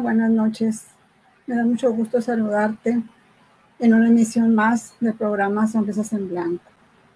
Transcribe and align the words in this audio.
Buenas 0.00 0.30
noches. 0.30 0.86
Me 1.46 1.54
da 1.54 1.64
mucho 1.64 1.92
gusto 1.92 2.20
saludarte 2.20 3.00
en 3.78 3.94
una 3.94 4.08
emisión 4.08 4.52
más 4.52 4.96
del 4.98 5.14
programa 5.14 5.68
Sonrisas 5.68 6.12
en 6.12 6.28
Blanco. 6.28 6.64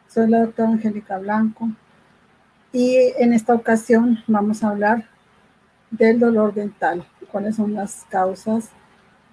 Soy 0.06 0.30
la 0.30 0.42
doctora 0.42 0.68
Angélica 0.68 1.18
Blanco 1.18 1.70
y 2.72 2.96
en 3.18 3.32
esta 3.32 3.54
ocasión 3.54 4.22
vamos 4.28 4.62
a 4.62 4.68
hablar 4.68 5.08
del 5.90 6.20
dolor 6.20 6.54
dental, 6.54 7.04
cuáles 7.32 7.56
son 7.56 7.74
las 7.74 8.06
causas, 8.10 8.70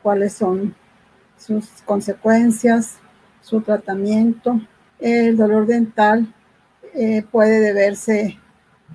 cuáles 0.01 0.33
son 0.33 0.73
sus 1.37 1.83
consecuencias, 1.83 2.97
su 3.41 3.61
tratamiento. 3.61 4.59
El 4.99 5.37
dolor 5.37 5.67
dental 5.67 6.33
eh, 6.95 7.23
puede 7.31 7.59
deberse 7.59 8.39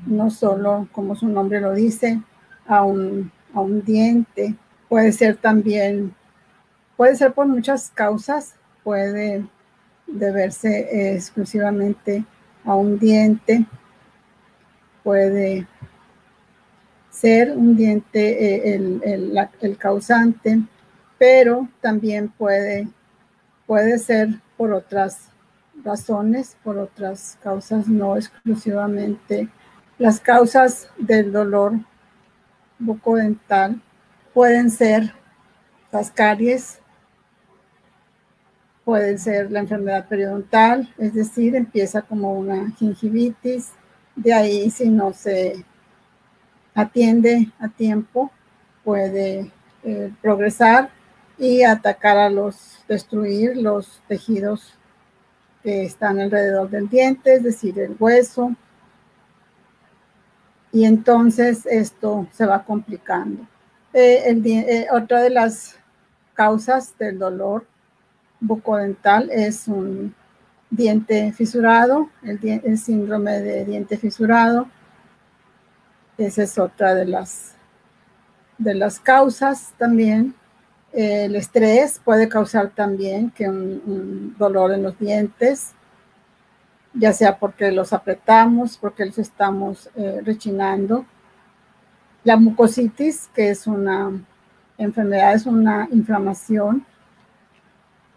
no 0.06 0.28
solo, 0.28 0.88
como 0.90 1.14
su 1.14 1.28
nombre 1.28 1.60
lo 1.60 1.72
dice, 1.72 2.20
a 2.66 2.82
un 2.82 3.30
a 3.54 3.60
un 3.60 3.84
diente. 3.84 4.54
Puede 4.88 5.12
ser 5.12 5.36
también, 5.36 6.14
puede 6.96 7.16
ser 7.16 7.32
por 7.32 7.46
muchas 7.46 7.90
causas, 7.90 8.56
puede 8.82 9.44
deberse 10.06 11.14
exclusivamente 11.14 12.24
a 12.64 12.74
un 12.74 12.98
diente, 12.98 13.66
puede 15.02 15.66
ser 17.10 17.56
un 17.56 17.76
diente 17.76 18.72
eh, 18.72 18.74
el, 18.74 19.76
causante, 19.78 20.60
pero 21.18 21.68
también 21.80 22.28
puede, 22.28 22.88
puede 23.66 23.98
ser 23.98 24.40
por 24.56 24.72
otras 24.72 25.28
razones, 25.84 26.56
por 26.62 26.78
otras 26.78 27.38
causas, 27.42 27.88
no 27.88 28.16
exclusivamente. 28.16 29.48
Las 29.98 30.20
causas 30.20 30.88
del 30.98 31.30
dolor 31.32 31.74
bucodental 32.80 33.80
pueden 34.34 34.70
ser 34.70 35.14
las 35.92 36.10
caries, 36.10 36.80
pueden 38.84 39.18
ser 39.18 39.50
la 39.50 39.60
enfermedad 39.60 40.08
periodontal, 40.08 40.92
es 40.98 41.14
decir, 41.14 41.54
empieza 41.54 42.02
como 42.02 42.32
una 42.32 42.70
gingivitis, 42.72 43.70
de 44.16 44.32
ahí 44.32 44.70
si 44.70 44.88
no 44.88 45.12
se 45.12 45.64
atiende 46.74 47.50
a 47.58 47.68
tiempo, 47.68 48.30
puede 48.84 49.52
eh, 49.84 50.12
progresar 50.20 50.90
y 51.38 51.62
atacar 51.62 52.16
a 52.16 52.30
los, 52.30 52.84
destruir 52.88 53.56
los 53.56 54.00
tejidos 54.08 54.74
que 55.62 55.84
están 55.84 56.20
alrededor 56.20 56.70
del 56.70 56.88
diente, 56.88 57.34
es 57.34 57.42
decir, 57.42 57.78
el 57.78 57.96
hueso, 57.98 58.54
y 60.72 60.84
entonces 60.84 61.66
esto 61.66 62.26
se 62.32 62.46
va 62.46 62.64
complicando. 62.64 63.46
Eh, 63.92 64.40
eh, 64.44 64.86
otra 64.92 65.20
de 65.22 65.30
las 65.30 65.76
causas 66.34 66.96
del 66.98 67.18
dolor 67.18 67.66
bucodental 68.40 69.30
es 69.30 69.66
un 69.66 70.14
diente 70.70 71.32
fisurado, 71.32 72.08
el, 72.22 72.78
síndrome 72.78 73.40
de 73.40 73.64
diente 73.64 73.96
fisurado. 73.96 74.68
Esa 76.16 76.44
es 76.44 76.58
otra 76.58 76.94
de 76.94 77.06
las, 77.06 77.54
de 78.58 78.74
las 78.74 79.00
causas 79.00 79.72
también. 79.76 80.34
el 80.92 81.36
estrés 81.36 82.00
puede 82.04 82.28
causar 82.28 82.70
también 82.70 83.30
que 83.30 83.48
un 83.48 84.34
dolor 84.38 84.72
en 84.72 84.82
los 84.82 84.98
dientes 84.98 85.74
ya 86.94 87.12
sea 87.12 87.38
porque 87.38 87.70
los 87.70 87.92
apretamos, 87.92 88.76
porque 88.76 89.04
los 89.06 89.18
estamos 89.18 89.90
eh, 89.96 90.20
rechinando. 90.24 91.04
La 92.24 92.36
mucositis, 92.36 93.28
que 93.34 93.50
es 93.50 93.66
una 93.66 94.10
enfermedad, 94.76 95.34
es 95.34 95.46
una 95.46 95.88
inflamación 95.92 96.84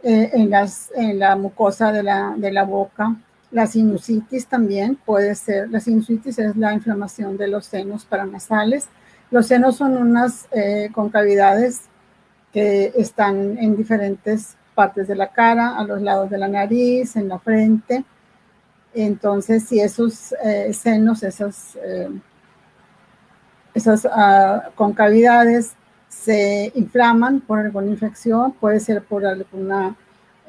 eh, 0.02 0.32
en, 0.34 0.50
las, 0.50 0.92
en 0.96 1.20
la 1.20 1.36
mucosa 1.36 1.92
de 1.92 2.04
la, 2.04 2.34
de 2.36 2.52
la 2.52 2.64
boca. 2.64 3.16
La 3.52 3.68
sinusitis 3.68 4.48
también 4.48 4.96
puede 4.96 5.36
ser, 5.36 5.70
la 5.70 5.80
sinusitis 5.80 6.40
es 6.40 6.56
la 6.58 6.74
inflamación 6.74 7.38
de 7.38 7.48
los 7.48 7.66
senos 7.66 8.06
paranasales. 8.06 8.90
Los 9.30 9.48
senos 9.48 9.78
son 9.78 9.96
unas 9.96 10.48
eh, 10.52 10.90
concavidades 10.94 11.82
que 12.52 12.92
están 12.96 13.58
en 13.58 13.76
diferentes 13.78 14.58
partes 14.76 15.08
de 15.08 15.16
la 15.16 15.32
cara, 15.32 15.78
a 15.78 15.84
los 15.84 16.02
lados 16.02 16.30
de 16.30 16.38
la 16.40 16.48
nariz, 16.48 17.16
en 17.16 17.30
la 17.30 17.40
frente 17.40 18.04
entonces, 18.94 19.64
si 19.64 19.80
esos 19.80 20.34
eh, 20.44 20.72
senos, 20.74 21.24
esas, 21.24 21.78
eh, 21.84 22.10
esas 23.74 24.06
ah, 24.06 24.70
concavidades 24.76 25.74
se 26.10 26.72
inflaman 26.76 27.42
por 27.42 27.60
alguna 27.60 27.88
infección, 27.88 28.54
puede 28.54 28.80
ser 28.80 29.04
por 29.04 29.26
alguna 29.26 29.96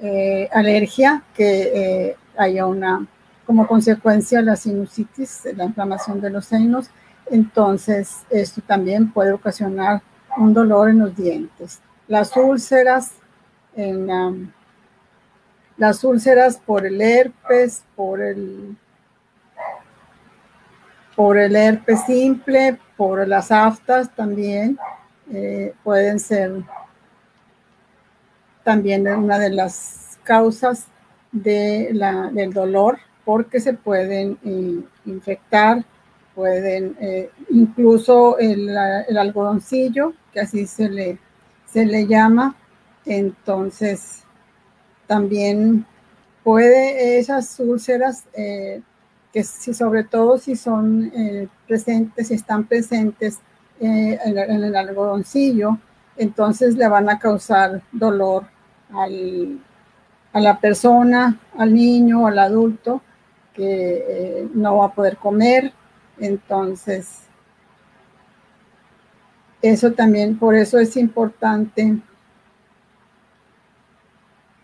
eh, 0.00 0.48
alergia, 0.52 1.22
que 1.34 2.16
haya 2.36 2.66
una, 2.66 3.06
como 3.46 3.66
consecuencia 3.66 4.42
la 4.42 4.56
sinusitis, 4.56 5.42
la 5.56 5.64
inflamación 5.64 6.20
de 6.20 6.30
los 6.30 6.44
senos, 6.44 6.90
entonces 7.30 8.24
esto 8.28 8.60
también 8.66 9.10
puede 9.10 9.32
ocasionar 9.32 10.02
un 10.36 10.52
dolor 10.52 10.90
en 10.90 10.98
los 10.98 11.16
dientes. 11.16 11.80
Las 12.08 12.36
úlceras 12.36 13.12
en 13.74 14.52
las 15.76 16.04
úlceras 16.04 16.58
por 16.58 16.86
el 16.86 17.00
herpes, 17.00 17.82
por 17.96 18.20
el, 18.20 18.76
por 21.16 21.38
el 21.38 21.56
herpes 21.56 22.04
simple, 22.06 22.78
por 22.96 23.26
las 23.26 23.50
aftas 23.50 24.14
también, 24.14 24.78
eh, 25.32 25.74
pueden 25.82 26.20
ser 26.20 26.62
también 28.62 29.06
una 29.08 29.38
de 29.38 29.50
las 29.50 30.18
causas 30.22 30.86
de 31.32 31.90
la, 31.92 32.30
del 32.30 32.52
dolor 32.52 32.98
porque 33.24 33.60
se 33.60 33.74
pueden 33.74 34.38
eh, 34.44 34.80
infectar, 35.06 35.84
pueden 36.34 36.96
eh, 37.00 37.30
incluso 37.50 38.38
el, 38.38 38.68
el, 39.08 39.18
algodoncillo, 39.18 40.12
que 40.32 40.40
así 40.40 40.66
se 40.66 40.88
le, 40.88 41.18
se 41.66 41.86
le 41.86 42.06
llama, 42.06 42.54
entonces 43.06 44.23
también 45.06 45.86
puede 46.42 47.18
esas 47.18 47.58
úlceras, 47.58 48.24
eh, 48.34 48.82
que 49.32 49.42
si, 49.42 49.74
sobre 49.74 50.04
todo 50.04 50.38
si 50.38 50.54
son 50.54 51.10
eh, 51.14 51.48
presentes, 51.66 52.28
si 52.28 52.34
están 52.34 52.64
presentes 52.64 53.40
eh, 53.80 54.18
en, 54.24 54.64
el 54.64 54.76
algodoncillo, 54.76 55.78
entonces 56.16 56.76
le 56.76 56.86
van 56.86 57.08
a 57.08 57.18
causar 57.18 57.82
dolor 57.90 58.44
a 58.92 60.40
la 60.40 60.60
persona, 60.60 61.40
al 61.58 61.74
niño, 61.74 62.28
al 62.28 62.38
adulto, 62.38 63.02
que 63.52 64.48
no 64.54 64.76
va 64.78 64.86
a 64.86 64.94
poder 64.94 65.16
comer. 65.16 65.72
Entonces, 66.18 67.22
eso 69.62 69.92
también, 69.92 70.38
por 70.38 70.54
eso 70.54 70.78
es 70.78 70.96
importante 70.96 71.98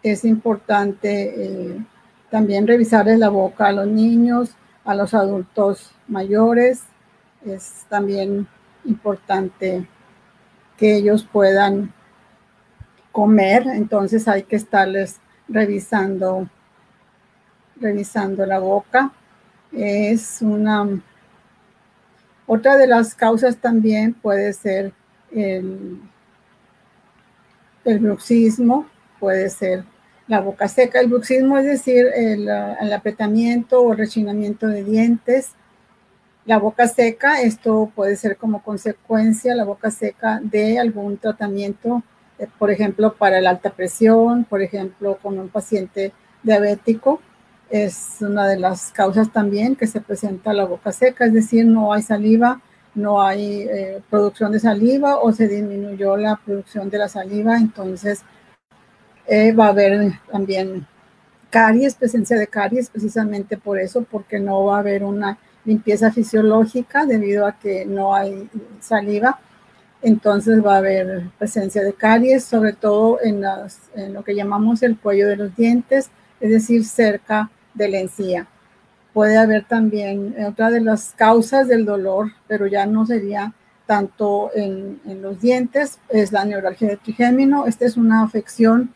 es 0.03 0.25
importante 0.25 1.35
eh, 1.37 1.87
también 2.31 2.67
revisarles 2.67 3.19
la 3.19 3.29
boca 3.29 3.67
a 3.67 3.73
los 3.73 3.87
niños, 3.87 4.55
a 4.85 4.95
los 4.95 5.15
adultos 5.15 5.93
mayores. 6.09 6.83
Es 7.45 7.85
también 7.89 8.47
importante 8.85 9.87
que 10.77 10.97
ellos 10.97 11.27
puedan 11.31 11.93
comer, 13.13 13.67
entonces 13.67 14.29
hay 14.29 14.45
que 14.45 14.57
estarles 14.57 15.21
revisando, 15.49 16.49
revisando 17.77 18.47
la 18.47 18.59
boca. 18.59 19.13
Es 19.73 20.41
una 20.41 20.87
otra 22.53 22.77
de 22.77 22.89
las 22.89 23.15
causas 23.15 23.59
también 23.59 24.13
puede 24.13 24.53
ser 24.53 24.93
el, 25.31 26.01
el 27.85 27.99
bruxismo, 28.01 28.87
puede 29.21 29.49
ser 29.51 29.85
la 30.31 30.41
boca 30.41 30.69
seca. 30.69 31.01
El 31.01 31.09
bruxismo 31.09 31.59
es 31.59 31.65
decir, 31.65 32.07
el, 32.15 32.49
apretamiento 32.93 33.83
o 33.83 33.95
rechinamiento 33.95 34.69
de 34.69 34.85
dientes. 34.85 35.51
La 36.47 36.59
boca 36.59 36.87
seca, 36.87 37.43
esto 37.43 37.91
puede 37.97 38.15
ser 38.15 38.37
como 38.37 38.63
consecuencia, 38.63 39.57
la 39.57 39.65
boca 39.65 39.91
seca 39.91 40.41
de 40.41 40.79
algún 40.79 41.19
tratamiento, 41.19 42.05
eh, 42.39 42.47
por 42.59 42.71
ejemplo, 42.71 43.15
para 43.15 43.41
la 43.41 43.51
alta 43.51 43.71
presión, 43.71 44.45
por 44.45 44.63
ejemplo, 44.63 45.19
con 45.21 45.37
un 45.37 45.49
paciente 45.49 46.13
diabético. 46.45 47.21
Es 47.69 48.19
una 48.21 48.47
de 48.47 48.59
las 48.59 48.93
causas 48.93 49.33
también 49.33 49.75
que 49.75 49.89
se 49.89 50.01
presenta 50.01 50.53
la 50.53 50.65
boca 50.65 50.93
seca, 50.93 51.27
es 51.27 51.33
decir, 51.33 51.67
no 51.67 51.93
hay 51.93 52.03
saliva, 52.03 52.61
no 52.95 53.21
hay 53.21 53.63
eh, 53.63 54.01
producción 54.09 54.53
de 54.53 54.61
saliva 54.61 55.19
o 55.19 55.33
se 55.33 55.49
disminuyó 55.49 56.17
la 56.17 56.37
producción 56.37 56.89
de 56.89 56.99
la 56.99 57.09
saliva, 57.09 57.57
entonces 57.57 58.23
eh, 59.31 59.53
va 59.53 59.67
a 59.67 59.71
haber 59.71 60.13
también 60.31 60.87
caries, 61.51 61.95
presencia 61.95 62.37
de 62.37 62.47
caries, 62.47 62.91
precisamente 62.91 63.57
por 63.57 63.79
eso, 63.79 64.05
porque 64.11 64.39
no 64.39 64.65
va 64.65 64.77
a 64.77 64.81
haber 64.81 65.05
una 65.05 65.39
limpieza 65.65 66.11
fisiológica 66.13 67.07
debido 67.07 67.47
a 67.47 67.59
que 67.59 67.87
no 67.87 68.15
hay 68.15 68.51
saliva. 68.81 69.39
entonces 70.03 70.65
va 70.65 70.75
a 70.75 70.79
haber 70.79 71.29
presencia 71.39 71.83
de 71.83 71.93
caries, 71.93 72.45
sobre 72.45 72.73
todo 72.73 73.19
en, 73.23 73.43
en 73.95 74.15
lo 74.15 74.25
que 74.25 74.35
llamamos 74.35 74.83
el 74.83 74.99
cuello 74.99 75.29
de 75.29 75.37
los 75.37 75.55
dientes, 75.57 76.11
es 76.41 76.51
decir, 76.51 76.85
cerca 76.85 77.51
de 77.75 77.89
la 77.89 77.99
encía. 78.01 78.47
Puede 79.13 79.37
haber 79.39 79.65
también 79.65 80.35
otra 80.47 80.71
de 80.71 80.81
las 80.81 81.13
causas 81.17 81.69
del 81.69 81.85
dolor, 81.85 82.33
pero 82.49 82.67
ya 82.67 82.87
no 82.87 83.07
sería 83.07 83.53
tanto 83.87 84.53
en, 84.55 85.01
los 85.21 85.41
dientes, 85.41 85.99
es 86.09 86.31
la 86.31 86.45
neuralgia 86.45 86.89
de 86.89 86.97
trigémino. 86.97 87.67
Esta 87.67 87.87
es 87.87 87.97
una 87.97 88.23
afección 88.23 88.95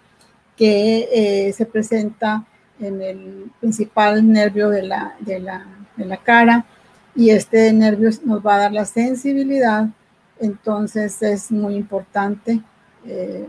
que 0.57 1.09
eh, 1.49 1.53
se 1.53 1.67
presenta 1.67 2.45
en 2.81 3.03
el 3.03 3.51
principal 3.61 4.31
nervio 4.31 4.69
de 4.69 4.83
la, 4.83 5.15
de 5.21 5.41
la, 5.41 5.67
de 5.97 6.05
la 6.05 6.17
cara 6.17 6.65
y 7.15 7.31
este 7.31 7.73
nervio 7.73 8.11
nos 8.25 8.45
va 8.45 8.57
a 8.57 8.59
dar 8.59 8.73
la 8.73 8.85
sensibilidad, 8.85 9.87
entonces 10.41 11.23
es 11.23 11.51
muy 11.53 11.77
importante. 11.77 12.61
Eh, 13.07 13.49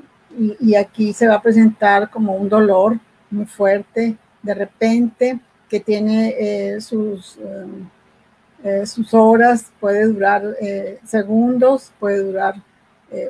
y, 0.60 0.76
aquí 0.76 1.14
se 1.14 1.28
va 1.28 1.36
a 1.36 1.42
presentar 1.42 2.10
como 2.10 2.36
un 2.36 2.50
dolor 2.50 3.00
muy 3.32 3.46
fuerte 3.46 4.18
de 4.44 4.54
repente 4.54 5.40
que 5.70 5.80
tiene 5.80 6.36
eh, 6.38 6.82
sus 6.82 7.40
sus 8.86 9.14
horas 9.14 9.72
puede 9.80 10.08
durar 10.08 10.44
segundos, 11.06 11.94
puede 12.00 12.24
durar 12.24 12.56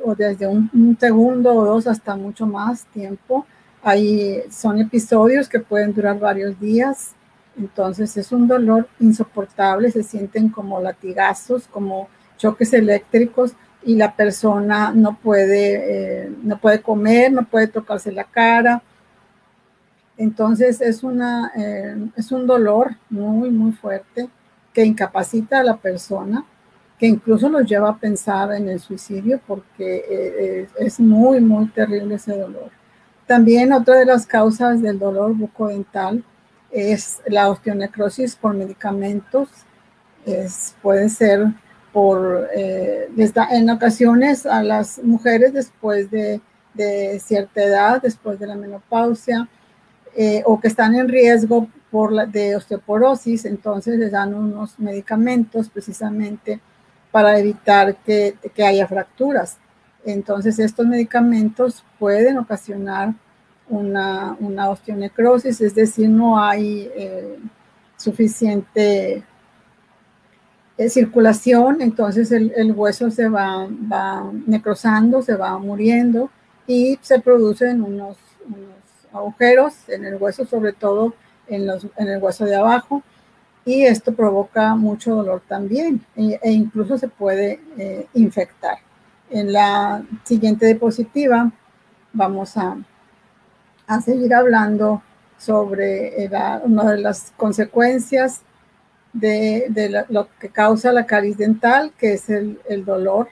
o 0.04 0.14
desde 0.14 0.46
un, 0.46 0.96
segundo 0.98 1.52
o 1.52 1.64
dos 1.64 1.86
hasta 1.86 2.16
mucho 2.16 2.46
más 2.46 2.86
tiempo. 2.86 3.46
Hay, 3.88 4.42
son 4.50 4.80
episodios 4.80 5.48
que 5.48 5.60
pueden 5.60 5.94
durar 5.94 6.18
varios 6.18 6.58
días, 6.58 7.12
entonces 7.56 8.16
es 8.16 8.32
un 8.32 8.48
dolor 8.48 8.88
insoportable, 8.98 9.92
se 9.92 10.02
sienten 10.02 10.48
como 10.48 10.80
latigazos, 10.80 11.68
como 11.68 12.08
choques 12.36 12.72
eléctricos 12.72 13.52
y 13.84 13.94
la 13.94 14.16
persona 14.16 14.90
no 14.92 15.16
puede, 15.16 16.32
no 16.42 16.58
puede 16.58 16.82
comer, 16.82 17.30
no 17.32 17.44
puede 17.44 17.68
tocarse 17.68 18.10
la 18.10 18.24
cara. 18.24 18.82
Entonces 20.18 20.80
es, 20.80 21.04
una, 21.04 21.52
es 22.16 22.32
un 22.32 22.44
dolor 22.44 22.96
muy, 23.08 23.50
muy 23.52 23.70
fuerte 23.70 24.28
que 24.72 24.84
incapacita 24.84 25.60
a 25.60 25.62
la 25.62 25.76
persona, 25.76 26.44
que 26.98 27.06
incluso 27.06 27.48
los 27.48 27.64
lleva 27.64 27.90
a 27.90 27.98
pensar 27.98 28.52
en 28.52 28.68
el 28.68 28.80
suicidio 28.80 29.40
porque 29.46 30.04
eh, 30.10 30.68
es 30.80 30.98
muy, 30.98 31.40
muy 31.40 31.68
terrible 31.68 32.16
ese 32.16 32.36
dolor. 32.36 32.72
También 33.26 33.72
otra 33.72 33.98
de 33.98 34.06
las 34.06 34.24
causas 34.24 34.80
del 34.80 34.98
dolor 34.98 35.34
bucodental 35.34 36.24
es 36.70 37.20
la 37.26 37.50
osteonecrosis 37.50 38.36
por 38.36 38.54
medicamentos. 38.54 39.48
Es, 40.24 40.74
puede 40.80 41.08
ser 41.08 41.46
por, 41.92 42.48
eh, 42.54 43.08
en 43.50 43.70
ocasiones 43.70 44.46
a 44.46 44.62
las 44.62 45.02
mujeres 45.02 45.52
después 45.52 46.10
de, 46.10 46.40
cierta 47.20 47.62
edad, 47.62 48.02
después 48.02 48.38
de 48.38 48.46
la 48.46 48.54
menopausia, 48.54 49.48
eh, 50.14 50.42
o 50.44 50.60
que 50.60 50.68
están 50.68 50.94
en 50.94 51.08
riesgo 51.08 51.68
por 51.90 52.12
la, 52.12 52.26
de 52.26 52.54
osteoporosis, 52.54 53.44
entonces 53.46 53.98
les 53.98 54.12
dan 54.12 54.34
unos 54.34 54.78
medicamentos 54.78 55.68
precisamente 55.68 56.60
para 57.10 57.38
evitar 57.38 57.96
que 57.96 58.36
haya 58.58 58.86
fracturas. 58.86 59.58
Entonces 60.06 60.58
estos 60.60 60.86
medicamentos 60.86 61.84
pueden 61.98 62.38
ocasionar 62.38 63.12
una, 63.68 64.36
osteonecrosis, 64.70 65.60
es 65.60 65.74
decir, 65.74 66.08
no 66.08 66.38
hay 66.38 66.88
eh, 66.94 67.36
suficiente 67.96 69.24
eh, 70.78 70.88
circulación, 70.88 71.80
entonces 71.80 72.30
el, 72.30 72.72
hueso 72.72 73.10
se 73.10 73.28
va, 73.28 73.68
necrosando, 74.46 75.22
se 75.22 75.34
va 75.34 75.58
muriendo 75.58 76.30
y 76.68 76.98
se 77.02 77.18
producen 77.18 77.82
unos, 77.82 78.16
agujeros 79.12 79.88
en 79.88 80.04
el 80.04 80.16
hueso, 80.16 80.44
sobre 80.46 80.72
todo 80.72 81.14
en 81.48 81.68
el 82.08 82.22
hueso 82.22 82.44
de 82.44 82.54
abajo, 82.54 83.02
y 83.64 83.82
esto 83.82 84.14
provoca 84.14 84.76
mucho 84.76 85.16
dolor 85.16 85.42
también 85.48 86.04
e, 86.14 86.38
e 86.40 86.52
incluso 86.52 86.96
se 86.96 87.08
puede 87.08 87.60
eh, 87.76 88.06
infectar. 88.14 88.85
En 89.30 89.52
la 89.52 90.04
siguiente 90.24 90.66
diapositiva 90.66 91.50
vamos 92.12 92.56
a, 92.56 92.76
a 93.86 94.00
seguir 94.00 94.34
hablando 94.34 95.02
sobre 95.36 96.30
una 96.64 96.92
de 96.92 96.98
las 96.98 97.32
consecuencias 97.36 98.42
de, 99.12 99.66
de 99.70 100.04
lo 100.08 100.28
que 100.38 100.48
causa 100.48 100.92
la 100.92 101.06
caries 101.06 101.38
dental, 101.38 101.92
que 101.98 102.14
es 102.14 102.30
el, 102.30 102.60
el 102.68 102.84
dolor. 102.84 103.28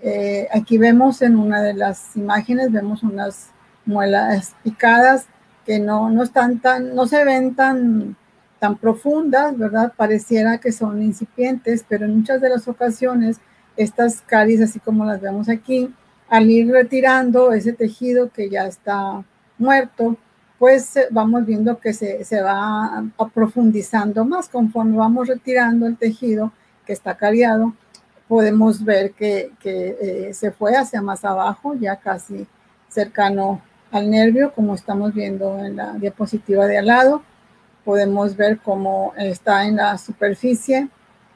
Eh, 0.00 0.46
aquí 0.52 0.78
vemos 0.78 1.22
en 1.22 1.36
una 1.36 1.62
de 1.62 1.74
las 1.74 2.16
imágenes, 2.16 2.70
vemos 2.70 3.02
unas 3.02 3.50
muelas 3.84 4.54
picadas 4.62 5.26
que 5.66 5.78
no, 5.78 6.08
no 6.08 6.22
están 6.22 6.60
tan, 6.60 6.94
no 6.94 7.06
se 7.06 7.24
ven 7.24 7.54
tan, 7.54 8.16
tan 8.58 8.76
profundas, 8.76 9.56
¿verdad? 9.58 9.92
Pareciera 9.96 10.58
que 10.58 10.72
son 10.72 11.02
incipientes, 11.02 11.84
pero 11.88 12.04
en 12.04 12.16
muchas 12.16 12.40
de 12.40 12.48
las 12.48 12.68
ocasiones 12.68 13.40
estas 13.78 14.20
caries, 14.22 14.60
así 14.60 14.80
como 14.80 15.04
las 15.04 15.20
vemos 15.20 15.48
aquí, 15.48 15.94
al 16.28 16.50
ir 16.50 16.70
retirando 16.70 17.52
ese 17.52 17.72
tejido 17.72 18.30
que 18.30 18.50
ya 18.50 18.66
está 18.66 19.24
muerto, 19.56 20.16
pues 20.58 20.96
eh, 20.96 21.06
vamos 21.10 21.46
viendo 21.46 21.78
que 21.78 21.94
se, 21.94 22.24
se 22.24 22.42
va 22.42 23.04
profundizando 23.32 24.24
más 24.24 24.48
conforme 24.48 24.96
vamos 24.96 25.28
retirando 25.28 25.86
el 25.86 25.96
tejido 25.96 26.52
que 26.84 26.92
está 26.92 27.16
cariado, 27.16 27.72
podemos 28.26 28.84
ver 28.84 29.12
que, 29.12 29.52
que 29.60 29.96
eh, 30.00 30.34
se 30.34 30.50
fue 30.50 30.76
hacia 30.76 31.00
más 31.00 31.24
abajo, 31.24 31.74
ya 31.74 31.96
casi 31.96 32.46
cercano 32.88 33.62
al 33.92 34.10
nervio, 34.10 34.52
como 34.54 34.74
estamos 34.74 35.14
viendo 35.14 35.58
en 35.64 35.76
la 35.76 35.92
diapositiva 35.94 36.66
de 36.66 36.78
al 36.78 36.86
lado. 36.86 37.22
Podemos 37.84 38.36
ver 38.36 38.58
cómo 38.58 39.14
está 39.16 39.64
en 39.64 39.76
la 39.76 39.96
superficie 39.96 40.88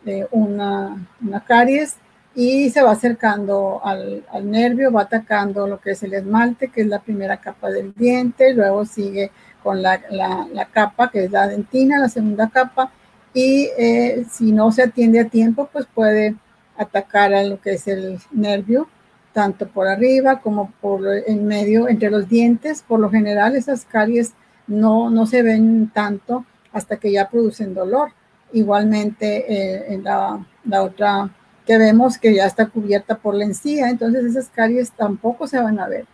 de 0.04 0.26
una, 0.32 0.96
una 1.22 1.40
caries 1.44 1.96
y 2.34 2.70
se 2.70 2.82
va 2.82 2.92
acercando 2.92 3.80
al, 3.84 4.24
al, 4.30 4.50
nervio, 4.50 4.90
va 4.90 5.02
atacando 5.02 5.66
lo 5.66 5.80
que 5.80 5.90
es 5.92 6.02
el 6.02 6.14
esmalte, 6.14 6.68
que 6.68 6.82
es 6.82 6.86
la 6.86 7.00
primera 7.00 7.38
capa 7.38 7.70
del 7.70 7.92
diente, 7.94 8.54
luego 8.54 8.84
sigue 8.84 9.30
con 9.62 9.82
la, 9.82 10.00
la, 10.10 10.46
la 10.52 10.64
capa 10.66 11.10
que 11.10 11.24
es 11.24 11.30
la 11.30 11.46
dentina, 11.46 11.98
la 11.98 12.08
segunda 12.08 12.48
capa, 12.48 12.90
y 13.34 13.68
eh, 13.78 14.24
si 14.30 14.52
no 14.52 14.72
se 14.72 14.82
atiende 14.82 15.20
a 15.20 15.28
tiempo, 15.28 15.68
pues 15.72 15.86
puede 15.86 16.36
atacar 16.76 17.34
a 17.34 17.44
lo 17.44 17.60
que 17.60 17.74
es 17.74 17.86
el 17.88 18.18
nervio 18.30 18.88
tanto 19.32 19.66
por 19.68 19.88
arriba 19.88 20.40
como 20.40 20.72
por 20.80 21.02
en 21.26 21.46
medio, 21.46 21.88
entre 21.88 22.10
los 22.10 22.28
dientes. 22.28 22.84
Por 22.86 23.00
lo 23.00 23.10
general 23.10 23.56
esas 23.56 23.84
caries 23.84 24.34
no, 24.66 25.10
no 25.10 25.26
se 25.26 25.42
ven 25.42 25.90
tanto 25.92 26.44
hasta 26.72 26.96
que 26.98 27.12
ya 27.12 27.28
producen 27.28 27.74
dolor. 27.74 28.12
Igualmente 28.52 29.52
eh, 29.52 29.94
en 29.94 30.04
la, 30.04 30.46
la, 30.64 30.82
otra 30.82 31.30
que 31.66 31.78
vemos 31.78 32.18
que 32.18 32.34
ya 32.34 32.46
está 32.46 32.66
cubierta 32.66 33.16
por 33.16 33.34
la 33.34 33.44
encía, 33.44 33.88
entonces 33.88 34.24
esas 34.24 34.48
caries 34.48 34.90
tampoco 34.92 35.46
se 35.46 35.60
van 35.60 35.78
a 35.78 35.88
ver. 35.88 36.06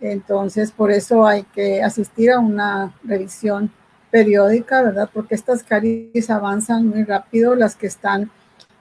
Entonces 0.00 0.72
por 0.72 0.90
eso 0.90 1.26
hay 1.26 1.44
que 1.44 1.82
asistir 1.82 2.30
a 2.30 2.38
una 2.38 2.94
revisión 3.04 3.70
periódica, 4.10 4.82
¿verdad? 4.82 5.08
Porque 5.12 5.34
estas 5.34 5.62
caries 5.62 6.28
avanzan 6.28 6.86
muy 6.86 7.04
rápido, 7.04 7.54
las 7.54 7.76
que 7.76 7.86
están 7.86 8.30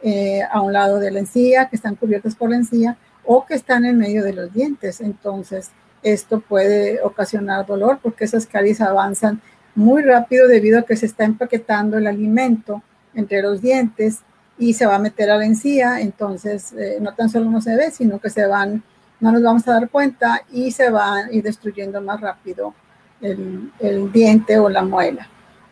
eh, 0.03 0.41
a 0.51 0.61
un 0.61 0.73
lado 0.73 0.99
de 0.99 1.11
la 1.11 1.19
encía, 1.19 1.69
que 1.69 1.77
están 1.77 1.95
cubiertas 1.95 2.35
por 2.35 2.49
la 2.49 2.57
encía, 2.57 2.97
o 3.23 3.45
que 3.45 3.53
están 3.53 3.85
en 3.85 3.97
medio 3.97 4.23
de 4.23 4.33
los 4.33 4.51
dientes. 4.51 4.99
Entonces, 4.99 5.71
esto 6.03 6.41
puede 6.41 7.01
ocasionar 7.01 7.65
dolor 7.65 7.99
porque 8.01 8.25
esas 8.25 8.45
caries 8.45 8.81
avanzan 8.81 9.41
muy 9.75 10.01
rápido 10.01 10.47
debido 10.47 10.79
a 10.79 10.83
que 10.83 10.97
se 10.97 11.05
está 11.05 11.23
empaquetando 11.23 11.97
el 11.97 12.07
alimento 12.07 12.83
entre 13.13 13.41
los 13.41 13.61
dientes 13.61 14.19
y 14.61 14.75
se 14.75 14.85
va 14.85 14.97
a 14.97 14.99
meter 14.99 15.31
a 15.31 15.37
la 15.37 15.45
encía. 15.45 15.99
Entonces, 15.99 16.71
eh, 16.73 16.99
no 17.01 17.15
tan 17.15 17.29
solo 17.29 17.49
no 17.49 17.61
se 17.61 17.75
ve, 17.75 17.89
sino 17.89 18.19
que 18.19 18.29
se 18.29 18.45
van, 18.45 18.83
no 19.19 19.31
nos 19.31 19.41
vamos 19.41 19.67
a 19.67 19.73
dar 19.73 19.89
cuenta 19.89 20.43
y 20.51 20.71
se 20.71 20.91
va 20.91 21.15
a 21.15 21.31
ir 21.31 21.43
destruyendo 21.43 21.99
más 21.99 22.21
rápido 22.21 22.75
el, 23.21 23.71
el 23.79 24.11
diente 24.11 24.59
o 24.59 24.69
la 24.69 24.83
muela. 24.83 25.27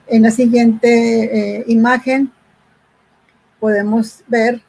En 0.07 0.23
la 0.23 0.31
siguiente 0.31 1.59
eh, 1.59 1.63
imagen 1.67 2.31
podemos 3.59 4.23
ver 4.27 4.63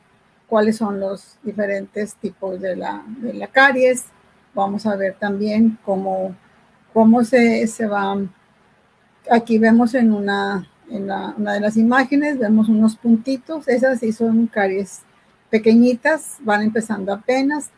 cuáles 0.47 0.77
son 0.77 1.01
los 1.01 1.39
diferentes 1.43 2.15
tipos 2.17 2.61
de 2.61 2.77
la, 2.77 3.03
de 3.23 3.33
la 3.33 3.47
caries. 3.47 4.05
Vamos 4.53 4.85
a 4.85 4.97
ver 4.97 5.17
también 5.19 5.79
cómo, 5.83 6.37
cómo 6.93 7.25
se, 7.25 7.67
se 7.69 7.87
va. 7.87 8.19
Aquí 9.31 9.59
vemos 9.59 9.95
en 9.95 10.13
una, 10.13 10.70
en 10.91 11.05
una 11.05 11.55
de 11.55 11.61
las 11.61 11.77
imágenes, 11.77 12.39
vemos 12.39 12.69
unos 12.69 12.97
puntitos. 12.97 13.69
Esas 13.69 14.01
sí 14.01 14.13
son 14.13 14.47
caries 14.47 15.03
pequeñitas, 15.49 16.39
van 16.41 16.63
empezando 16.63 17.13
apenas. 17.13 17.71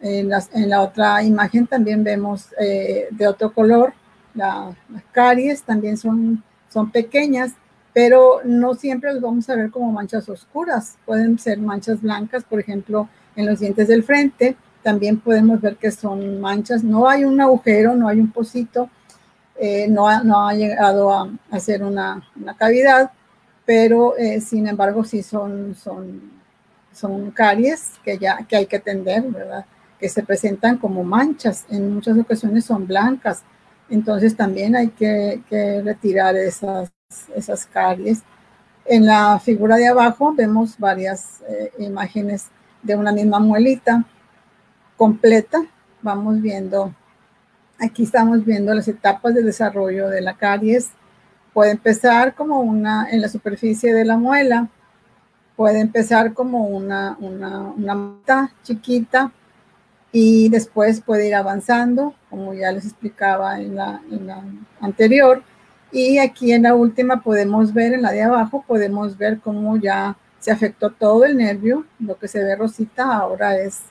En, 0.00 0.28
la 0.28 0.82
otra 0.82 1.22
imagen 1.22 1.66
también 1.66 2.02
vemos 2.02 2.48
eh, 2.58 3.06
de 3.10 3.26
otro 3.28 3.52
color 3.52 3.94
la, 4.34 4.74
las 4.92 5.04
caries, 5.12 5.62
también 5.62 5.96
son, 5.96 6.42
son 6.68 6.90
pequeñas 6.90 7.52
pero 7.92 8.40
no 8.44 8.74
siempre 8.74 9.12
los 9.12 9.20
vamos 9.22 9.48
a 9.50 9.56
ver 9.56 9.70
como 9.70 9.92
manchas 9.92 10.28
oscuras. 10.28 10.96
Pueden 11.04 11.38
ser 11.38 11.58
manchas 11.58 12.00
blancas, 12.00 12.44
por 12.44 12.58
ejemplo, 12.60 13.08
en 13.36 13.46
los 13.46 13.60
dientes 13.60 13.88
del 13.88 14.02
frente. 14.02 14.56
También 14.82 15.20
podemos 15.20 15.60
ver 15.60 15.76
que 15.76 15.90
son 15.90 16.40
manchas. 16.40 16.82
No 16.82 17.08
hay 17.08 17.24
un 17.24 17.40
agujero, 17.40 17.94
no 17.94 18.08
hay 18.08 18.18
un 18.18 18.30
pocito, 18.30 18.88
eh, 19.56 19.86
no, 19.88 20.08
ha, 20.08 20.22
no, 20.22 20.48
ha, 20.48 20.54
llegado 20.54 21.12
a, 21.12 21.30
hacer 21.50 21.82
una, 21.82 22.22
una, 22.40 22.56
cavidad, 22.56 23.10
pero 23.64 24.16
eh, 24.16 24.40
sin 24.40 24.66
embargo 24.66 25.04
sí 25.04 25.22
son, 25.22 25.74
son, 25.74 26.32
son 26.92 27.30
caries 27.30 27.92
que, 28.04 28.18
ya, 28.18 28.38
que 28.48 28.56
hay 28.56 28.66
que 28.66 28.76
atender, 28.76 29.22
¿verdad? 29.22 29.64
Que 30.00 30.08
se 30.08 30.22
presentan 30.22 30.78
como 30.78 31.04
manchas. 31.04 31.66
En 31.70 31.94
muchas 31.94 32.18
ocasiones 32.18 32.64
son 32.64 32.86
blancas. 32.86 33.42
Entonces 33.88 34.36
también 34.36 34.74
hay 34.74 34.88
que, 34.88 35.42
que 35.48 35.82
retirar 35.82 36.34
esas, 36.36 36.90
esas 37.34 37.66
caries. 37.66 38.22
En 38.84 39.06
la 39.06 39.38
figura 39.38 39.76
de 39.76 39.86
abajo 39.86 40.34
vemos 40.34 40.78
varias 40.78 41.40
eh, 41.48 41.72
imágenes 41.78 42.48
de 42.82 42.96
una 42.96 43.12
misma 43.12 43.38
muelita 43.38 44.04
completa. 44.96 45.62
Vamos 46.02 46.40
viendo, 46.40 46.92
aquí 47.82 48.04
estamos 48.04 48.44
viendo 48.44 48.72
las 48.72 48.88
etapas 48.88 49.34
de 49.34 49.42
desarrollo 49.42 50.08
de 50.08 50.20
la 50.20 50.36
caries. 50.36 50.90
Puede 51.52 51.72
empezar 51.72 52.34
como 52.34 52.60
una 52.60 53.10
en 53.10 53.20
la 53.20 53.28
superficie 53.28 53.92
de 53.92 54.04
la 54.04 54.16
muela, 54.16 54.68
puede 55.56 55.80
empezar 55.80 56.32
como 56.32 56.66
una, 56.66 57.16
una, 57.20 57.60
una 57.60 58.54
chiquita 58.62 59.32
y 60.12 60.48
después 60.48 61.00
puede 61.00 61.28
ir 61.28 61.34
avanzando, 61.34 62.14
como 62.30 62.54
ya 62.54 62.72
les 62.72 62.84
explicaba 62.84 63.60
en 63.60 63.76
la, 63.76 64.00
en 64.10 64.26
la 64.26 64.42
anterior, 64.80 65.42
y 65.90 66.18
aquí 66.18 66.52
en 66.52 66.62
la 66.62 66.74
última 66.74 67.22
podemos 67.22 67.74
ver, 67.74 67.92
en 67.92 68.02
la 68.02 68.12
de 68.12 68.22
abajo, 68.22 68.64
podemos 68.66 69.18
ver 69.18 69.40
cómo 69.40 69.76
ya 69.76 70.16
se 70.38 70.50
afectó 70.50 70.90
todo 70.90 71.24
el 71.24 71.36
nervio. 71.36 71.84
Lo 71.98 72.18
que 72.18 72.28
se 72.28 72.42
ve 72.42 72.56
rosita 72.56 73.14
ahora 73.14 73.58
es, 73.58 73.82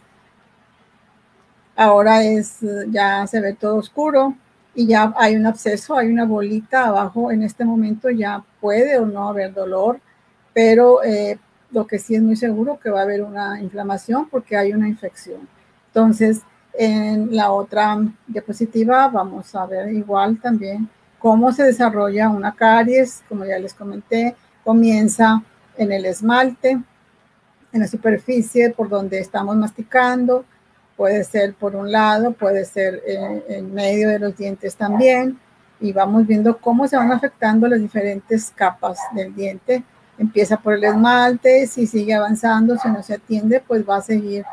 ahora 1.75 2.23
es, 2.23 2.57
ya 2.89 3.25
se 3.27 3.39
ve 3.41 3.53
todo 3.53 3.77
oscuro 3.77 4.35
y 4.73 4.87
ya 4.87 5.13
hay 5.17 5.35
un 5.35 5.45
absceso, 5.45 5.97
hay 5.97 6.07
una 6.07 6.25
bolita 6.25 6.87
abajo. 6.87 7.31
En 7.31 7.43
este 7.43 7.65
momento 7.65 8.09
ya 8.09 8.43
puede 8.59 8.97
o 8.97 9.05
no 9.05 9.29
haber 9.29 9.53
dolor, 9.53 9.99
pero 10.53 11.03
eh, 11.03 11.37
lo 11.71 11.87
que 11.87 11.99
sí 11.99 12.15
es 12.15 12.21
muy 12.21 12.35
seguro 12.35 12.79
que 12.79 12.89
va 12.89 12.99
a 12.99 13.03
haber 13.03 13.21
una 13.23 13.61
inflamación 13.61 14.27
porque 14.29 14.57
hay 14.57 14.73
una 14.73 14.87
infección. 14.87 15.47
Entonces, 15.87 16.41
en 16.73 17.35
la 17.35 17.51
otra 17.51 17.97
diapositiva 18.27 19.09
vamos 19.09 19.53
a 19.55 19.65
ver 19.65 19.93
igual 19.93 20.39
también 20.39 20.87
cómo 21.19 21.51
se 21.51 21.63
desarrolla 21.63 22.29
una 22.29 22.53
caries, 22.53 23.23
como 23.27 23.45
ya 23.45 23.59
les 23.59 23.73
comenté, 23.73 24.35
comienza 24.63 25.43
en 25.77 25.91
el 25.91 26.05
esmalte, 26.05 26.81
en 27.71 27.79
la 27.79 27.87
superficie 27.87 28.71
por 28.71 28.89
donde 28.89 29.19
estamos 29.19 29.55
masticando, 29.55 30.45
puede 31.01 31.23
ser 31.23 31.55
por 31.55 31.75
un 31.75 31.91
lado, 31.91 32.33
puede 32.33 32.63
ser 32.63 33.01
en, 33.07 33.43
en 33.47 33.73
medio 33.73 34.07
de 34.07 34.19
los 34.19 34.37
dientes 34.37 34.75
también, 34.75 35.39
y 35.79 35.93
vamos 35.93 36.27
viendo 36.27 36.59
cómo 36.59 36.87
se 36.87 36.95
van 36.95 37.11
afectando 37.11 37.67
las 37.67 37.79
diferentes 37.79 38.51
capas 38.53 38.99
del 39.15 39.33
diente. 39.33 39.83
Empieza 40.19 40.57
por 40.57 40.75
el 40.75 40.83
esmalte, 40.83 41.65
si 41.65 41.87
sigue 41.87 42.13
avanzando, 42.13 42.77
si 42.77 42.87
no 42.89 43.01
se 43.01 43.15
atiende, 43.15 43.63
pues 43.67 43.83
va 43.83 43.95
a 43.95 44.01
seguir 44.03 44.45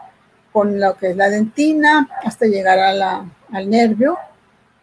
con 0.50 0.80
lo 0.80 0.96
que 0.96 1.10
es 1.10 1.16
la 1.18 1.28
dentina 1.28 2.08
hasta 2.24 2.46
llegar 2.46 2.78
a 2.78 2.94
la, 2.94 3.30
al 3.52 3.68
nervio 3.68 4.16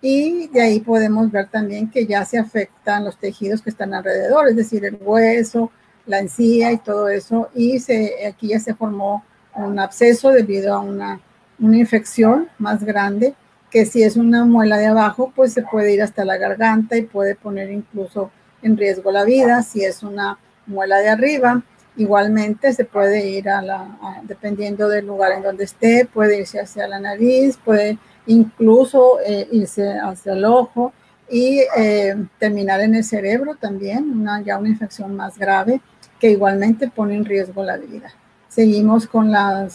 y 0.01 0.49
de 0.49 0.61
ahí 0.61 0.81
podemos 0.81 1.31
ver 1.31 1.47
también 1.47 1.89
que 1.89 2.05
ya 2.05 2.25
se 2.25 2.37
afectan 2.37 3.05
los 3.05 3.17
tejidos 3.17 3.63
que 3.63 3.71
están 3.71 3.95
alrededor, 3.95 4.47
es 4.47 4.55
decir, 4.55 4.85
el 4.85 4.99
hueso, 5.01 5.71
la 6.05 6.19
encía 6.19 6.71
y 6.71 6.77
todo 6.77 7.09
eso. 7.09 7.49
Y 7.55 7.79
se, 7.79 8.27
aquí 8.27 8.49
ya 8.49 8.59
se 8.59 8.75
formó 8.75 9.23
un 9.55 9.79
absceso 9.79 10.29
debido 10.29 10.75
a 10.75 10.79
una, 10.79 11.19
una 11.59 11.77
infección 11.77 12.49
más 12.57 12.83
grande, 12.83 13.33
que 13.69 13.85
si 13.85 14.03
es 14.03 14.15
una 14.15 14.45
muela 14.45 14.77
de 14.77 14.87
abajo, 14.87 15.31
pues 15.35 15.53
se 15.53 15.61
puede 15.61 15.93
ir 15.93 16.01
hasta 16.01 16.25
la 16.25 16.37
garganta 16.37 16.97
y 16.97 17.03
puede 17.03 17.35
poner 17.35 17.69
incluso 17.71 18.31
en 18.61 18.77
riesgo 18.77 19.11
la 19.11 19.23
vida. 19.23 19.61
Si 19.63 19.83
es 19.83 20.03
una 20.03 20.37
muela 20.65 20.97
de 20.99 21.09
arriba, 21.09 21.61
igualmente 21.97 22.73
se 22.73 22.85
puede 22.85 23.27
ir 23.27 23.49
a 23.49 23.61
la, 23.61 24.21
dependiendo 24.23 24.87
del 24.87 25.05
lugar 25.05 25.31
en 25.33 25.43
donde 25.43 25.65
esté, 25.65 26.07
puede 26.11 26.39
irse 26.39 26.59
hacia 26.59 26.87
la 26.87 26.99
nariz, 26.99 27.57
puede 27.63 27.97
incluso 28.27 29.19
eh, 29.25 29.47
irse 29.51 29.97
hacia 29.99 30.33
el 30.33 30.45
ojo 30.45 30.93
y 31.29 31.61
eh, 31.77 32.15
terminar 32.39 32.81
en 32.81 32.95
el 32.95 33.03
cerebro 33.03 33.55
también, 33.55 34.09
una, 34.09 34.41
ya 34.41 34.57
una 34.57 34.69
infección 34.69 35.15
más 35.15 35.37
grave 35.37 35.81
que 36.19 36.31
igualmente 36.31 36.89
pone 36.89 37.15
en 37.15 37.25
riesgo 37.25 37.63
la 37.63 37.77
vida. 37.77 38.13
Seguimos 38.47 39.05
con 39.05 39.31
la 39.31 39.67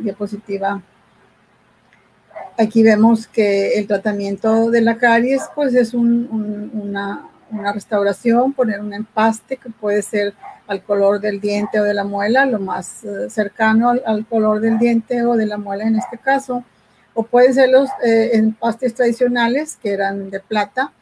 diapositiva. 0.00 0.82
Aquí 2.56 2.82
vemos 2.82 3.26
que 3.26 3.78
el 3.78 3.86
tratamiento 3.86 4.70
de 4.70 4.80
la 4.80 4.96
caries 4.96 5.42
pues 5.54 5.74
es 5.74 5.92
un, 5.92 6.70
una, 6.72 7.28
una 7.50 7.72
restauración, 7.72 8.52
poner 8.52 8.80
un 8.80 8.94
empaste 8.94 9.56
que 9.56 9.70
puede 9.70 10.02
ser 10.02 10.34
al 10.66 10.82
color 10.82 11.20
del 11.20 11.40
diente 11.40 11.80
o 11.80 11.84
de 11.84 11.94
la 11.94 12.04
muela, 12.04 12.46
lo 12.46 12.60
más 12.60 13.04
eh, 13.04 13.28
cercano 13.28 13.90
al, 13.90 14.02
al, 14.06 14.26
color 14.26 14.60
del 14.60 14.78
diente 14.78 15.24
o 15.24 15.36
de 15.36 15.46
la 15.46 15.58
muela 15.58 15.84
en 15.84 15.96
este 15.96 16.16
caso, 16.16 16.64
o 17.14 17.22
pueden 17.22 17.54
ser 17.54 17.70
los 17.70 17.88
eh, 18.04 18.30
empastes 18.34 18.94
tradicionales 18.94 19.76
que 19.80 19.92
eran 19.92 20.30
de 20.30 20.40
plata. 20.40 20.92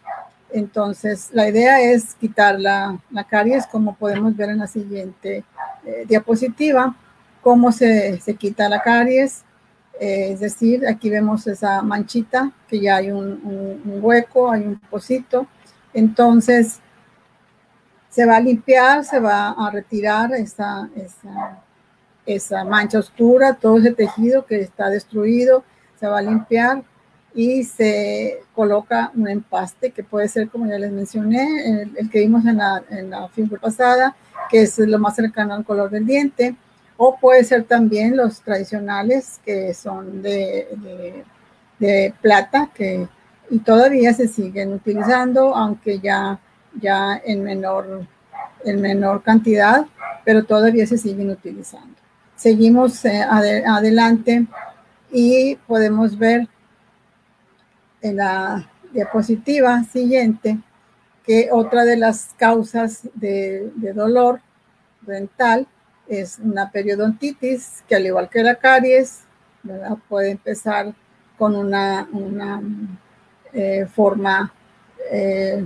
Entonces, 0.52 1.30
la 1.32 1.48
idea 1.48 1.80
es 1.80 2.14
quitar 2.14 2.60
la, 2.60 2.98
la 3.10 3.24
caries, 3.24 3.66
como 3.66 3.94
podemos 3.94 4.36
ver 4.36 4.50
en 4.50 4.58
la 4.58 4.66
siguiente 4.66 5.44
eh, 5.86 6.04
diapositiva, 6.06 6.94
cómo 7.40 7.72
se, 7.72 8.20
se, 8.20 8.34
quita 8.34 8.68
la 8.68 8.82
caries. 8.82 9.44
Eh, 10.02 10.32
es 10.32 10.40
decir, 10.40 10.84
aquí 10.84 11.08
vemos 11.10 11.46
esa 11.46 11.80
manchita, 11.80 12.50
que 12.66 12.80
ya 12.80 12.96
hay 12.96 13.12
un, 13.12 13.80
hueco, 14.02 14.50
hay 14.50 14.62
un 14.62 14.76
pocito. 14.90 15.46
Entonces, 15.94 16.80
se 18.08 18.26
va 18.26 18.38
a 18.38 18.40
limpiar, 18.40 19.04
se 19.04 19.20
va 19.20 19.50
a 19.50 19.70
retirar 19.70 20.32
esa, 20.32 20.90
esa, 22.26 22.64
mancha 22.64 22.98
oscura, 22.98 23.54
todo 23.54 23.78
ese 23.78 23.92
tejido 23.92 24.44
que 24.44 24.60
está 24.62 24.90
destruido, 24.90 25.62
se 26.00 26.08
va 26.08 26.18
a 26.18 26.22
limpiar 26.22 26.82
y 27.32 27.62
se 27.62 28.42
coloca 28.56 29.12
un 29.14 29.28
empaste 29.28 29.92
que 29.92 30.02
puede 30.02 30.26
ser, 30.26 30.48
como 30.48 30.66
ya 30.66 30.80
les 30.80 30.90
mencioné, 30.90 31.46
el, 31.64 31.96
el 31.96 32.10
que 32.10 32.18
vimos 32.18 32.44
en 32.44 32.56
la, 32.56 32.82
en 32.90 33.08
la 33.08 33.28
figura 33.28 33.60
pasada, 33.60 34.16
que 34.50 34.62
es 34.62 34.76
lo 34.78 34.98
más 34.98 35.14
cercano 35.14 35.54
al 35.54 35.64
color 35.64 35.90
del 35.90 36.06
diente, 36.06 36.56
o 37.04 37.16
puede 37.16 37.42
ser 37.42 37.64
también 37.64 38.16
los 38.16 38.42
tradicionales 38.42 39.40
que 39.44 39.74
son 39.74 40.22
de, 40.22 41.24
plata, 42.20 42.70
que 42.72 43.08
y 43.50 43.58
todavía 43.58 44.14
se 44.14 44.28
siguen 44.28 44.72
utilizando, 44.72 45.52
aunque 45.52 45.98
ya, 45.98 46.38
ya 46.80 47.20
en, 47.24 47.42
menor, 47.42 48.06
en 48.64 48.80
menor 48.80 49.20
cantidad, 49.24 49.84
pero 50.24 50.44
todavía 50.44 50.86
se 50.86 50.96
siguen 50.96 51.30
utilizando. 51.30 51.96
Seguimos 52.36 53.04
eh, 53.04 53.20
ad, 53.20 53.46
adelante 53.66 54.46
y 55.10 55.56
podemos 55.66 56.16
ver 56.16 56.46
en 58.00 58.18
la 58.18 58.70
diapositiva 58.92 59.82
siguiente 59.92 60.56
que 61.26 61.48
otra 61.50 61.84
de 61.84 61.96
las 61.96 62.32
causas 62.38 63.08
de 63.14 63.92
dolor 63.92 64.40
dental 65.00 65.66
es 66.06 66.38
una 66.38 66.70
periodontitis 66.70 67.82
que 67.88 67.96
al 67.96 68.06
igual 68.06 68.28
que 68.28 68.42
la 68.42 68.56
caries, 68.56 69.20
puede 70.08 70.32
empezar 70.32 70.92
con 71.38 71.54
una, 71.54 72.08
una 72.12 72.60
eh, 73.52 73.86
forma 73.86 74.52
eh, 75.10 75.64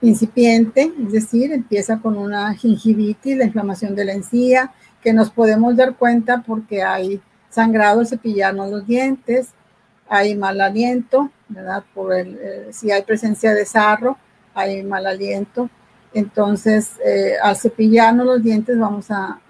incipiente, 0.00 0.92
es 1.06 1.12
decir, 1.12 1.52
empieza 1.52 1.98
con 1.98 2.16
una 2.16 2.54
gingivitis, 2.54 3.36
la 3.36 3.44
inflamación 3.44 3.94
de 3.94 4.04
la 4.04 4.14
encía, 4.14 4.72
que 5.02 5.12
nos 5.12 5.30
podemos 5.30 5.76
dar 5.76 5.96
cuenta 5.96 6.42
porque 6.46 6.82
hay 6.82 7.20
sangrado, 7.50 8.04
cepillarnos 8.04 8.70
los 8.70 8.86
dientes, 8.86 9.50
hay 10.08 10.36
mal 10.36 10.60
aliento, 10.60 11.30
¿verdad? 11.48 11.84
Por 11.94 12.14
el, 12.14 12.38
eh, 12.40 12.68
si 12.70 12.90
hay 12.90 13.02
presencia 13.02 13.54
de 13.54 13.64
sarro, 13.64 14.18
hay 14.54 14.82
mal 14.82 15.06
aliento. 15.06 15.70
Entonces, 16.12 16.92
eh, 17.04 17.34
al 17.42 17.56
cepillarnos 17.56 18.26
los 18.26 18.42
dientes 18.42 18.78
vamos 18.78 19.10
a, 19.10 19.40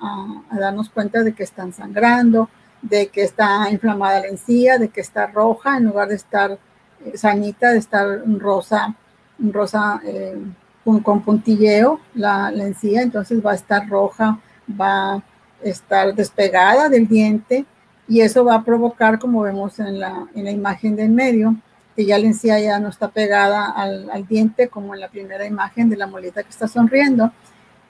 darnos 0.51 0.91
cuenta 0.91 1.23
de 1.23 1.33
que 1.33 1.43
están 1.43 1.73
sangrando, 1.73 2.51
de 2.83 3.09
que 3.09 3.23
está 3.23 3.71
inflamada 3.71 4.21
la 4.21 4.29
encía, 4.29 4.79
de 4.79 4.89
que 4.89 5.01
está 5.01 5.27
roja 5.27 5.77
en 5.77 5.85
lugar 5.85 6.09
de 6.09 6.17
estar 6.17 6.59
eh, 7.05 7.17
sanita, 7.17 7.73
de 7.73 7.79
estar 7.79 8.23
rosa, 8.39 8.95
rosa 9.39 10.01
eh, 10.05 10.39
con, 10.85 11.23
puntilleo 11.23 12.01
la, 12.15 12.51
la 12.51 12.65
encía, 12.65 13.03
entonces 13.03 13.45
va 13.45 13.53
a 13.53 13.55
estar 13.55 13.89
roja, 13.89 14.39
va 14.79 15.15
a 15.15 15.23
estar 15.63 16.15
despegada 16.15 16.89
del 16.89 17.09
diente 17.09 17.65
y 18.09 18.21
eso 18.21 18.45
va 18.45 18.57
a 18.57 18.65
provocar, 18.65 19.19
como 19.19 19.43
vemos 19.43 19.79
en 19.79 20.01
la, 20.01 20.27
en 20.35 20.45
la 20.45 20.51
imagen 20.51 20.97
del 20.97 21.11
medio, 21.11 21.55
que 22.01 22.07
ya 22.07 22.19
la 22.19 22.29
encía 22.29 22.59
ya 22.59 22.79
no 22.79 22.89
está 22.89 23.11
pegada 23.11 23.67
al, 23.67 24.27
diente 24.27 24.69
como 24.69 24.95
en 24.95 25.01
la 25.01 25.11
primera 25.11 25.45
imagen 25.45 25.91
de 25.91 25.99
la 25.99 26.07
molita 26.07 26.43
que 26.43 26.49
está 26.49 26.67
sonriendo. 26.67 27.31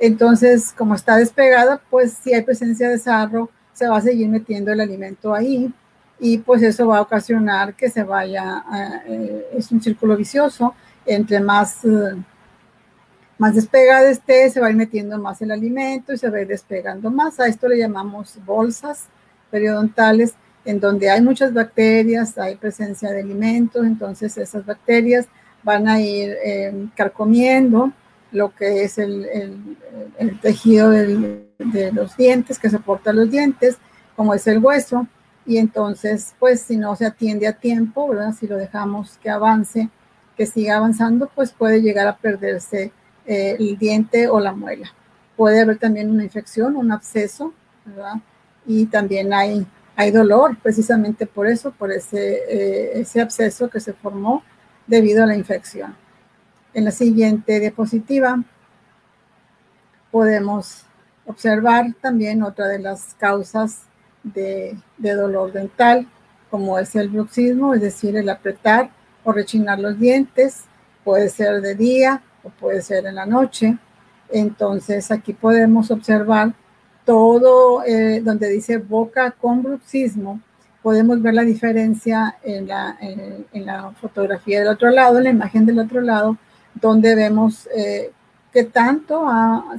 Entonces, 0.01 0.75
como 0.77 0.97
está 0.97 1.17
despegada, 1.17 1.81
pues 1.91 2.15
si 2.21 2.35
hay 2.35 2.43
presencia 2.43 2.89
de 2.89 2.99
sarro, 2.99 3.51
se 3.73 3.87
va 3.87 3.99
a 3.99 4.01
seguir 4.01 4.29
metiendo 4.29 4.73
el 4.73 4.81
alimento 4.81 5.33
ahí 5.33 5.73
y 6.19 6.39
pues 6.39 6.61
eso 6.65 6.89
va 6.89 6.99
a 6.99 7.03
ocasionar 7.03 7.75
que 7.75 7.89
se 7.89 8.03
vaya, 8.03 8.65
eh, 9.07 9.47
es 9.57 9.71
un 9.71 9.81
círculo 9.81 10.17
vicioso, 10.17 10.75
entre 11.07 11.39
más, 11.39 11.85
eh, 11.85 12.17
más 13.39 13.55
despegada 13.55 14.11
esté, 14.11 14.51
se 14.51 14.59
va 14.59 14.67
a 14.67 14.71
ir 14.71 14.77
metiendo 14.77 15.19
más 15.19 15.41
el 15.41 15.53
alimento 15.53 16.13
y 16.13 16.19
se 16.19 16.29
va 16.29 16.39
a 16.39 16.41
ir 16.41 16.49
despegando 16.49 17.13
más. 17.13 17.39
A 17.39 17.47
esto 17.47 17.69
le 17.69 17.79
llamamos 17.79 18.41
bolsas 18.45 19.05
periodontales, 19.53 20.35
en 20.65 20.81
donde 20.81 21.11
hay 21.11 21.23
muchas 21.23 21.53
bacterias, 21.53 22.37
hay 22.39 22.57
presencia 22.57 23.11
de 23.11 23.21
alimentos, 23.21 23.85
entonces 23.85 24.37
esas 24.37 24.65
bacterias 24.65 25.27
van 25.63 25.89
a 25.89 26.01
ir 26.01 26.37
eh, 26.45 26.89
carcomiendo 26.97 27.93
lo 28.33 28.55
que 28.55 28.85
es 28.85 28.99
el, 28.99 29.77
tejido 30.41 30.91
de 30.91 31.93
los 31.93 32.17
dientes, 32.17 32.59
que 32.59 32.71
soporta 32.71 33.13
los 33.13 33.31
dientes, 33.31 33.77
como 34.15 34.35
es 34.35 34.47
el 34.47 34.59
hueso, 34.59 35.07
y 35.47 35.59
entonces, 35.59 36.35
pues 36.39 36.61
si 36.61 36.77
no 36.77 36.95
se 36.97 37.07
atiende 37.07 37.49
a 37.49 37.55
tiempo. 37.55 38.11
Si 38.39 38.47
lo 38.47 38.57
dejamos 38.57 39.19
que 39.19 39.31
avance, 39.31 39.89
que 40.37 40.47
siga 40.47 40.77
avanzando, 40.77 41.29
pues 41.35 41.53
puede 41.53 41.83
llegar 41.83 42.07
a 42.07 42.17
perderse 42.17 42.93
eh, 43.27 43.57
el 43.59 43.77
diente 43.79 44.29
o 44.29 44.41
la 44.41 44.53
muela. 44.53 44.93
Puede 45.37 45.61
haber 45.61 45.79
también 45.79 46.11
una 46.11 46.25
infección, 46.25 46.77
un 46.77 46.93
absceso. 46.93 47.53
Y 48.67 48.87
también 48.87 49.33
hay, 49.33 49.67
hay 50.01 50.11
dolor 50.13 50.57
precisamente 50.63 51.27
por 51.27 51.47
eso, 51.47 51.73
por 51.73 51.93
ese, 51.93 52.39
eh, 52.49 53.01
ese 53.01 53.21
absceso 53.21 53.69
que 53.69 53.81
se 53.81 53.93
formó 53.93 54.43
debido 54.87 55.23
a 55.23 55.27
la 55.27 55.37
infección. 55.37 55.95
En 56.73 56.87
la 56.87 56.91
siguiente 56.91 57.61
diapositiva 57.61 58.43
podemos 60.11 60.87
observar 61.27 61.93
también 62.01 62.43
otra 62.43 62.69
de 62.69 62.79
las 62.79 63.15
causas 63.19 63.83
de, 64.23 64.79
dolor 64.97 65.53
dental, 65.53 66.09
como 66.51 66.79
es 66.79 66.97
el 66.97 67.11
bruxismo, 67.11 67.75
es 67.75 67.83
decir, 67.83 68.17
el 68.17 68.31
apretar 68.31 68.89
o 69.23 69.33
rechinar 69.33 69.81
los 69.81 69.99
dientes, 69.99 70.65
puede 71.05 71.29
ser 71.29 71.61
de 71.61 71.75
día 71.75 72.23
o 72.43 72.49
puede 72.49 72.81
ser 72.81 73.05
en 73.05 73.17
la 73.17 73.27
noche. 73.27 73.77
Entonces 74.31 75.11
aquí 75.11 75.35
podemos 75.35 75.91
observar 75.91 76.55
todo 77.11 77.83
eh, 77.83 78.21
donde 78.23 78.49
dice 78.49 78.77
boca 78.77 79.33
con 79.33 79.65
bruxismo, 79.65 80.41
podemos 80.81 81.21
ver 81.21 81.35
la 81.35 81.43
diferencia 81.43 82.37
en 82.45 82.69
la, 82.69 82.97
en, 83.01 83.67
la, 83.67 83.91
fotografía 84.01 84.61
del 84.61 84.69
otro 84.69 84.91
lado, 84.91 85.19
en 85.19 85.25
la 85.25 85.31
imagen 85.31 85.67
del 85.67 85.81
otro 85.81 86.03
lado, 86.03 86.37
donde 86.73 87.17
vemos 87.17 87.69
eh, 87.75 88.13
que 88.53 88.63
tanto 88.63 89.27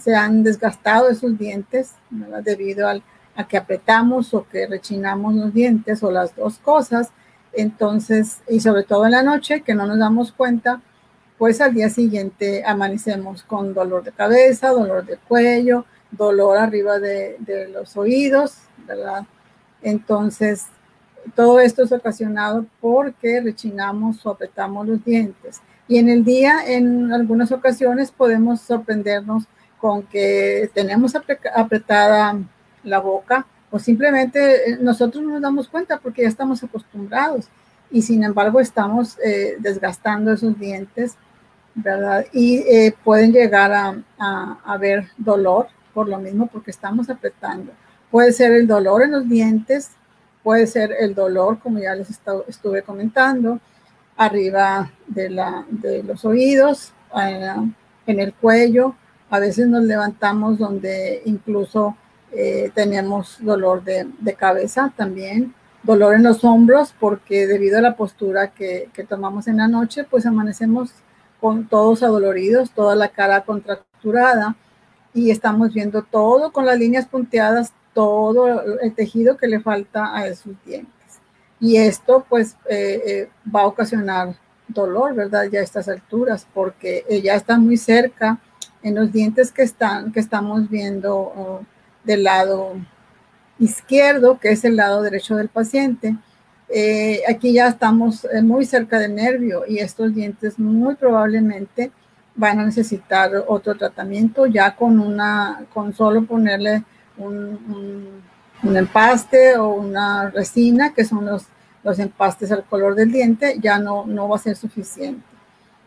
se 0.01 0.13
han 0.13 0.43
desgastado 0.43 1.07
esos 1.07 1.37
dientes 1.37 1.93
debido 2.43 2.89
al, 2.89 3.01
a 3.37 3.47
que 3.47 3.55
apretamos 3.55 4.33
o 4.33 4.45
que 4.45 4.67
rechinamos 4.67 5.33
los 5.33 5.53
dientes 5.53 6.03
o 6.03 6.11
las 6.11 6.35
dos 6.35 6.57
cosas. 6.57 7.11
Entonces, 7.53 8.41
y 8.49 8.59
sobre 8.59 8.83
todo 8.83 9.05
en 9.05 9.11
la 9.11 9.23
noche, 9.23 9.61
que 9.61 9.73
no 9.73 9.87
nos 9.87 9.99
damos 9.99 10.33
cuenta, 10.33 10.81
pues 11.37 11.61
al 11.61 11.73
día 11.73 11.89
siguiente 11.89 12.65
amanecemos 12.65 13.43
con 13.43 13.73
dolor 13.73 14.03
de 14.03 14.11
cabeza, 14.11 14.71
dolor 14.71 15.05
de 15.05 15.15
cuello, 15.15 15.85
dolor 16.11 16.57
arriba 16.57 16.99
de, 16.99 17.37
los 17.73 17.95
oídos, 17.97 18.57
¿verdad? 18.87 19.25
Entonces, 19.81 20.67
todo 21.35 21.59
esto 21.59 21.83
es 21.83 21.91
ocasionado 21.91 22.65
porque 22.79 23.41
rechinamos 23.41 24.25
o 24.25 24.31
apretamos 24.31 24.87
los 24.87 25.03
dientes. 25.03 25.61
Y 25.87 25.97
en 25.97 26.09
el 26.09 26.23
día, 26.23 26.59
en 26.65 27.11
algunas 27.11 27.51
ocasiones, 27.51 28.11
podemos 28.11 28.61
sorprendernos 28.61 29.45
con 29.79 30.03
que 30.03 30.69
tenemos 30.73 31.13
apretada 31.15 32.37
la 32.83 32.99
boca 32.99 33.45
o 33.71 33.79
simplemente 33.79 34.71
eh, 34.71 34.77
nosotros 34.79 35.23
no 35.23 35.31
nos 35.31 35.41
damos 35.41 35.67
cuenta 35.67 35.97
porque 35.97 36.23
ya 36.23 36.27
estamos 36.27 36.63
acostumbrados 36.63 37.47
y 37.89 38.01
sin 38.01 38.23
embargo 38.23 38.59
estamos 38.59 39.17
eh, 39.23 39.55
desgastando 39.59 40.31
esos 40.31 40.57
dientes, 40.59 41.15
¿verdad? 41.73 42.25
Y 42.31 42.57
eh, 42.59 42.93
pueden 43.03 43.31
llegar 43.31 43.71
a, 43.71 44.01
a, 44.19 44.59
haber 44.65 45.07
dolor 45.17 45.67
por 45.93 46.07
lo 46.07 46.17
mismo 46.17 46.47
porque 46.47 46.71
estamos 46.71 47.09
apretando. 47.09 47.71
Puede 48.09 48.31
ser 48.33 48.51
el 48.51 48.67
dolor 48.67 49.03
en 49.03 49.11
los 49.11 49.27
dientes, 49.27 49.91
puede 50.43 50.67
ser 50.67 50.91
el 50.99 51.15
dolor, 51.15 51.59
como 51.59 51.79
ya 51.79 51.95
les 51.95 52.09
estuve 52.47 52.81
comentando, 52.81 53.59
arriba 54.17 54.91
de, 55.07 55.29
la, 55.29 55.65
de 55.69 56.03
los 56.03 56.25
oídos, 56.25 56.93
en 57.13 58.19
el 58.19 58.33
cuello. 58.33 58.95
A 59.29 59.39
veces 59.39 59.67
nos 59.67 59.83
levantamos 59.83 60.57
donde 60.57 61.21
incluso 61.25 61.95
eh, 62.31 62.71
tenemos 62.73 63.37
dolor 63.41 63.83
de, 63.83 64.35
cabeza 64.37 64.93
también, 64.95 65.53
dolor 65.83 66.15
en 66.15 66.23
los 66.23 66.43
hombros, 66.43 66.93
porque 66.99 67.47
debido 67.47 67.77
a 67.77 67.81
la 67.81 67.95
postura 67.95 68.51
que, 68.51 68.89
tomamos 69.07 69.47
en 69.47 69.57
la 69.57 69.67
noche, 69.67 70.03
pues 70.03 70.25
amanecemos 70.25 70.91
con 71.39 71.67
todos 71.67 72.03
adoloridos, 72.03 72.71
toda 72.71 72.95
la 72.95 73.09
cara 73.09 73.41
contracturada 73.41 74.55
y 75.13 75.31
estamos 75.31 75.73
viendo 75.73 76.03
todo 76.03 76.51
con 76.51 76.65
las 76.65 76.77
líneas 76.77 77.05
punteadas, 77.05 77.73
todo 77.93 78.79
el 78.79 78.93
tejido 78.93 79.37
que 79.37 79.47
le 79.47 79.59
falta 79.59 80.15
a 80.15 80.27
esos 80.27 80.53
dientes. 80.65 80.91
Y 81.59 81.77
esto 81.77 82.25
pues 82.27 82.55
eh, 82.69 83.01
eh, 83.05 83.29
va 83.53 83.61
a 83.61 83.67
ocasionar 83.67 84.35
dolor, 84.67 85.13
¿verdad? 85.13 85.45
Ya 85.51 85.59
a 85.59 85.63
estas 85.63 85.89
alturas, 85.89 86.47
porque 86.53 87.03
ya 87.23 87.35
está 87.35 87.57
muy 87.57 87.77
cerca 87.77 88.39
en 88.81 88.95
los 88.95 89.11
dientes 89.11 89.51
que 89.51 89.63
están, 89.63 90.11
que 90.11 90.21
estamos 90.21 90.69
viendo 90.69 91.61
del 92.03 92.23
lado 92.23 92.75
izquierdo, 93.59 94.39
que 94.39 94.51
es 94.51 94.63
el 94.65 94.75
lado 94.75 95.01
derecho 95.01 95.35
del 95.35 95.49
paciente. 95.49 96.15
Eh, 96.73 97.21
aquí 97.27 97.53
ya 97.53 97.67
estamos 97.67 98.25
eh, 98.25 98.41
muy 98.41 98.65
cerca 98.65 98.97
del 98.97 99.15
nervio 99.15 99.63
y 99.67 99.79
estos 99.79 100.13
dientes 100.13 100.57
muy 100.57 100.95
probablemente 100.95 101.91
van 102.35 102.59
a 102.59 102.65
necesitar 102.65 103.31
otro 103.47 103.75
tratamiento 103.75 104.45
ya 104.45 104.75
con 104.75 104.99
una, 104.99 105.65
con 105.73 105.93
solo 105.93 106.23
ponerle 106.23 106.83
un, 107.17 108.21
un, 108.63 108.77
empaste 108.77 109.57
o 109.57 109.69
una 109.73 110.29
resina, 110.29 110.93
que 110.93 111.03
son 111.03 111.25
los, 111.25 111.45
los 111.83 111.99
empastes 111.99 112.51
al 112.51 112.63
color 112.63 112.95
del 112.95 113.11
diente, 113.11 113.57
ya 113.59 113.79
no, 113.79 114.05
no 114.05 114.29
va 114.29 114.37
a 114.37 114.39
ser 114.39 114.55
suficiente. 114.55 115.23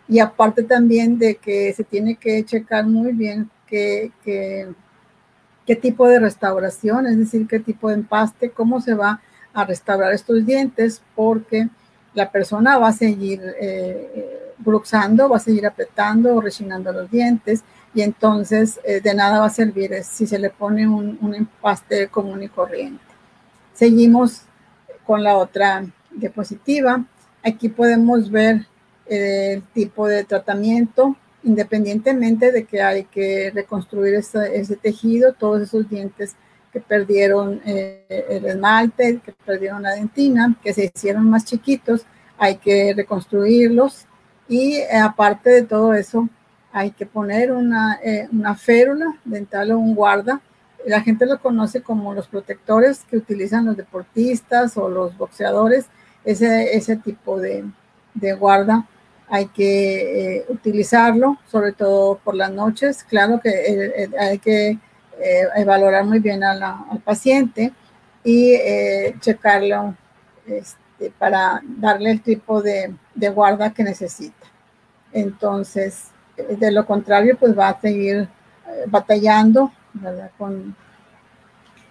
Y 0.07 0.19
aparte 0.19 0.63
también 0.65 1.19
de 1.19 1.37
que 1.37 1.73
se 1.73 1.85
tiene 1.85 2.17
que 2.17 2.45
checar 2.45 2.87
muy 2.87 3.13
bien 3.13 3.51
que, 3.67 4.13
que 4.23 4.69
qué 5.67 5.77
tipo 5.77 6.07
de 6.07 6.21
restauración, 6.21 7.07
es 7.07 7.19
decir, 7.19 7.47
qué 7.49 7.59
tipo 7.59 7.89
de 7.89 7.95
empaste, 7.95 8.51
cómo 8.51 8.81
se 8.81 8.95
va 8.95 9.21
a 9.53 9.65
restaurar 9.65 10.13
estos 10.13 10.45
dientes, 10.45 11.03
porque 11.15 11.69
la 12.15 12.31
persona 12.31 12.79
va 12.79 12.89
a 12.89 12.93
seguir 12.93 13.41
eh, 13.61 14.53
bruxando, 14.59 15.29
va 15.29 15.37
a 15.37 15.41
seguir 15.41 15.67
apretando 15.67 16.35
o 16.35 16.41
rechinando 16.41 16.93
los 16.93 17.11
dientes 17.11 17.63
y 17.95 18.03
entonces 18.03 18.81
eh, 18.85 19.01
de 19.01 19.15
nada 19.15 19.41
va 19.41 19.47
a 19.47 19.51
servir 19.51 19.93
si 20.03 20.27
se 20.27 20.39
le 20.39 20.51
pone 20.51 20.89
un, 20.89 21.19
un, 21.21 21.35
empaste 21.35 22.09
común 22.09 22.43
y 22.43 22.49
corriente. 22.49 23.03
Seguimos 23.73 24.43
con 25.05 25.23
la 25.23 25.37
otra 25.37 25.85
diapositiva. 26.11 27.05
Aquí 27.43 27.69
podemos 27.69 28.31
ver 28.31 28.67
el 29.07 29.63
tipo 29.75 30.07
de 30.07 30.25
tratamiento 30.25 31.17
independientemente 31.45 32.51
de 32.51 32.65
que 32.65 32.83
hay 32.83 33.05
que 33.05 33.53
reconstruir 33.55 34.15
ese, 34.15 34.77
tejido, 34.77 35.35
todos 35.35 35.63
esos 35.63 35.89
dientes 35.89 36.35
que 36.75 36.81
perdieron 36.81 37.61
eh, 37.65 38.05
el 38.29 38.47
esmalte, 38.47 39.21
que 39.25 39.33
perdieron 39.33 39.85
la 39.85 39.93
dentina, 39.93 40.59
que 40.61 40.75
se 40.75 40.91
hicieron 40.93 41.31
más 41.31 41.45
chiquitos, 41.45 42.05
hay 42.37 42.57
que 42.57 42.93
reconstruirlos 42.97 44.07
y 44.49 44.75
eh, 44.75 44.97
aparte 44.97 45.51
de 45.51 45.63
todo 45.63 45.95
eso, 45.95 46.29
hay 46.73 46.91
que 46.91 47.07
poner 47.07 47.53
una, 47.53 48.01
eh, 48.03 48.27
una 48.33 48.57
férula 48.57 49.17
dental 49.25 49.71
o 49.71 49.79
un 49.79 49.95
guarda. 49.95 50.41
La 50.85 51.01
gente 51.01 51.27
lo 51.27 51.39
conoce 51.39 51.81
como 51.81 52.13
los 52.13 52.27
protectores 52.27 53.05
que 53.09 53.19
utilizan 53.19 53.67
los 53.67 53.77
deportistas 53.77 54.77
o 54.77 54.89
los 54.89 55.17
boxeadores, 55.17 55.87
ese, 56.25 56.77
ese 56.77 56.97
tipo 56.97 57.39
de, 57.41 57.65
de 58.15 58.33
guarda 58.33 58.85
hay 59.29 59.47
que 59.47 60.39
eh, 60.39 60.45
utilizarlo, 60.49 61.39
sobre 61.51 61.73
todo 61.73 62.19
por 62.23 62.35
las 62.35 62.51
noches. 62.51 63.05
Claro 63.05 63.41
que 63.41 64.11
hay 64.19 64.39
que 64.39 64.79
valorar 65.65 66.05
muy 66.05 66.19
bien 66.19 66.43
al 66.43 67.01
paciente 67.05 67.73
y 68.23 68.57
checarlo 69.21 69.95
este, 70.47 71.11
para 71.19 71.63
darle 71.65 72.13
el 72.13 72.23
tipo 72.23 72.63
de, 72.63 72.95
de, 73.15 73.29
guarda 73.31 73.73
que 73.73 73.85
necesita. 73.85 74.47
Entonces, 75.13 76.09
de 76.37 76.71
lo 76.73 76.87
contrario, 76.87 77.37
pues 77.39 77.57
va 77.57 77.69
a 77.69 77.81
seguir 77.81 78.29
batallando 78.89 79.73
¿verdad? 79.95 80.31
con 80.37 80.75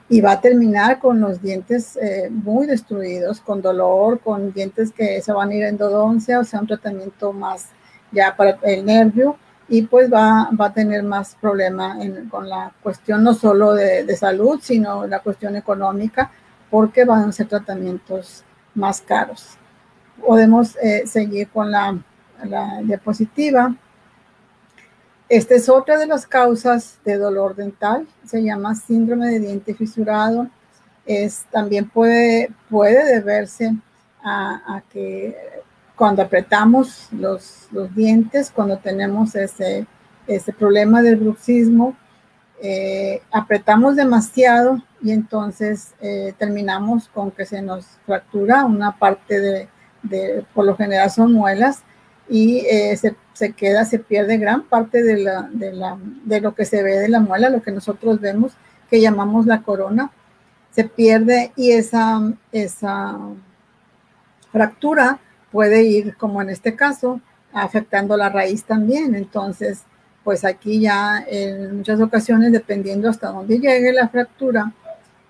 y 0.10 0.22
va 0.22 0.34
a 0.34 0.42
terminar 0.42 1.00
con 1.00 1.20
los 1.20 1.42
dientes 1.42 1.98
eh, 1.98 2.30
muy 2.30 2.68
destruidos, 2.68 3.40
con 3.42 3.62
dolor, 3.62 4.20
con 4.20 4.54
dientes 4.54 4.92
que 4.92 5.22
se 5.22 5.34
van 5.34 5.50
a 5.50 5.56
ir 5.56 5.64
en 5.64 5.70
endodoncia, 5.70 6.40
o 6.40 6.44
sea, 6.44 6.60
un 6.60 6.68
tratamiento 6.68 7.34
más 7.34 7.70
ya 8.12 8.36
para 8.36 8.60
el 8.62 8.86
nervio 8.86 9.38
y 9.74 9.82
pues 9.82 10.08
va, 10.14 10.52
va 10.52 10.68
a 10.68 10.74
tener 10.74 11.02
más 11.02 11.36
problema 11.42 11.98
con 12.30 12.48
la 12.48 12.72
cuestión 12.84 13.24
no 13.24 13.34
solo 13.34 13.74
de, 13.74 14.04
de, 14.04 14.16
salud, 14.16 14.60
sino 14.62 15.08
la 15.08 15.18
cuestión 15.22 15.56
económica, 15.56 16.30
porque 16.70 17.06
van 17.06 17.28
a 17.28 17.32
ser 17.32 17.48
tratamientos 17.48 18.44
más 18.76 19.02
caros. 19.02 19.58
Podemos 20.24 20.76
eh, 20.76 21.08
seguir 21.08 21.50
con 21.50 21.72
la, 21.72 21.98
la 22.44 22.82
diapositiva. 22.84 23.76
Esta 25.28 25.56
es 25.56 25.68
otra 25.68 25.98
de 25.98 26.06
las 26.06 26.28
causas 26.28 27.00
de 27.04 27.18
dolor 27.18 27.56
dental, 27.56 28.08
se 28.24 28.44
llama 28.44 28.76
síndrome 28.76 29.28
de 29.30 29.40
diente 29.40 29.74
fisurado. 29.74 30.50
Es, 31.04 31.46
también 31.50 31.90
puede, 31.90 32.52
puede 32.70 33.12
deberse 33.12 33.74
a, 34.24 34.76
a 34.76 34.82
que 34.82 35.62
cuando 35.96 36.22
apretamos 36.22 37.08
los, 37.12 37.68
los, 37.72 37.94
dientes, 37.96 38.52
cuando 38.52 38.78
tenemos 38.78 39.36
ese, 39.36 39.86
ese 40.28 40.54
problema 40.54 41.02
del 41.02 41.18
bruxismo, 41.18 41.96
eh, 42.62 43.22
apretamos 43.32 43.96
demasiado 43.96 44.82
y 45.02 45.12
entonces 45.12 45.94
eh, 46.02 46.34
terminamos 46.38 47.10
con 47.10 47.32
que 47.32 47.46
se 47.46 47.62
nos 47.62 47.86
fractura 48.06 48.66
una 48.66 48.98
parte 48.98 49.40
de, 49.40 49.68
de 50.02 50.46
por 50.54 50.66
lo 50.66 50.76
general 50.76 51.12
son 51.12 51.34
muelas, 51.34 51.84
y 52.30 52.66
eh, 52.70 52.96
se, 52.98 53.16
se, 53.34 53.54
queda, 53.54 53.86
se 53.86 54.00
pierde 54.00 54.38
gran 54.38 54.64
parte 54.64 55.04
de, 55.04 55.18
la, 55.18 55.50
de, 55.52 55.74
la, 55.74 55.98
de 56.26 56.42
lo 56.42 56.56
que 56.56 56.66
se 56.66 56.84
ve 56.84 57.00
de 57.00 57.10
la 57.10 57.20
muela, 57.20 57.50
lo 57.50 57.62
que 57.62 57.72
nosotros 57.72 58.20
vemos, 58.20 58.54
que 58.90 59.02
llamamos 59.02 59.46
la 59.46 59.62
corona, 59.62 60.12
se 60.72 60.86
pierde 60.86 61.52
y 61.56 61.72
esa, 61.72 62.22
esa 62.52 63.18
fractura 64.52 65.20
puede 65.54 65.84
ir, 65.84 66.18
como 66.18 66.42
en 66.42 66.50
este 66.50 66.76
caso, 66.76 67.22
afectando 67.54 68.18
la 68.18 68.30
raíz 68.30 68.63
también. 68.66 69.16
Entonces, 69.16 69.84
pues 70.24 70.44
aquí 70.44 70.82
ya 70.82 71.24
en 71.28 71.78
muchas 71.78 72.02
ocasiones, 72.02 72.52
dependiendo 72.52 73.08
hasta 73.08 73.30
dónde 73.30 73.60
llegue 73.60 73.94
la 73.94 74.10
fractura, 74.10 74.74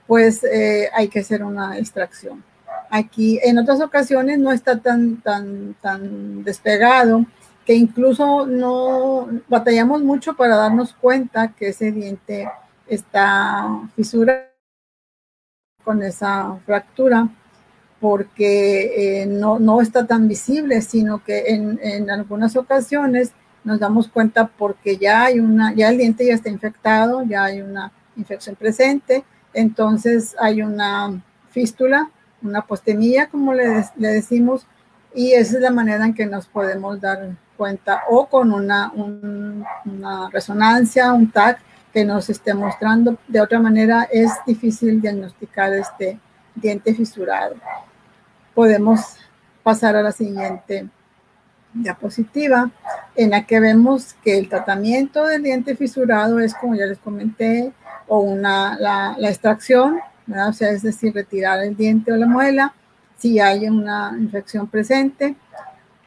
pues 0.08 0.44
eh, 0.46 0.90
hay 0.94 1.10
que 1.10 1.20
hacer 1.20 1.44
una 1.44 1.78
extracción. 1.78 2.44
Aquí 2.90 3.40
en 3.44 3.58
otras 3.58 3.82
ocasiones 3.82 4.40
no 4.40 4.52
está 4.52 4.80
tan, 4.80 5.18
tan, 5.22 5.76
tan 5.82 6.44
despegado 6.44 7.26
que 7.66 7.74
incluso 7.74 8.46
no 8.46 9.28
batallamos 9.50 10.04
mucho 10.04 10.36
para 10.36 10.56
darnos 10.56 10.94
cuenta 10.94 11.50
que 11.50 11.70
ese 11.70 11.92
diente 11.92 12.50
está 12.88 13.68
fisurado 13.96 14.44
con 15.84 16.02
esa 16.02 16.58
fractura 16.66 17.28
porque 18.04 19.22
eh, 19.22 19.26
no, 19.26 19.60
no, 19.60 19.80
está 19.80 20.06
tan 20.06 20.28
visible, 20.28 20.82
sino 20.82 21.24
que 21.24 21.54
en, 21.54 21.80
en, 21.82 22.12
algunas 22.12 22.58
ocasiones 22.58 23.32
nos 23.64 23.80
damos 23.80 24.10
cuenta 24.10 24.48
porque 24.48 24.98
ya 24.98 25.24
hay 25.24 25.40
una, 25.40 25.74
ya 25.74 25.88
el 25.88 26.00
diente 26.00 26.26
ya 26.26 26.34
está 26.34 26.50
infectado, 26.50 27.24
ya 27.24 27.46
hay 27.46 27.62
una 27.62 27.94
infección 28.18 28.58
presente, 28.58 29.24
entonces 29.54 30.36
hay 30.38 30.62
una 30.62 31.24
fístula, 31.52 32.12
una 32.42 32.64
postemilla, 32.64 33.28
como 33.28 33.54
le, 33.54 33.86
le 33.96 34.08
decimos, 34.10 34.68
y 35.16 35.32
esa 35.32 35.56
es 35.56 35.62
la 35.62 35.72
manera 35.72 36.06
en 36.06 36.14
que 36.14 36.26
nos 36.26 36.46
podemos 36.48 37.00
dar 37.00 37.38
cuenta 37.56 38.02
o 38.10 38.26
con 38.26 38.52
una, 38.52 38.92
un, 38.94 39.64
una 39.86 40.30
resonancia, 40.30 41.14
un 41.14 41.32
TAC 41.32 41.58
que 41.94 42.04
nos 42.04 42.30
esté 42.30 42.54
mostrando. 42.54 43.18
De 43.30 43.40
otra 43.40 43.62
manera 43.62 44.10
es 44.12 44.30
difícil 44.46 45.00
diagnosticar 45.00 45.72
este 45.72 46.20
diente 46.54 46.94
fisurado 46.94 47.56
podemos 48.54 49.18
pasar 49.64 49.96
a 49.96 50.04
la 50.04 50.12
siguiente 50.12 50.90
diapositiva, 51.74 52.72
en 53.16 53.32
la 53.32 53.46
que 53.46 53.60
vemos 53.60 54.16
que 54.24 54.38
el 54.38 54.50
tratamiento 54.50 55.26
del 55.26 55.44
diente 55.44 55.76
fisurado 55.76 56.40
es, 56.40 56.54
como 56.54 56.76
ya 56.76 56.86
les 56.86 57.00
comenté, 57.00 57.72
o 58.08 58.20
una, 58.20 58.78
la, 58.80 59.16
la 59.18 59.30
extracción, 59.30 60.00
¿verdad? 60.28 60.50
o 60.50 60.54
sea, 60.54 60.70
es 60.72 60.84
decir, 60.84 61.14
retirar 61.14 61.64
el 61.64 61.76
diente 61.76 62.12
o 62.12 62.16
la 62.16 62.28
muela 62.28 62.74
si 63.18 63.40
hay 63.40 63.68
una 63.70 64.16
infección 64.20 64.68
presente, 64.68 65.36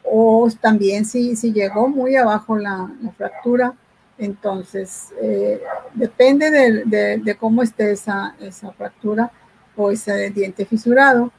o 0.03 0.47
también 0.61 1.03
si, 1.03 1.35
si 1.35 1.51
llegó 1.51 1.89
muy 1.89 2.15
abajo 2.15 2.55
la, 2.57 2.89
la 3.01 3.11
fractura, 3.11 3.73
entonces 4.17 5.09
eh, 5.21 5.61
depende 5.93 6.49
de, 6.49 6.83
de, 6.85 7.17
de, 7.17 7.35
cómo 7.35 7.61
esté 7.61 7.91
esa, 7.91 8.35
esa 8.39 8.71
fractura 8.71 9.31
o 9.75 9.91
ese 9.91 10.29
diente 10.29 10.65
fisurado 10.65 11.31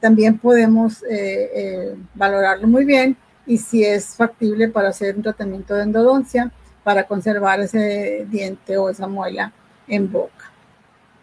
también 0.00 0.38
podemos 0.38 1.02
eh, 1.04 1.50
eh, 1.54 1.96
valorarlo 2.14 2.66
muy 2.66 2.84
bien 2.84 3.16
y 3.46 3.58
si 3.58 3.84
es 3.84 4.16
factible 4.16 4.68
para 4.68 4.88
hacer 4.88 5.16
un 5.16 5.22
tratamiento 5.22 5.74
de 5.74 5.84
endodoncia 5.84 6.52
para 6.84 7.04
conservar 7.04 7.60
ese 7.60 8.26
diente 8.30 8.76
o 8.76 8.88
esa 8.88 9.06
muela 9.06 9.52
en 9.88 10.10
boca. 10.10 10.52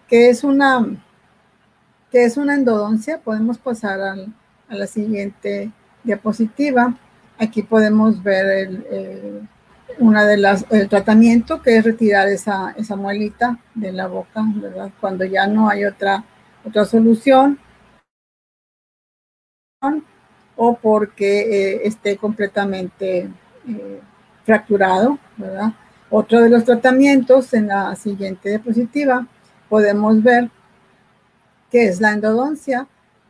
¿Qué 0.07 0.29
es 0.29 0.43
una, 0.43 0.86
qué 2.12 2.25
es 2.25 2.38
una 2.38 2.55
endodoncia? 2.55 3.19
Podemos 3.19 3.57
pasar 3.57 4.01
al, 4.01 4.33
a 4.69 4.75
la 4.75 4.88
siguiente 4.88 5.71
diapositiva. 6.03 6.93
Aquí 7.38 7.63
podemos 7.63 8.21
ver 8.21 8.45
el, 8.45 9.47
una 9.99 10.25
de 10.25 10.38
las, 10.38 10.65
el 10.69 10.89
tratamiento 10.89 11.62
que 11.62 11.77
es 11.77 11.83
retirar 11.83 12.27
esa, 12.27 12.73
esa 12.77 12.95
muelita 12.95 13.57
de 13.73 13.91
la 13.91 14.07
boca. 14.07 14.43
Cuando 14.99 15.25
ya 15.25 15.47
no 15.47 15.69
hay 15.69 15.86
otra, 15.86 16.23
otra 16.65 16.86
solución 16.86 17.59
o 20.56 20.76
porque 20.76 21.41
eh, 21.41 21.82
esté 21.86 22.17
completamente 22.17 23.30
eh, 23.67 24.02
fracturado. 24.46 25.17
Otro 26.10 26.41
de 26.41 26.50
los 26.50 26.63
tratamientos 26.63 27.54
en 27.54 27.67
la 27.67 27.96
siguiente 27.96 28.50
diapositiva 28.50 29.26
podemos 29.67 30.22
ver 30.22 30.50
que 31.72 31.86
es 31.88 32.00
la 32.00 32.12
endodoncia. 32.12 32.88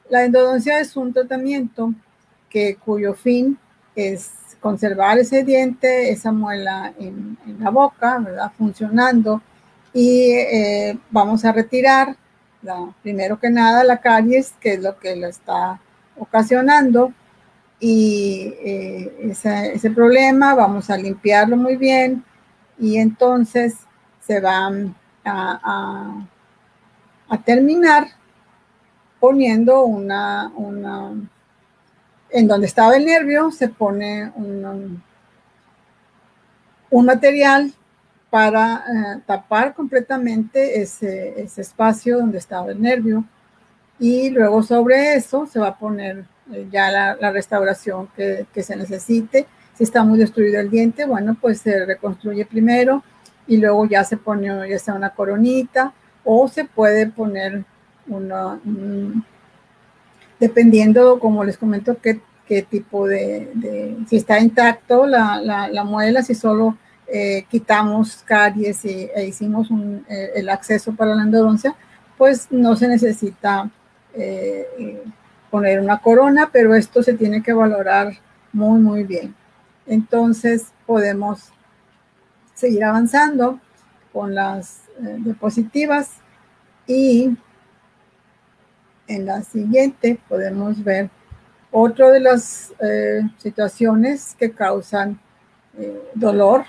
La 0.09 0.25
endodoncia 0.25 0.79
es 0.79 0.97
un 0.97 1.13
tratamiento 1.13 1.93
que, 2.49 2.75
cuyo 2.75 3.13
fin 3.13 3.57
es 3.95 4.31
conservar 4.59 5.17
ese 5.17 5.43
diente, 5.43 6.11
esa 6.11 6.31
muela 6.31 6.93
en, 6.99 7.37
la 7.59 7.69
boca, 7.69 8.17
¿verdad? 8.19 8.51
Funcionando 8.57 9.41
y 9.93 10.31
eh, 10.31 10.97
vamos 11.11 11.45
a 11.45 11.51
retirar, 11.51 12.15
primero 13.01 13.39
que 13.39 13.49
nada, 13.49 13.83
la 13.83 14.01
caries, 14.01 14.53
que 14.59 14.73
es 14.73 14.81
lo 14.81 14.97
que 14.97 15.15
la 15.15 15.27
está 15.29 15.79
ocasionando 16.17 17.13
y 17.79 18.53
eh, 18.63 19.35
ese, 19.73 19.91
problema 19.91 20.55
vamos 20.55 20.89
a 20.89 20.97
limpiarlo 20.97 21.57
muy 21.57 21.75
bien 21.75 22.23
y 22.79 22.97
entonces 22.97 23.75
se 24.21 24.39
va 24.39 24.67
a, 24.67 24.71
a, 25.25 26.27
a 27.29 27.37
terminar 27.43 28.07
poniendo 29.19 29.85
una, 29.85 30.51
una, 30.55 31.13
en 32.29 32.47
donde 32.47 32.67
estaba 32.67 32.95
el 32.95 33.05
nervio 33.05 33.51
se 33.51 33.69
pone 33.69 34.31
un, 34.35 35.01
un 36.89 37.05
material 37.05 37.73
para 38.29 38.77
eh, 38.77 39.21
tapar 39.25 39.73
completamente 39.73 40.81
ese, 40.81 41.41
ese 41.41 41.61
espacio 41.61 42.17
donde 42.17 42.37
estaba 42.37 42.71
el 42.71 42.81
nervio 42.81 43.23
y 44.03 44.29
luego 44.31 44.61
sobre 44.63 45.15
eso 45.15 45.47
se 45.47 45.61
va 45.61 45.69
a 45.69 45.77
poner 45.77 46.25
eh, 46.51 46.67
ya 46.69 46.91
la, 46.91 47.31
restauración 47.31 48.09
que, 48.17 48.45
se 48.61 48.75
necesite. 48.75 49.47
Si 49.75 49.85
está 49.85 50.03
muy 50.03 50.19
destruido 50.19 50.59
el 50.59 50.69
diente, 50.69 51.05
bueno, 51.05 51.37
pues 51.39 51.61
se 51.61 51.85
reconstruye 51.85 52.45
primero 52.45 53.01
y 53.47 53.55
luego 53.55 53.85
ya 53.85 54.03
se 54.03 54.17
pone 54.17 54.69
ya 54.69 54.77
sea 54.77 54.95
una 54.95 55.11
coronita 55.11 55.93
o 56.25 56.49
se 56.49 56.65
puede 56.65 57.07
poner 57.07 57.63
una, 58.07 58.59
un, 58.65 59.23
dependiendo, 60.37 61.17
como 61.17 61.45
les 61.45 61.57
comento, 61.57 61.95
qué, 62.01 62.19
qué 62.45 62.61
tipo 62.61 63.07
de, 63.07 63.95
si 64.09 64.17
está 64.17 64.37
intacto 64.37 65.07
la, 65.07 65.39
la, 65.41 65.69
la 65.69 65.83
muela, 65.85 66.23
si 66.23 66.35
solo 66.35 66.77
eh, 67.07 67.45
quitamos 67.49 68.17
caries 68.25 68.83
y, 68.83 69.09
e 69.15 69.27
hicimos 69.27 69.69
eh, 70.09 70.31
el 70.35 70.49
acceso 70.49 70.93
para 70.93 71.15
la 71.15 71.23
endodoncia, 71.23 71.73
pues 72.17 72.47
no 72.51 72.75
se 72.75 72.89
necesita 72.89 73.71
eh, 74.13 75.03
poner 75.49 75.79
una 75.79 75.99
corona, 75.99 76.49
pero 76.51 76.73
esto 76.73 77.03
se 77.03 77.13
tiene 77.13 77.43
que 77.43 77.53
valorar 77.53 78.13
muy, 78.51 78.79
muy 78.79 79.03
bien. 79.03 79.35
Entonces 79.85 80.67
podemos 80.85 81.51
seguir 82.53 82.83
avanzando 82.83 83.59
con 84.11 84.33
las 84.33 84.83
eh, 85.01 85.17
diapositivas 85.19 86.11
y 86.87 87.35
en 89.07 89.25
la 89.25 89.41
siguiente 89.43 90.19
podemos 90.29 90.83
ver 90.83 91.09
otra 91.71 92.11
de 92.11 92.19
las 92.19 92.71
eh, 92.79 93.21
situaciones 93.37 94.35
que 94.37 94.51
causan 94.51 95.19
eh, 95.77 96.01
dolor, 96.13 96.65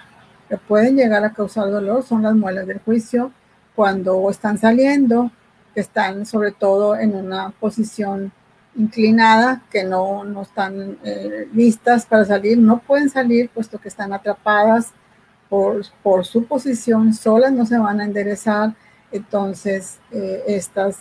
que 0.48 0.56
pueden 0.56 0.96
llegar 0.96 1.24
a 1.24 1.32
causar 1.32 1.70
dolor, 1.70 2.02
son 2.02 2.22
las 2.22 2.34
muelas 2.34 2.66
del 2.66 2.80
juicio 2.80 3.30
cuando 3.74 4.28
están 4.30 4.56
saliendo 4.56 5.30
que 5.74 5.80
están 5.80 6.24
sobre 6.26 6.52
todo 6.52 6.96
en 6.96 7.14
una 7.14 7.50
posición 7.50 8.32
inclinada, 8.76 9.62
que 9.70 9.84
no, 9.84 10.24
no 10.24 10.42
están 10.42 10.98
eh, 11.04 11.48
listas 11.52 12.06
para 12.06 12.24
salir, 12.24 12.58
no 12.58 12.78
pueden 12.78 13.10
salir 13.10 13.50
puesto 13.50 13.78
que 13.78 13.88
están 13.88 14.12
atrapadas 14.12 14.92
por, 15.48 15.84
por 16.02 16.24
su 16.24 16.44
posición 16.46 17.14
solas 17.14 17.52
no 17.52 17.66
se 17.66 17.78
van 17.78 18.00
a 18.00 18.04
enderezar, 18.04 18.74
entonces 19.12 19.98
eh, 20.10 20.42
estas 20.48 20.98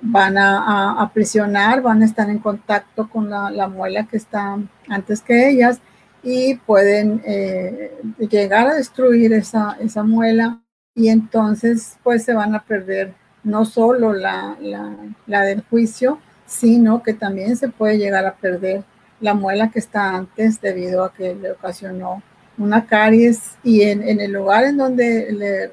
van 0.00 0.36
a, 0.36 1.00
a, 1.00 1.12
presionar, 1.12 1.80
van 1.80 2.02
a 2.02 2.04
estar 2.04 2.28
en 2.28 2.38
contacto 2.38 3.08
con 3.08 3.30
la, 3.30 3.50
la, 3.50 3.68
muela 3.68 4.04
que 4.04 4.16
está 4.16 4.58
antes 4.88 5.20
que 5.20 5.48
ellas 5.48 5.80
y 6.24 6.56
pueden 6.56 7.22
eh, 7.24 7.96
llegar 8.18 8.66
a 8.66 8.74
destruir 8.74 9.32
esa, 9.32 9.76
esa 9.80 10.02
muela 10.02 10.60
y 10.94 11.08
entonces 11.08 11.98
pues 12.02 12.24
se 12.24 12.34
van 12.34 12.54
a 12.54 12.64
perder 12.64 13.14
no 13.44 13.64
solo 13.64 14.12
la, 14.12 14.56
la, 14.60 14.96
la, 15.26 15.42
del 15.42 15.62
juicio, 15.62 16.18
sino 16.46 17.02
que 17.02 17.14
también 17.14 17.56
se 17.56 17.68
puede 17.68 17.98
llegar 17.98 18.24
a 18.26 18.34
perder 18.34 18.84
la 19.20 19.34
muela 19.34 19.70
que 19.70 19.78
está 19.78 20.16
antes 20.16 20.60
debido 20.60 21.04
a 21.04 21.12
que 21.12 21.34
le 21.34 21.52
ocasionó 21.52 22.22
una 22.58 22.86
caries 22.86 23.56
y 23.62 23.82
en, 23.82 24.06
en 24.06 24.20
el 24.20 24.32
lugar 24.32 24.64
en 24.64 24.76
donde 24.76 25.32
le, 25.32 25.72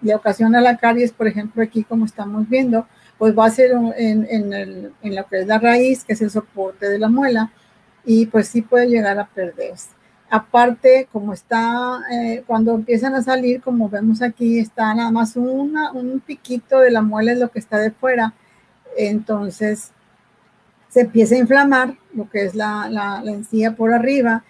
le, 0.00 0.14
ocasiona 0.14 0.60
la 0.60 0.76
caries, 0.76 1.12
por 1.12 1.26
ejemplo 1.26 1.62
aquí 1.62 1.82
como 1.84 2.04
estamos 2.04 2.48
viendo, 2.48 2.86
pues 3.18 3.36
va 3.36 3.46
a 3.46 3.50
ser 3.50 3.72
en, 3.96 4.26
en, 4.30 4.52
el, 4.52 4.92
en 5.02 5.14
lo 5.14 5.26
que 5.26 5.40
es 5.40 5.46
la 5.46 5.58
raíz, 5.58 6.04
que 6.04 6.14
es 6.14 6.22
el 6.22 6.30
soporte 6.30 6.88
de 6.88 6.98
la 6.98 7.08
muela, 7.08 7.50
y 8.04 8.26
pues 8.26 8.48
sí 8.48 8.62
puede 8.62 8.88
llegar 8.88 9.18
a 9.18 9.26
perderse. 9.26 9.88
Aparte, 10.30 11.08
como 11.12 11.32
está, 11.32 12.02
eh, 12.12 12.44
cuando 12.46 12.74
empiezan 12.74 13.14
a 13.16 13.22
salir, 13.22 13.60
como 13.60 13.88
vemos 13.88 14.22
aquí, 14.22 14.60
está 14.60 14.94
nada 14.94 15.10
más 15.10 15.36
una, 15.36 15.90
un 15.92 16.20
piquito 16.20 16.78
de 16.78 16.92
la 16.92 17.02
muela, 17.02 17.32
es 17.32 17.38
lo 17.38 17.50
que 17.50 17.58
está 17.58 17.78
de 17.78 17.90
fuera. 17.90 18.32
Entonces, 18.96 19.90
se 20.88 21.00
empieza 21.00 21.34
a 21.34 21.38
inflamar 21.38 21.96
lo 22.14 22.30
que 22.30 22.44
es 22.44 22.54
la, 22.54 22.88
la, 22.88 23.22
la 23.22 23.32
encía 23.32 23.74
por 23.74 23.92
arriba. 23.92 24.44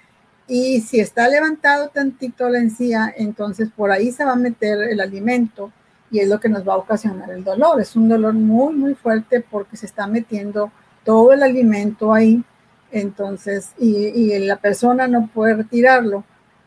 Y 0.46 0.80
si 0.82 1.00
está 1.00 1.28
levantado 1.28 1.88
tantito 1.88 2.48
la 2.50 2.58
encía, 2.58 3.12
entonces 3.16 3.70
por 3.74 3.90
ahí 3.90 4.12
se 4.12 4.24
va 4.24 4.32
a 4.32 4.36
meter 4.36 4.82
el 4.82 5.00
alimento 5.00 5.72
y 6.10 6.18
es 6.18 6.28
lo 6.28 6.40
que 6.40 6.48
nos 6.48 6.68
va 6.68 6.74
a 6.74 6.78
ocasionar 6.78 7.30
el 7.30 7.44
dolor. 7.44 7.80
Es 7.80 7.96
un 7.96 8.08
dolor 8.08 8.34
muy, 8.34 8.74
muy 8.74 8.94
fuerte 8.94 9.40
porque 9.48 9.76
se 9.76 9.86
está 9.86 10.06
metiendo 10.06 10.72
todo 11.04 11.32
el 11.32 11.42
alimento 11.42 12.12
ahí 12.12 12.44
entonces, 12.90 13.72
y, 13.78 14.38
la 14.40 14.56
persona 14.56 15.06
no 15.06 15.28
puede 15.32 15.54
retirarlo. 15.54 16.24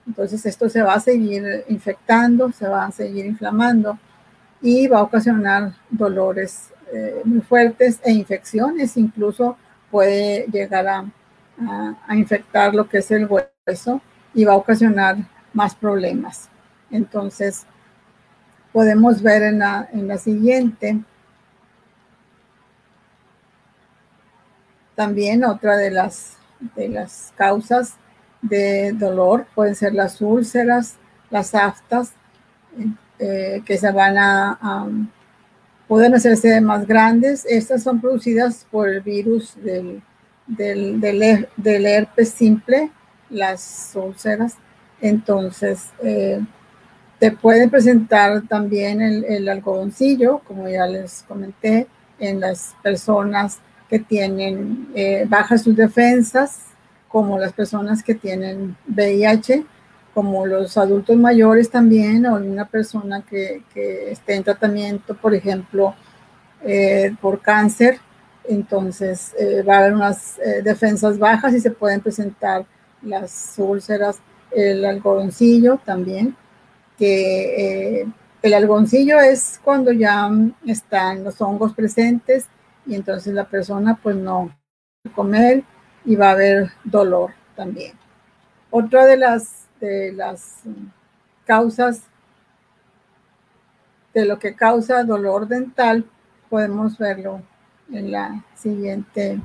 Entonces, 0.07 0.45
esto 0.45 0.69
se 0.69 0.81
va 0.81 0.95
a 0.95 0.99
seguir 0.99 1.65
infectando, 1.69 2.51
se 2.51 2.67
va 2.67 2.85
a 2.85 2.91
seguir 2.91 3.25
inflamando 3.25 3.97
y 4.61 4.87
va 4.87 4.99
a 4.99 5.03
ocasionar 5.03 5.73
dolores 5.89 6.71
eh, 6.93 7.21
muy 7.25 7.41
fuertes 7.41 7.99
e 8.03 8.11
infecciones. 8.11 8.97
Incluso 8.97 9.57
puede 9.91 10.45
llegar 10.51 10.87
a, 10.87 11.05
infectar 12.09 12.73
lo 12.73 12.89
que 12.89 12.97
es 12.97 13.11
el 13.11 13.27
hueso 13.27 14.01
y 14.33 14.43
va 14.43 14.53
a 14.53 14.57
ocasionar 14.57 15.17
más 15.53 15.75
problemas. 15.75 16.49
Entonces, 16.89 17.65
podemos 18.71 19.21
ver 19.21 19.43
en 19.43 19.59
la 20.07 20.17
siguiente 20.17 20.99
También 24.95 25.43
otra 25.43 25.75
de 25.77 25.91
las, 25.91 26.37
de 26.75 26.89
las 26.89 27.33
causas 27.35 27.95
de 28.41 28.91
dolor 28.93 29.47
pueden 29.55 29.75
ser 29.75 29.93
las 29.93 30.21
úlceras, 30.21 30.97
las 31.29 31.55
aftas, 31.55 32.13
eh, 33.19 33.61
que 33.65 33.77
se 33.77 33.91
van 33.91 34.17
a, 34.17 34.87
pueden 35.87 36.13
hacerse 36.13 36.59
más 36.61 36.85
grandes. 36.85 37.45
Estas 37.45 37.83
son 37.83 38.01
producidas 38.01 38.67
por 38.69 38.89
el 38.89 39.01
virus 39.01 39.55
del, 39.63 40.01
del, 40.45 40.99
del, 40.99 41.85
herpes 41.85 42.29
simple, 42.29 42.91
las 43.29 43.93
úlceras. 43.95 44.57
Entonces, 45.01 45.89
eh, 46.03 46.41
te 47.19 47.31
pueden 47.31 47.69
presentar 47.69 48.41
también 48.47 49.01
el, 49.01 49.23
el, 49.23 49.47
algodoncillo, 49.49 50.39
como 50.39 50.67
ya 50.67 50.85
les 50.85 51.23
comenté, 51.23 51.87
en 52.19 52.39
las 52.39 52.75
personas 52.83 53.59
que 53.93 53.99
tienen 53.99 54.87
eh, 54.95 55.23
bajas 55.29 55.61
sus 55.61 55.75
defensas, 55.75 56.61
como 57.07 57.37
las 57.37 57.53
personas 57.53 58.01
que 58.01 58.15
tienen 58.15 58.75
VIH, 58.87 59.63
como 60.15 60.47
los 60.47 60.79
adultos 60.79 61.15
mayores 61.15 61.69
también, 61.69 62.25
o 62.25 62.37
una 62.37 62.67
persona 62.67 63.21
que, 63.21 63.61
que 63.71 64.09
esté 64.09 64.33
en 64.33 64.45
tratamiento, 64.45 65.13
por 65.13 65.35
ejemplo, 65.35 65.93
eh, 66.63 67.15
por 67.21 67.39
cáncer, 67.39 67.99
entonces 68.45 69.35
eh, 69.37 69.61
va 69.61 69.75
a 69.75 69.79
haber 69.81 69.93
unas 69.93 70.39
defensas 70.63 71.19
bajas 71.19 71.53
y 71.53 71.59
se 71.59 71.69
pueden 71.69 72.01
presentar 72.01 72.65
las 73.03 73.53
úlceras, 73.59 74.17
el 74.49 74.83
algodoncillo 74.85 75.79
también, 75.85 76.35
que 76.97 78.07
el 78.41 78.53
algodoncillo 78.55 79.19
es 79.19 79.61
cuando 79.63 79.91
ya 79.91 80.31
están 80.65 81.23
los 81.23 81.39
hongos 81.41 81.75
presentes 81.75 82.47
y 82.85 82.95
entonces 82.95 83.33
la 83.33 83.45
persona 83.45 83.99
pues 84.01 84.15
no 84.15 84.55
comer 85.15 85.63
y 86.05 86.15
va 86.15 86.29
a 86.29 86.31
haber 86.31 86.71
dolor 86.83 87.31
también. 87.55 87.93
Otra 88.69 89.05
de 89.05 89.17
las, 89.17 89.67
de 89.79 90.11
las 90.13 90.61
causas 91.45 92.03
de 94.13 94.25
lo 94.25 94.37
que 94.39 94.55
causa 94.55 95.03
dolor 95.03 95.47
dental, 95.47 96.05
podemos 96.49 96.97
verlo 96.97 97.41
en 97.91 98.11
la 98.11 98.43
siguiente 98.55 99.41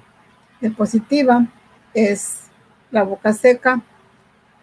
diapositiva, 0.60 1.46
es 1.94 2.50
la 2.90 3.02
boca 3.02 3.32
seca. 3.32 3.80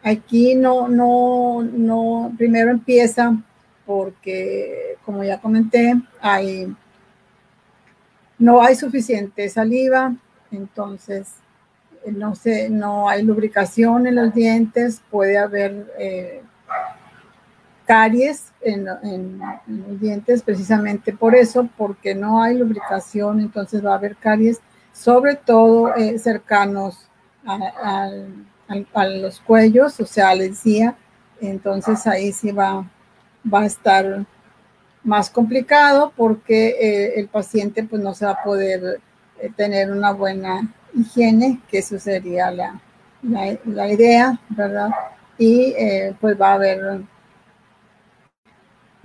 Aquí 0.04 0.54
no, 0.54 0.88
no, 0.88 1.64
no, 1.64 2.32
primero 2.38 2.70
empieza 2.70 3.36
porque, 3.86 4.98
como 5.04 5.24
ya 5.24 5.42
comenté, 5.42 5.96
hay 6.22 6.76
no 8.38 8.62
hay 8.62 8.76
suficiente 8.76 9.48
saliva, 9.50 10.14
entonces 10.52 11.28
eh, 12.06 12.12
no, 12.12 12.36
sé, 12.36 12.70
no 12.70 13.10
hay 13.10 13.24
lubricación 13.24 14.08
en 14.08 14.16
los 14.16 14.34
dientes, 14.34 15.02
puede 15.10 15.38
haber 15.38 15.94
eh, 15.98 16.42
caries 17.86 18.52
en, 18.62 18.86
los 18.86 20.00
dientes 20.00 20.42
precisamente 20.42 21.14
por 21.14 21.36
eso, 21.36 21.70
porque 21.78 22.16
no 22.16 22.42
hay 22.42 22.58
lubricación, 22.58 23.40
entonces 23.40 23.86
va 23.86 23.94
a 23.94 23.98
haber 23.98 24.16
caries, 24.16 24.60
sobre 24.92 25.36
todo 25.36 25.96
eh, 25.96 26.18
cercanos 26.20 27.08
a, 27.46 28.10
los 29.08 29.40
cuellos, 29.42 30.00
o 30.00 30.06
sea, 30.06 30.30
a 30.30 30.36
la 30.36 30.46
encía, 30.46 30.96
entonces 31.40 32.08
ahí 32.08 32.32
sí 32.32 32.52
va, 32.52 32.90
va 33.52 33.62
a 33.62 33.66
estar 33.66 34.26
más 35.06 35.30
complicado 35.30 36.12
porque 36.18 36.70
eh, 36.70 37.20
el 37.20 37.28
paciente 37.28 37.84
pues 37.84 38.02
no 38.02 38.14
se 38.14 38.26
va 38.26 38.32
a 38.32 38.44
poder 38.44 39.00
eh, 39.40 39.52
tener 39.56 39.92
una 39.92 40.12
buena 40.12 40.68
higiene, 40.94 41.62
que 41.70 41.78
eso 41.78 42.00
sería 42.00 42.52
la, 42.52 42.82
la, 43.22 43.88
idea, 43.88 44.40
¿verdad? 44.50 44.90
Y 45.38 45.74
eh, 45.78 46.16
pues 46.20 46.40
va 46.40 46.52
a 46.52 46.54
haber, 46.56 47.02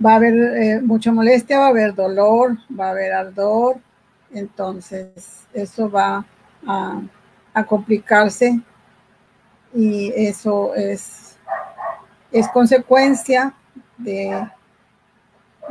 va 0.03 0.13
a 0.13 0.15
haber 0.15 0.81
mucha 0.81 1.11
molestia, 1.11 1.59
va 1.59 1.67
a 1.67 1.69
haber 1.69 1.93
dolor, 1.93 2.57
va 2.77 2.87
a 2.87 2.91
haber 2.91 3.13
ardor, 3.13 3.77
entonces 4.33 5.45
eso 5.53 5.89
va 5.89 6.25
a, 6.65 7.01
a 7.53 7.63
complicarse 7.63 8.59
y 9.73 10.11
eso 10.15 10.73
es, 10.73 11.37
es 12.31 12.47
consecuencia 12.47 13.53
de 13.97 14.49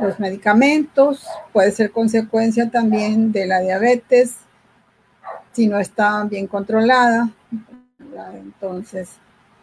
los 0.01 0.19
medicamentos, 0.19 1.25
puede 1.53 1.71
ser 1.71 1.91
consecuencia 1.91 2.69
también 2.69 3.31
de 3.31 3.45
la 3.45 3.59
diabetes, 3.59 4.35
si 5.51 5.67
no 5.67 5.79
está 5.79 6.23
bien 6.25 6.47
controlada. 6.47 7.29
Entonces, 8.33 9.09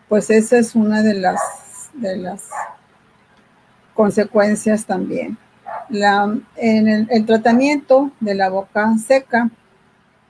pues 0.09 0.31
esa 0.31 0.59
es 0.59 0.75
una 0.75 1.03
de 1.03 1.15
las, 1.15 1.41
de 1.95 2.17
las 2.17 2.49
consecuencias 3.95 4.87
también. 4.87 5.37
La, 5.89 6.35
en 6.57 6.89
el, 6.89 7.27
tratamiento 7.27 8.11
de 8.21 8.35
la 8.35 8.49
boca 8.49 8.95
seca, 8.99 9.51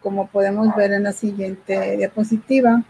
como 0.02 0.26
podemos 0.28 0.74
ver 0.74 0.92
en 0.92 1.04
la 1.04 1.12
siguiente 1.12 1.96
diapositiva, 1.96 2.82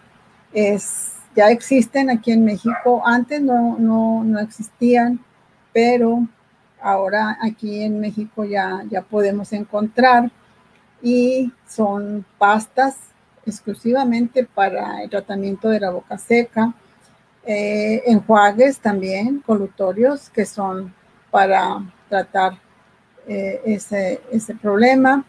es, 0.52 1.14
ya 1.34 1.50
existen 1.50 2.10
aquí 2.10 2.32
en 2.32 2.44
México, 2.44 3.02
antes 3.04 3.40
no, 3.40 3.76
no, 3.78 4.24
no 4.24 4.38
existían, 4.40 5.20
pero 5.72 6.26
ahora 6.80 7.38
aquí 7.40 7.82
en 7.82 8.00
México 8.00 8.44
ya, 8.44 8.84
ya 8.90 9.02
podemos 9.02 9.52
encontrar 9.52 10.30
y 11.02 11.52
son 11.66 12.24
pastas 12.38 12.96
exclusivamente 13.46 14.44
para 14.44 15.02
el 15.02 15.10
tratamiento 15.10 15.68
de 15.68 15.80
la 15.80 15.90
boca 15.90 16.18
seca, 16.18 16.74
eh, 17.44 18.02
enjuagues 18.06 18.78
también 18.78 19.40
colutorios 19.40 20.28
que 20.28 20.44
son 20.44 20.94
para 21.30 21.80
tratar 22.08 22.58
eh, 23.26 23.60
ese, 23.64 24.20
ese, 24.30 24.54
problema. 24.54 25.24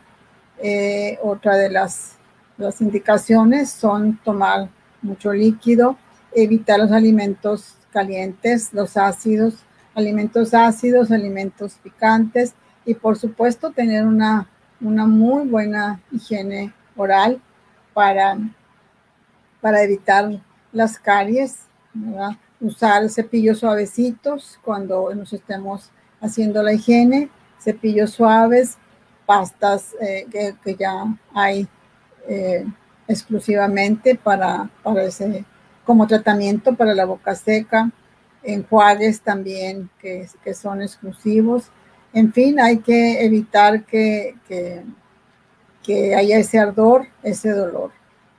Eh, 0.62 1.18
otra 1.24 1.56
de 1.56 1.70
las, 1.70 2.18
las 2.58 2.82
indicaciones 2.82 3.70
son 3.70 4.20
tomar 4.24 4.70
mucho 5.02 5.32
líquido, 5.32 5.98
evitar 6.34 6.80
los 6.80 6.92
alimentos 6.92 7.76
calientes, 7.92 8.74
los 8.74 8.98
ácidos, 8.98 9.64
alimentos 10.00 10.54
ácidos, 10.54 11.12
alimentos 11.12 11.74
picantes 11.84 12.54
y 12.86 12.96
por 12.96 13.18
supuesto 13.18 13.72
tener 13.72 14.06
una, 14.06 14.48
una 14.82 15.06
muy 15.06 15.48
buena 15.48 16.02
higiene 16.12 16.74
oral 16.96 17.42
para, 17.94 18.38
para 19.62 19.84
evitar 19.84 20.42
las 20.72 20.98
caries, 21.00 21.60
usar 22.60 23.10
cepillos 23.10 23.60
suavecitos 23.60 24.60
cuando 24.64 25.14
nos 25.14 25.34
estemos 25.34 25.92
haciendo 26.22 26.64
la 26.64 26.74
higiene, 26.74 27.30
cepillos 27.60 28.12
suaves, 28.12 28.78
pastas 29.26 29.96
eh, 30.02 30.26
que, 30.64 30.76
ya 30.76 31.06
hay 31.34 31.68
eh, 32.28 32.66
exclusivamente 33.08 34.16
para, 34.16 34.70
para 34.84 35.04
ese, 35.04 35.46
como 35.86 36.08
tratamiento 36.08 36.76
para 36.76 36.94
la 36.94 37.06
boca 37.06 37.36
seca, 37.36 37.92
enjuagues 38.44 39.22
también 39.22 39.90
que, 40.00 40.28
que 40.44 40.54
son 40.54 40.82
exclusivos. 40.82 41.72
En 42.14 42.34
fin, 42.34 42.60
hay 42.60 42.80
que 42.80 43.24
evitar 43.24 43.84
que, 43.86 44.36
que, 44.48 44.84
que 45.84 46.16
haya 46.16 46.38
ese 46.38 46.60
ardor, 46.60 47.08
ese 47.24 47.52
dolor, 47.52 47.92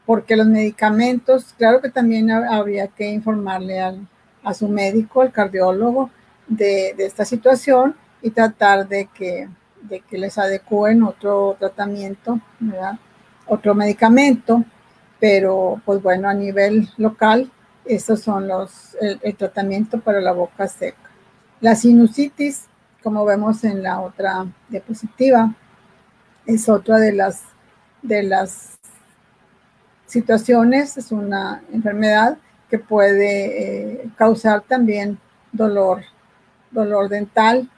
porque 0.07 0.37
los 0.37 0.47
medicamentos, 0.47 1.55
claro 1.57 1.81
que 1.81 1.91
también 1.91 2.31
habría 2.31 2.89
que 2.89 3.11
informarle 3.11 3.81
al, 3.81 4.09
a 4.43 4.55
su 4.55 4.69
médico, 4.69 5.23
al 5.23 5.33
cardiólogo, 5.33 6.11
de, 6.49 6.95
de 6.97 7.07
esta 7.07 7.25
situación 7.25 7.95
y 8.23 8.31
tratar 8.31 8.89
de 8.89 9.09
que, 9.15 9.49
de 9.83 10.01
que 10.01 10.19
les 10.19 10.37
adecúen 10.37 11.05
otro 11.05 11.57
tratamiento, 11.59 12.41
otro 13.47 13.75
medicamento, 13.75 14.65
pero 15.21 15.81
pues 15.85 16.03
bueno, 16.03 16.29
a 16.29 16.35
nivel 16.35 16.89
local, 16.97 17.51
esos 17.95 18.21
son 18.21 18.49
los, 18.49 18.97
el, 19.01 19.37
tratamiento 19.37 20.01
para 20.01 20.21
la 20.21 20.33
boca 20.33 20.69
seca. 20.69 21.11
La 21.61 21.75
sinusitis, 21.75 22.67
como 23.03 23.25
vemos 23.25 23.65
en 23.65 23.83
la 23.83 24.01
otra 24.01 24.47
diapositiva, 24.69 25.55
es 26.47 26.69
otra 26.69 26.99
de 26.99 27.13
las, 27.13 27.43
de 28.03 28.23
las 28.23 28.79
situaciones, 30.07 30.97
es 30.97 31.13
una 31.13 31.63
enfermedad 31.73 32.39
que 32.69 32.79
puede 32.79 34.03
eh, 34.03 34.11
causar 34.17 34.63
también 34.63 35.19
dolor, 35.53 36.03
dolor 36.71 37.09
dental, 37.09 37.69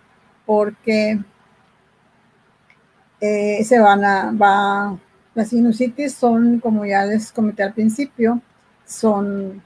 porque 0.44 1.18
eh, 3.20 3.64
se 3.64 3.78
van 3.78 4.04
a, 4.04 4.32
va, 4.32 4.98
las 5.34 5.48
sinusitis 5.48 6.14
son, 6.14 6.60
como 6.60 6.84
ya 6.84 7.06
les 7.06 7.32
comenté 7.32 7.62
al 7.62 7.72
principio, 7.72 8.40
son 8.84 9.62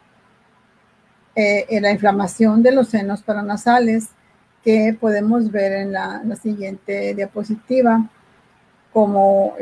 eh, 1.37 1.81
la 1.81 1.93
inflamación 1.93 2.63
de 2.63 2.73
los 2.73 2.89
senos 2.89 3.23
paranasales 3.23 4.09
que 4.65 4.97
podemos 4.99 5.53
ver 5.53 5.73
en 5.73 5.93
la, 5.93 6.23
siguiente 6.43 7.15
diapositiva, 7.15 8.11
como 8.93 9.55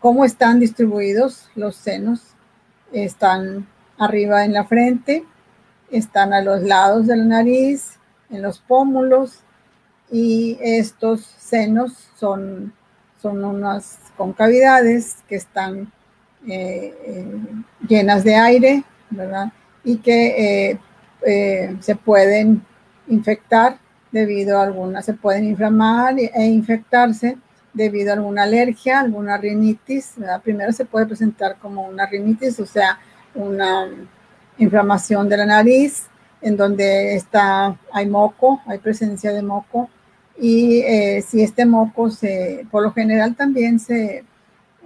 cómo 0.00 0.24
están 0.24 0.60
distribuidos 0.60 1.48
los 1.54 1.76
senos. 1.76 2.20
Están 2.92 3.66
arriba 3.96 4.44
en 4.44 4.52
la 4.52 4.64
frente, 4.64 5.24
están 5.90 6.32
a 6.32 6.42
los 6.42 6.62
lados 6.62 7.06
de 7.06 7.16
la 7.16 7.24
nariz, 7.24 7.98
en 8.30 8.42
los 8.42 8.58
pómulos 8.58 9.40
y 10.10 10.58
estos 10.60 11.20
senos 11.20 12.10
son, 12.16 12.72
son 13.20 13.44
unas 13.44 13.98
concavidades 14.16 15.16
que 15.28 15.36
están 15.36 15.92
eh, 16.48 16.94
eh, 17.04 17.26
llenas 17.88 18.24
de 18.24 18.34
aire, 18.36 18.84
¿verdad? 19.10 19.52
Y 19.84 19.98
que 19.98 20.78
eh, 21.22 21.76
se 21.80 21.96
pueden 21.96 22.62
infectar 23.08 23.78
debido 24.12 24.58
a 24.58 24.64
alguna, 24.64 25.02
se 25.02 25.14
pueden 25.14 25.44
inflamar 25.44 26.14
e 26.18 26.44
infectarse 26.44 27.38
debido 27.72 28.10
a 28.10 28.14
alguna 28.14 28.42
alergia, 28.42 29.00
alguna 29.00 29.36
rinitis. 29.36 30.12
¿verdad? 30.16 30.42
Primero 30.42 30.72
se 30.72 30.84
puede 30.84 31.06
presentar 31.06 31.56
como 31.58 31.86
una 31.86 32.06
rinitis, 32.06 32.58
o 32.60 32.66
sea, 32.66 32.98
una 33.34 33.88
inflamación 34.58 35.28
de 35.28 35.36
la 35.36 35.46
nariz, 35.46 36.06
en 36.42 36.56
donde 36.56 37.14
está, 37.14 37.76
hay 37.92 38.06
moco, 38.06 38.60
hay 38.66 38.78
presencia 38.78 39.32
de 39.32 39.42
moco, 39.42 39.88
y 40.38 40.78
eh, 40.80 41.22
si 41.26 41.42
este 41.42 41.66
moco 41.66 42.10
se, 42.10 42.66
por 42.70 42.82
lo 42.82 42.92
general 42.92 43.36
también 43.36 43.78
se, 43.78 44.24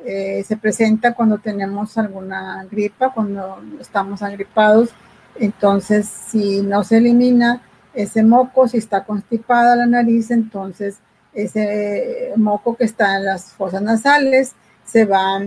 eh, 0.04 0.44
se 0.46 0.56
presenta 0.56 1.14
cuando 1.14 1.38
tenemos 1.38 1.96
alguna 1.96 2.66
gripa, 2.70 3.12
cuando 3.12 3.62
estamos 3.80 4.22
agripados, 4.22 4.90
entonces 5.36 6.06
si 6.06 6.60
no 6.60 6.84
se 6.84 6.98
elimina 6.98 7.62
ese 7.94 8.22
moco, 8.22 8.68
si 8.68 8.78
está 8.78 9.04
constipada 9.04 9.76
la 9.76 9.86
nariz, 9.86 10.30
entonces 10.30 10.98
ese 11.32 12.32
moco 12.36 12.76
que 12.76 12.84
está 12.84 13.16
en 13.16 13.24
las 13.24 13.52
fosas 13.52 13.82
nasales 13.82 14.52
se 14.84 15.04
va 15.04 15.42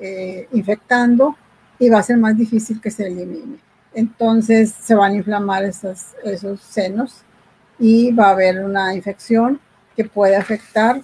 eh, 0.00 0.48
infectando 0.52 1.36
y 1.78 1.88
va 1.88 2.00
a 2.00 2.02
ser 2.02 2.16
más 2.18 2.36
difícil 2.36 2.80
que 2.80 2.90
se 2.90 3.06
elimine. 3.06 3.58
Entonces 3.94 4.72
se 4.72 4.94
van 4.94 5.12
a 5.12 5.16
inflamar 5.16 5.64
esos, 5.64 6.14
esos 6.24 6.60
senos 6.60 7.22
y 7.78 8.12
va 8.12 8.28
a 8.28 8.30
haber 8.30 8.64
una 8.64 8.94
infección 8.94 9.60
que 9.96 10.04
puede 10.04 10.36
afectar 10.36 11.02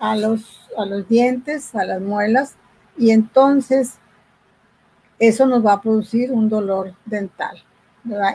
a 0.00 0.16
los, 0.16 0.68
a 0.76 0.84
los 0.86 1.08
dientes, 1.08 1.74
a 1.74 1.84
las 1.84 2.00
muelas 2.00 2.56
y 2.98 3.10
entonces 3.10 3.98
eso 5.18 5.46
nos 5.46 5.64
va 5.64 5.74
a 5.74 5.80
producir 5.80 6.32
un 6.32 6.48
dolor 6.48 6.94
dental. 7.04 7.62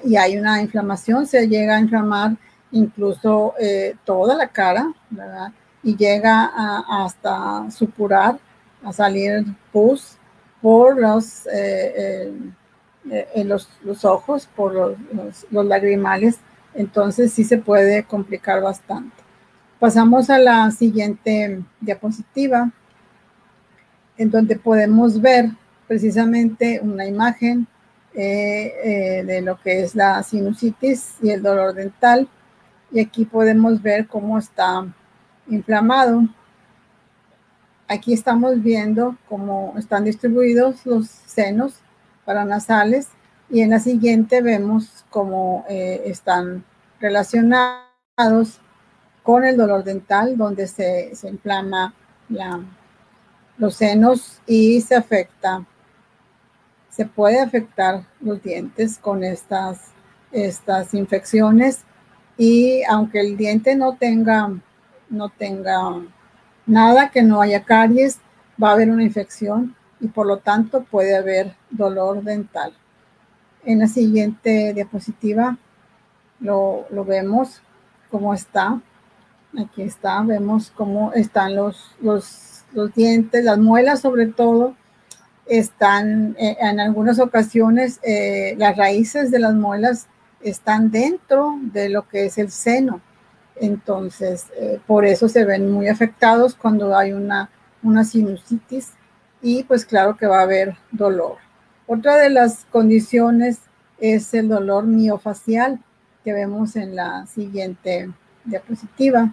Y 0.04 0.16
hay 0.16 0.38
una 0.38 0.62
inflamación, 0.62 1.26
se 1.26 1.48
llega 1.48 1.76
a 1.76 1.80
inflamar 1.80 2.38
incluso 2.72 3.54
eh, 3.60 3.96
toda 4.06 4.36
la 4.36 4.48
cara. 4.48 4.94
Y 5.84 5.96
llega 5.96 6.52
hasta 6.90 7.70
supurar, 7.70 8.40
a 8.84 8.92
salir 8.92 9.46
pus 9.72 10.18
por 10.62 11.00
los, 11.00 11.46
eh, 11.48 12.34
eh, 13.12 13.28
en 13.36 13.50
los, 13.50 13.68
ojos, 14.04 14.48
por 14.56 14.74
los, 14.74 14.98
los, 15.52 15.66
lagrimales, 15.66 16.40
entonces 16.74 17.34
sí 17.34 17.44
se 17.44 17.60
puede 17.60 18.04
complicar 18.04 18.62
bastante. 18.62 19.25
Pasamos 19.80 20.30
a 20.30 20.40
la 20.40 20.72
siguiente 20.72 21.64
diapositiva, 21.82 22.72
en 24.18 24.32
donde 24.32 24.56
podemos 24.56 25.22
ver 25.22 25.50
precisamente 25.88 26.80
una 26.82 27.06
imagen 27.06 27.68
de 28.14 29.42
lo 29.44 29.60
que 29.60 29.84
es 29.84 29.94
la 29.94 30.24
sinusitis 30.24 31.16
y 31.22 31.32
el 31.32 31.44
dolor 31.44 31.74
dental. 31.74 32.30
Y 32.92 33.02
aquí 33.02 33.26
podemos 33.26 33.82
ver 33.82 34.08
cómo 34.08 34.38
está 34.38 34.86
inflamado 35.48 36.24
Aquí 37.88 38.14
estamos 38.14 38.64
viendo 38.64 39.16
cómo 39.30 39.76
están 39.78 40.06
distribuidos 40.06 40.84
los 40.88 41.08
senos 41.08 41.76
paranasales 42.26 43.10
y 43.48 43.62
en 43.62 43.70
la 43.70 43.80
siguiente 43.80 44.42
vemos 44.42 45.06
cómo 45.12 45.66
eh, 45.70 46.02
están 46.06 46.64
relacionados 47.00 48.60
con 49.26 49.44
el 49.44 49.58
dolor 49.58 49.84
dental, 49.84 50.38
donde 50.38 50.68
se, 50.68 51.12
inflama 51.24 51.94
los 53.58 53.76
senos 53.76 54.40
y 54.48 54.80
se 54.80 54.96
afecta, 54.96 55.66
se 56.90 57.06
puede 57.06 57.42
afectar 57.42 58.04
los 58.22 58.42
dientes 58.42 58.98
con 58.98 59.26
estas, 59.26 59.92
estas 60.32 60.94
infecciones 60.94 61.82
y 62.38 62.84
aunque 62.84 63.20
el 63.20 63.36
diente 63.36 63.76
no 63.76 63.98
tenga, 63.98 64.50
no 65.10 65.30
tenga 65.30 66.02
Nada 66.68 67.12
que 67.12 67.22
no 67.22 67.42
haya 67.42 67.64
caries, 67.64 68.20
va 68.62 68.70
a 68.70 68.74
haber 68.74 68.90
una 68.90 69.04
infección 69.04 69.76
y 70.00 70.08
por 70.08 70.26
lo 70.26 70.38
tanto 70.38 70.84
puede 70.84 71.16
haber 71.16 71.56
dolor 71.70 72.24
dental. 72.24 72.74
En 73.64 73.80
la 73.80 73.88
siguiente 73.88 74.74
diapositiva 74.74 75.58
lo, 76.40 76.88
vemos 77.06 77.62
cómo 78.10 78.34
está. 78.34 78.82
Aquí 79.58 79.84
está, 79.84 80.22
vemos 80.22 80.72
cómo 80.76 81.14
están 81.14 81.56
los, 81.56 81.96
los, 82.02 82.54
dientes, 82.96 83.44
las 83.44 83.58
muelas 83.58 84.02
sobre 84.02 84.28
todo, 84.28 84.76
están 85.46 86.36
eh, 86.38 86.58
en 86.60 86.80
algunas 86.80 87.20
ocasiones, 87.20 88.00
eh, 88.04 88.56
las 88.58 88.76
raíces 88.76 89.32
de 89.32 89.40
las 89.40 89.54
muelas 89.54 90.08
están 90.42 90.92
dentro 90.92 91.58
de 91.62 91.90
lo 91.90 92.08
que 92.08 92.26
es 92.26 92.38
el 92.38 92.52
seno. 92.52 93.02
Entonces, 93.56 94.48
eh, 94.58 94.80
por 94.86 95.06
eso 95.06 95.30
se 95.30 95.46
ven 95.46 95.72
muy 95.72 95.88
afectados 95.88 96.56
cuando 96.56 96.96
hay 96.98 97.14
una, 97.14 97.50
una 97.82 98.04
sinusitis 98.04 98.92
y 99.42 99.64
pues 99.64 99.86
claro 99.86 100.18
que 100.18 100.28
va 100.28 100.40
a 100.40 100.44
haber 100.44 100.76
dolor. 100.92 101.38
Otra 101.88 102.18
de 102.18 102.30
las 102.30 102.66
condiciones 102.72 103.60
es 104.00 104.34
el 104.34 104.50
dolor 104.50 104.86
miofacial 104.86 105.80
que 106.24 106.34
vemos 106.34 106.76
en 106.76 106.96
la 106.96 107.26
siguiente 107.28 108.12
diapositiva. 108.44 109.32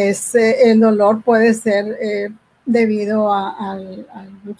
Es, 0.00 0.34
el 0.36 0.78
dolor 0.78 1.22
puede 1.22 1.54
ser 1.54 1.98
eh, 2.00 2.28
debido 2.64 3.32
al, 3.32 4.06
al 4.14 4.56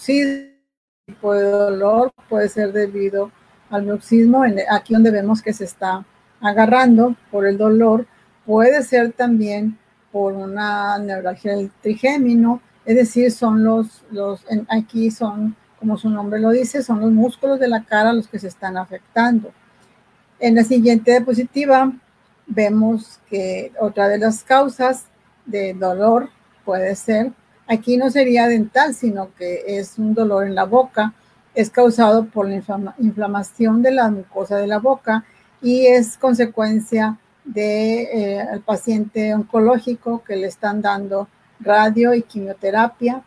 tipo 1.07 1.33
de 1.33 1.45
dolor, 1.45 2.13
puede 2.29 2.49
ser 2.49 2.73
debido 2.73 3.31
al 3.71 3.85
bruxismo, 3.85 4.45
aquí 4.71 4.95
donde 4.95 5.11
vemos 5.11 5.41
que 5.41 5.53
se 5.53 5.65
está 5.65 6.05
agarrando 6.41 7.15
por 7.31 7.47
el 7.47 7.57
dolor, 7.57 8.07
puede 8.47 8.83
ser 8.83 9.13
también 9.13 9.79
por 10.11 10.33
una 10.33 10.99
neuralgia 10.99 11.55
del 11.55 11.71
trigémino, 11.83 12.61
es 12.85 12.97
decir, 12.97 13.31
son 13.31 13.63
los, 13.63 14.03
los 14.11 14.45
aquí 14.69 15.11
son, 15.11 15.55
como 15.79 15.99
su 15.99 16.09
nombre 16.09 16.41
lo 16.41 16.51
dice, 16.51 16.83
son 16.83 17.01
los 17.01 17.13
músculos 17.13 17.61
de 17.61 17.69
la 17.69 17.85
cara 17.85 18.13
los 18.13 18.27
que 18.27 18.39
se 18.39 18.49
están 18.49 18.77
afectando. 18.77 19.53
En 20.41 20.55
la 20.55 20.65
siguiente 20.65 21.11
diapositiva 21.11 21.93
vemos 22.47 23.21
que 23.29 23.73
otra 23.79 24.09
de 24.09 24.19
las 24.19 24.43
causas 24.43 25.05
de 25.49 25.75
dolor 25.75 26.31
puede 26.65 26.95
ser, 26.95 27.33
aquí 27.67 27.97
no 27.97 28.11
sería 28.11 28.47
dental, 28.47 28.95
sino 28.95 29.35
que 29.35 29.65
es 29.67 29.99
un 29.99 30.15
dolor 30.15 30.47
en 30.47 30.55
la 30.55 30.65
boca, 30.65 31.15
es 31.55 31.71
causado 31.71 32.27
por 32.27 32.49
la 32.49 32.63
inflamación 32.99 33.83
de 33.83 33.91
la 33.91 34.11
mucosa 34.11 34.57
de 34.57 34.67
la 34.67 34.79
boca 34.79 35.25
y 35.61 35.87
es 35.87 36.17
consecuencia 36.17 37.19
de, 37.45 38.03
eh, 38.03 38.61
paciente 38.65 39.35
oncológico 39.35 40.23
que 40.23 40.37
le 40.37 40.47
están 40.47 40.83
dando 40.83 41.29
radio 41.61 42.15
y 42.15 42.23
quimioterapia 42.23 43.23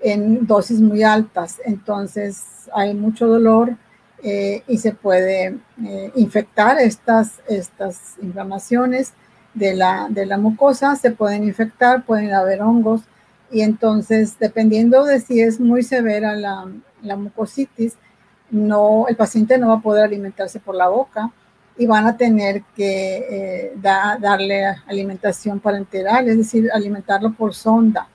en 0.00 0.46
dosis 0.46 0.80
muy 0.80 1.02
altas. 1.02 1.60
Entonces 1.64 2.68
hay 2.74 2.94
mucho 2.94 3.26
dolor 3.26 3.76
eh, 4.22 4.62
y 4.68 4.78
se 4.78 4.92
puede 4.92 5.58
eh, 5.84 6.12
infectar 6.14 6.78
estas, 6.78 7.40
estas 7.48 8.16
inflamaciones 8.22 9.14
de 9.54 9.74
la, 9.74 10.06
de 10.10 10.26
la 10.26 10.38
mucosa, 10.38 10.96
se 10.96 11.10
pueden 11.10 11.44
infectar, 11.44 12.04
pueden 12.04 12.32
haber 12.32 12.62
hongos. 12.62 13.02
Y 13.50 13.60
entonces 13.62 14.38
dependiendo 14.38 15.04
de 15.04 15.20
si 15.20 15.40
es 15.40 15.60
muy 15.60 15.82
severa 15.82 16.34
la, 16.34 16.68
la 17.02 17.16
mucositis, 17.16 17.96
no, 18.50 19.06
el 19.08 19.16
paciente 19.16 19.58
no 19.58 19.68
va 19.68 19.74
a 19.74 19.80
poder 19.80 20.04
alimentarse 20.04 20.60
por 20.60 20.74
la 20.74 20.88
boca 20.88 21.30
y 21.76 21.86
van 21.86 22.06
a 22.06 22.16
tener 22.16 22.62
que 22.76 23.16
eh, 23.30 23.72
darle 23.76 24.66
alimentación 24.86 25.58
parenteral, 25.58 26.28
es 26.28 26.36
decir, 26.36 26.70
alimentarlo 26.72 27.32
por 27.32 27.54
sonda, 27.54 28.08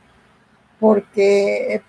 porque 0.79 1.81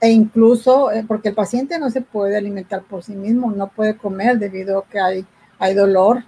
e 0.00 0.10
incluso 0.10 0.90
eh, 0.90 1.04
porque 1.06 1.28
el 1.28 1.34
paciente 1.34 1.78
no 1.78 1.90
se 1.90 2.00
puede 2.00 2.36
alimentar 2.36 2.82
por 2.82 3.02
sí 3.04 3.14
mismo, 3.14 3.50
no 3.52 3.68
puede 3.68 3.96
comer 3.96 4.38
debido 4.38 4.78
a 4.78 4.86
que 4.86 5.00
hay, 5.00 5.26
hay 5.58 5.74
dolor, 5.74 6.24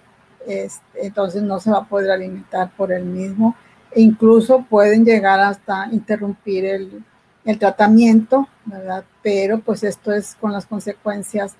este, 0.47 1.07
entonces 1.07 1.43
no 1.43 1.59
se 1.59 1.71
va 1.71 1.79
a 1.79 1.85
poder 1.87 2.11
alimentar 2.11 2.71
por 2.75 2.91
él 2.91 3.05
mismo. 3.05 3.55
E 3.91 4.01
incluso 4.01 4.65
pueden 4.69 5.05
llegar 5.05 5.39
hasta 5.39 5.87
interrumpir 5.91 6.65
el, 6.65 7.03
el 7.45 7.59
tratamiento, 7.59 8.47
¿verdad? 8.65 9.05
Pero 9.23 9.59
pues 9.59 9.83
esto 9.83 10.11
es 10.11 10.35
con 10.35 10.51
las 10.51 10.65
consecuencias 10.65 11.55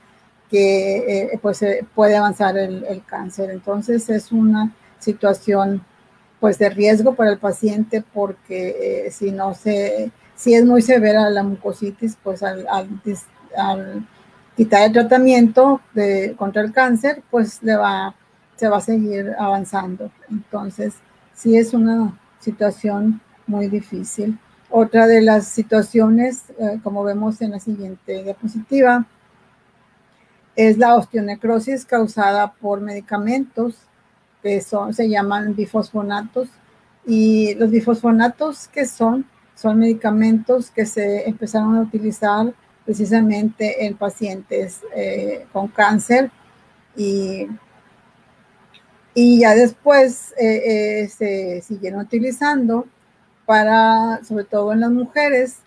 que 0.49 0.97
eh, 1.33 1.39
pues 1.41 1.63
puede 1.93 2.17
avanzar 2.17 2.57
el, 2.57 2.83
el, 2.85 3.03
cáncer. 3.05 3.49
Entonces 3.49 4.09
es 4.09 4.31
una 4.31 4.73
situación 4.99 5.83
pues 6.39 6.59
de 6.59 6.69
riesgo 6.69 7.15
para 7.15 7.31
el 7.31 7.39
paciente 7.39 8.03
porque 8.13 9.05
eh, 9.07 9.11
si 9.11 9.31
no 9.31 9.53
se 9.55 10.11
si 10.35 10.53
es 10.53 10.65
muy 10.65 10.81
severa 10.81 11.29
la 11.29 11.43
mucositis, 11.43 12.17
pues 12.21 12.43
al, 12.43 12.67
quitar 14.55 14.83
el 14.83 14.93
tratamiento 14.93 15.81
de, 15.93 16.35
contra 16.37 16.61
el 16.61 16.71
cáncer, 16.71 17.23
pues 17.31 17.63
le 17.63 17.75
va, 17.75 18.15
se 18.55 18.67
va 18.67 18.77
a 18.77 18.81
seguir 18.81 19.33
avanzando. 19.37 20.11
Entonces, 20.29 20.95
sí 21.33 21.57
es 21.57 21.73
una 21.73 22.17
situación 22.39 23.21
muy 23.47 23.67
difícil. 23.67 24.39
Otra 24.69 25.07
de 25.07 25.21
las 25.21 25.47
situaciones, 25.47 26.43
eh, 26.59 26.79
como 26.83 27.03
vemos 27.03 27.41
en 27.41 27.51
la 27.51 27.59
siguiente 27.59 28.23
diapositiva, 28.23 29.05
es 30.55 30.77
la 30.77 30.95
osteonecrosis 30.95 31.85
causada 31.85 32.53
por 32.53 32.79
medicamentos 32.81 33.75
que 34.41 34.61
son, 34.61 34.93
se 34.93 35.09
llaman 35.09 35.55
bifosfonatos. 35.55 36.49
Y 37.05 37.53
los 37.55 37.69
bifosfonatos, 37.69 38.67
que 38.67 38.85
son? 38.85 39.25
son 39.55 39.79
medicamentos 39.79 40.69
que 40.69 40.85
se 40.85 41.27
empezaron 41.27 41.77
a 41.77 41.81
utilizar 41.81 42.53
precisamente 42.83 43.85
en 43.85 43.95
pacientes 43.95 44.81
eh, 44.95 45.47
con 45.51 45.69
cáncer 45.69 46.29
y, 46.95 47.47
y 49.15 49.39
ya 49.39 49.55
después 49.55 50.33
eh, 50.37 51.01
eh, 51.03 51.09
se 51.09 51.61
siguieron 51.63 52.01
utilizando 52.01 52.85
para, 53.47 54.23
sobre 54.23 54.43
todo 54.43 54.73
en 54.73 54.81
las 54.81 54.91
mujeres 54.91 55.57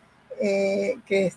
que 0.40 1.32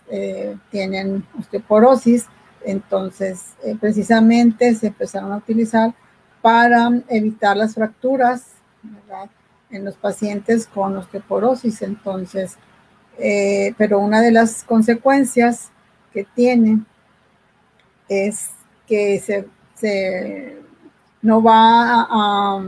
tienen 0.69 1.25
osteoporosis, 1.39 2.27
entonces 2.63 3.55
precisamente 3.79 4.75
se 4.75 4.87
empezaron 4.87 5.31
a 5.31 5.37
utilizar 5.37 5.95
para 6.43 7.01
evitar 7.07 7.57
las 7.57 7.73
fracturas, 7.73 8.51
en 9.71 9.85
los 9.85 9.95
pacientes 9.95 10.67
con 10.67 10.97
osteoporosis. 10.97 11.81
Entonces, 11.81 12.57
eh, 13.17 13.73
pero 13.77 13.99
una 13.99 14.21
de 14.21 14.31
las 14.31 14.63
consecuencias 14.63 15.69
que 16.13 16.25
tiene 16.35 16.83
es 18.09 18.49
que 18.87 19.19
se, 19.19 20.61
no 21.21 21.41
va 21.41 22.07
a, 22.09 22.61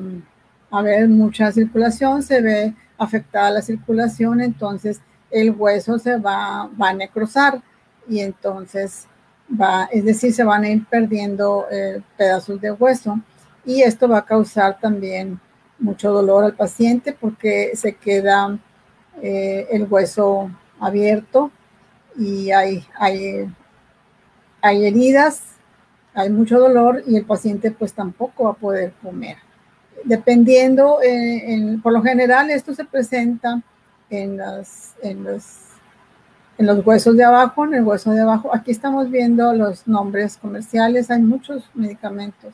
haber 0.71 1.07
mucha 1.07 1.51
circulación, 1.51 2.23
se 2.23 2.41
ve 2.41 2.73
afectada 2.97 3.51
la 3.51 3.61
circulación, 3.61 4.41
entonces 4.41 5.01
el 5.29 5.51
hueso 5.51 5.99
se 5.99 6.17
va, 6.17 6.67
va 6.81 6.89
a 6.89 6.93
necrosar 6.93 7.61
y 8.07 8.19
entonces 8.19 9.07
va, 9.49 9.85
es 9.91 10.03
decir, 10.03 10.33
se 10.33 10.43
van 10.43 10.63
a 10.63 10.69
ir 10.69 10.85
perdiendo 10.87 11.67
eh, 11.71 12.01
pedazos 12.17 12.59
de 12.59 12.71
hueso 12.71 13.19
y 13.65 13.81
esto 13.81 14.07
va 14.07 14.19
a 14.19 14.25
causar 14.25 14.79
también 14.79 15.39
mucho 15.79 16.11
dolor 16.11 16.43
al 16.43 16.55
paciente 16.55 17.13
porque 17.13 17.71
se 17.75 17.95
queda 17.95 18.57
eh, 19.21 19.67
el 19.71 19.85
hueso 19.89 20.49
abierto 20.79 21.51
y 22.17 22.51
hay, 22.51 22.85
hay, 22.97 23.53
hay 24.61 24.85
heridas, 24.85 25.52
hay 26.13 26.29
mucho 26.29 26.59
dolor 26.59 27.03
y 27.07 27.15
el 27.17 27.25
paciente 27.25 27.71
pues 27.71 27.93
tampoco 27.93 28.45
va 28.45 28.51
a 28.51 28.55
poder 28.55 28.93
comer. 29.01 29.37
Dependiendo, 30.03 30.99
eh, 31.01 31.77
por 31.81 31.93
lo 31.93 32.01
general 32.01 32.49
esto 32.49 32.73
se 32.73 32.85
presenta 32.85 33.61
en, 34.09 34.37
las, 34.37 34.95
en, 35.01 35.23
los, 35.23 35.43
en 36.57 36.65
los 36.67 36.85
huesos 36.85 37.15
de 37.17 37.23
abajo, 37.23 37.65
en 37.65 37.75
el 37.75 37.83
hueso 37.83 38.11
de 38.11 38.21
abajo. 38.21 38.53
Aquí 38.53 38.71
estamos 38.71 39.09
viendo 39.09 39.53
los 39.53 39.87
nombres 39.87 40.37
comerciales, 40.37 41.09
hay 41.09 41.21
muchos 41.21 41.69
medicamentos. 41.73 42.53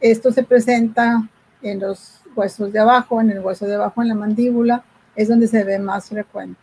Esto 0.00 0.32
se 0.32 0.42
presenta 0.42 1.28
en 1.62 1.80
los 1.80 2.20
huesos 2.34 2.72
de 2.72 2.80
abajo, 2.80 3.20
en 3.20 3.30
el 3.30 3.40
hueso 3.40 3.66
de 3.66 3.76
abajo, 3.76 4.02
en 4.02 4.08
la 4.08 4.14
mandíbula, 4.14 4.84
es 5.14 5.28
donde 5.28 5.46
se 5.46 5.64
ve 5.64 5.78
más 5.78 6.08
frecuente. 6.08 6.60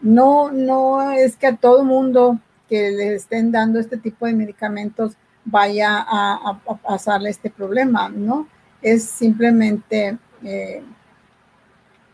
No, 0.00 0.52
no 0.52 1.10
es 1.12 1.36
que 1.36 1.46
a 1.46 1.56
todo 1.56 1.84
mundo 1.84 2.38
que 2.68 2.90
le 2.90 3.14
estén 3.14 3.50
dando 3.50 3.80
este 3.80 3.96
tipo 3.96 4.26
de 4.26 4.34
medicamentos 4.34 5.16
vaya 5.46 6.04
a, 6.06 6.60
pasarle 6.82 7.30
este 7.30 7.48
problema, 7.50 8.08
¿no? 8.08 8.46
Es 8.82 9.04
simplemente 9.04 10.18
eh, 10.42 10.82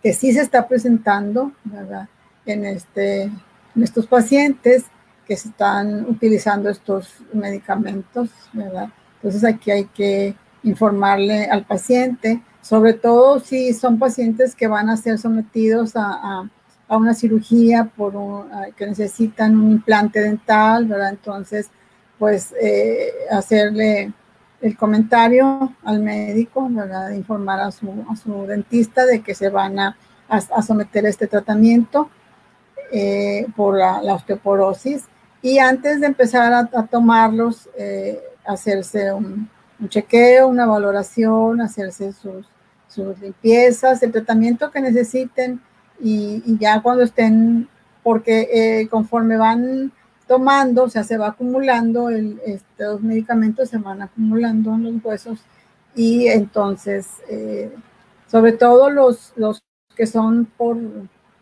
que 0.03 0.13
sí 0.13 0.33
se 0.33 0.43
está 0.43 0.69
presentando, 0.69 1.53
¿verdad? 1.65 2.09
En, 2.47 2.65
este, 2.65 3.23
en 3.23 3.83
estos 3.83 4.07
pacientes 4.07 4.85
que 5.27 5.37
se 5.37 5.49
están 5.49 6.07
utilizando 6.09 6.71
estos 6.71 7.17
medicamentos, 7.33 8.31
¿verdad? 8.53 8.89
Entonces 9.17 9.45
aquí 9.45 9.71
hay 9.71 9.85
que 9.87 10.37
informarle 10.63 11.47
al 11.47 11.65
paciente 11.65 12.41
sobre 12.63 12.95
todo 12.95 13.41
si 13.41 13.75
son 13.75 13.99
pacientes 13.99 14.55
que 14.55 14.69
van 14.69 14.89
a 14.89 14.97
ser 14.97 15.19
sometidos 15.19 15.93
a, 15.97 16.49
una 16.89 17.15
cirugía 17.15 17.91
por 17.97 18.13
que 18.77 18.87
necesitan 18.87 19.59
un 19.59 19.73
implante 19.73 20.21
dental, 20.21 20.85
¿verdad? 20.85 21.09
Entonces, 21.09 21.71
pues 22.23 22.55
eh, 22.63 23.13
hacerle 23.33 24.13
el 24.61 24.77
comentario 24.77 25.75
al 25.83 25.99
médico, 25.99 26.69
¿verdad? 26.71 27.11
Informar 27.11 27.59
a 27.59 27.73
su, 27.73 28.47
dentista 28.47 29.05
de 29.07 29.23
que 29.23 29.35
se 29.35 29.49
van 29.49 29.81
a, 29.81 29.97
someter 30.65 31.05
a 31.05 31.09
este 31.09 31.27
tratamiento 31.27 32.09
eh, 32.93 33.49
por 33.57 33.77
la, 33.77 34.15
osteoporosis. 34.15 35.03
Y 35.43 35.59
antes 35.59 36.01
de 36.01 36.07
empezar 36.07 36.53
a, 36.53 36.87
tomarlos, 36.87 37.69
eh, 37.77 38.23
hacerse 38.47 39.13
un, 39.13 39.51
chequeo, 39.89 40.47
una 40.47 40.67
valoración, 40.67 41.61
hacerse 41.61 42.13
sus, 42.13 42.47
sus 42.87 43.19
limpiezas, 43.19 44.01
el 44.01 44.13
tratamiento 44.13 44.71
que 44.71 44.81
necesiten 44.81 45.61
y, 45.99 46.57
ya 46.61 46.81
cuando 46.83 47.03
estén, 47.03 47.69
porque 48.05 48.87
conforme 48.93 49.37
van 49.37 49.91
tomando, 50.33 50.85
o 50.85 50.89
sea, 50.89 51.05
se 51.05 51.19
va 51.19 51.27
acumulando, 51.27 52.09
el, 52.09 52.41
estos 52.47 53.03
medicamentos 53.03 53.69
se 53.69 53.77
van 53.77 54.01
acumulando 54.01 54.73
en 54.73 54.85
los 54.85 55.05
huesos 55.05 55.41
y 55.95 56.27
entonces, 56.29 57.07
eh, 57.29 57.71
sobre 58.29 58.53
todo 58.53 58.89
los, 58.89 59.35
los 59.37 59.63
que 59.95 60.07
son 60.07 60.47
por, 60.57 60.79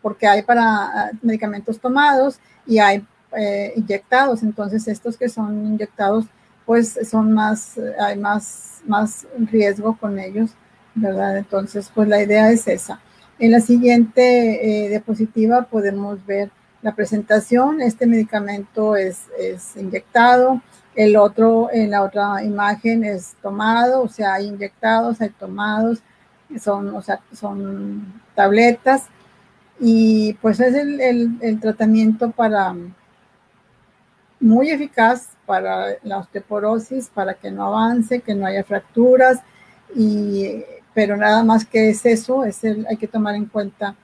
porque 0.03 0.27
hay 0.27 0.43
para 0.43 0.65
ah, 0.65 1.11
medicamentos 1.23 1.79
tomados 1.79 2.41
y 2.67 2.81
hay 2.81 3.07
eh, 3.39 3.75
inyectados, 3.77 4.43
entonces 4.43 4.89
estos 4.89 5.17
que 5.17 5.29
son 5.29 5.67
inyectados 5.67 6.25
pues 6.67 6.99
son 7.09 7.31
más, 7.31 7.79
hay 8.01 8.19
más, 8.19 8.83
más 8.89 9.25
riesgo 9.39 9.97
con 9.97 10.19
ellos, 10.19 10.51
¿verdad? 10.97 11.39
Entonces, 11.39 11.93
pues 11.95 12.09
la 12.09 12.21
idea 12.21 12.51
es 12.51 12.67
esa. 12.67 13.01
En 13.39 13.53
la 13.53 13.61
siguiente 13.61 14.85
eh, 14.85 14.89
diapositiva 14.89 15.63
podemos 15.63 16.27
ver 16.27 16.51
la 16.83 16.95
presentación. 16.95 17.81
Este 17.81 18.07
medicamento 18.07 18.97
es, 18.97 19.23
es 19.39 19.77
inyectado. 19.77 20.61
El 20.95 21.17
otro, 21.17 21.69
en 21.73 21.91
la 21.91 22.03
otra 22.03 22.43
imagen, 22.43 23.05
es 23.05 23.35
tomado, 23.43 24.03
o 24.03 24.09
sea, 24.09 24.35
hay 24.35 24.47
inyectados, 24.47 25.21
hay 25.21 25.31
tomados, 25.31 26.03
son, 26.61 26.95
o 26.95 27.03
sea, 27.03 27.21
son 27.33 28.21
tabletas. 28.35 29.05
Y 29.79 30.35
pues 30.43 30.61
es 30.61 30.75
el, 30.75 31.01
el, 31.41 31.61
tratamiento 31.61 32.31
para 32.33 32.75
muy 34.39 34.71
eficaz 34.71 35.29
para 35.47 35.97
la 36.03 36.19
osteoporosis, 36.19 37.09
para 37.09 37.35
que 37.35 37.51
no 37.51 37.67
avance, 37.67 38.21
que 38.21 38.35
no 38.35 38.47
haya 38.47 38.63
fracturas, 38.63 39.41
y, 39.95 40.63
pero 40.95 41.17
nada 41.17 41.43
más 41.43 41.65
que 41.65 41.91
es 41.91 42.05
eso, 42.05 42.45
es 42.45 42.63
el, 42.63 42.87
hay 42.89 42.97
que 42.97 43.09
tomar 43.09 43.35
en 43.35 43.47
cuenta 43.47 43.95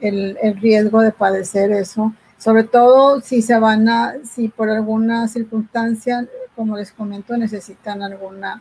el, 0.00 0.38
el, 0.42 0.60
riesgo 0.60 1.00
de 1.00 1.12
padecer 1.12 1.72
eso, 1.72 2.12
sobre 2.42 2.64
todo 2.64 3.20
si 3.20 3.40
se 3.40 3.56
van 3.56 3.88
a, 3.88 4.14
si 4.24 4.48
por 4.48 4.68
alguna 4.68 5.28
circunstancia, 5.28 6.26
como 6.56 6.76
les 6.76 6.90
comento, 6.90 7.36
necesitan 7.36 8.02
alguna, 8.02 8.60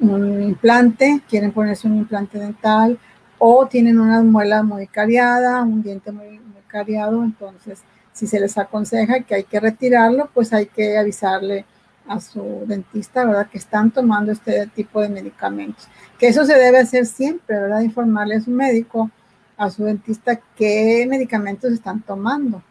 un 0.00 0.42
implante, 0.42 1.22
quieren 1.26 1.50
ponerse 1.50 1.88
un 1.88 1.96
implante 1.96 2.38
dental, 2.38 2.98
o 3.38 3.66
tienen 3.66 3.98
una 3.98 4.22
muela 4.22 4.62
muy 4.62 4.86
cariada, 4.86 5.62
un 5.62 5.82
diente 5.82 6.12
muy, 6.12 6.40
muy 6.40 6.60
cariado, 6.66 7.24
entonces 7.24 7.80
si 8.12 8.26
se 8.26 8.38
les 8.38 8.58
aconseja 8.58 9.20
que 9.20 9.34
hay 9.34 9.44
que 9.44 9.60
retirarlo, 9.60 10.28
pues 10.34 10.52
hay 10.52 10.66
que 10.66 10.98
avisarle 10.98 11.64
a 12.06 12.20
su 12.20 12.64
dentista, 12.66 13.24
¿verdad? 13.24 13.48
Que 13.48 13.56
están 13.56 13.92
tomando 13.92 14.30
este 14.30 14.66
tipo 14.66 15.00
de 15.00 15.08
medicamentos. 15.08 15.88
Que 16.18 16.28
eso 16.28 16.44
se 16.44 16.54
debe 16.54 16.80
hacer 16.80 17.06
siempre, 17.06 17.58
¿verdad? 17.58 17.80
Informarle 17.80 18.34
a 18.34 18.40
su 18.42 18.50
médico, 18.50 19.10
a 19.56 19.70
su 19.70 19.84
dentista, 19.84 20.38
qué 20.54 21.06
medicamentos 21.08 21.72
están 21.72 22.02
tomando, 22.02 22.62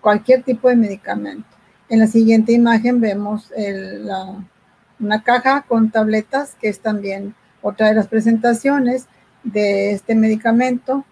Cualquier 0.00 0.42
tipo 0.42 0.68
de 0.68 0.76
medicamento. 0.76 1.48
En 1.88 1.98
la 1.98 2.06
siguiente 2.06 2.52
imagen 2.52 3.00
vemos 3.00 3.52
una 4.98 5.22
caja 5.22 5.62
con 5.62 5.90
tabletas, 5.90 6.56
que 6.60 6.68
es 6.68 6.80
también 6.80 7.34
otra 7.62 7.88
de 7.88 7.94
las 7.94 8.06
presentaciones 8.06 9.06
de 9.42 9.92
este 9.92 10.14
medicamento. 10.14 11.04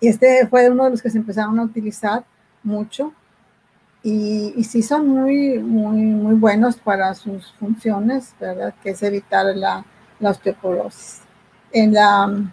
Y 0.00 0.08
este 0.08 0.46
fue 0.46 0.70
uno 0.70 0.84
de 0.84 0.90
los 0.90 1.02
que 1.02 1.10
se 1.10 1.18
empezaron 1.18 1.58
a 1.58 1.64
utilizar 1.64 2.24
mucho. 2.62 3.12
Y, 4.02 4.52
y 4.56 4.64
sí 4.64 4.82
son 4.82 5.08
muy, 5.08 5.58
muy, 5.58 5.98
muy 6.02 6.34
buenos 6.34 6.76
para 6.76 7.14
sus 7.14 7.52
funciones, 7.52 8.34
¿verdad? 8.40 8.74
Que 8.82 8.90
es 8.90 9.02
evitar 9.02 9.46
la, 9.54 9.84
la 10.18 10.30
osteoporosis. 10.30 11.20
En 11.72 11.94
la, 11.94 12.52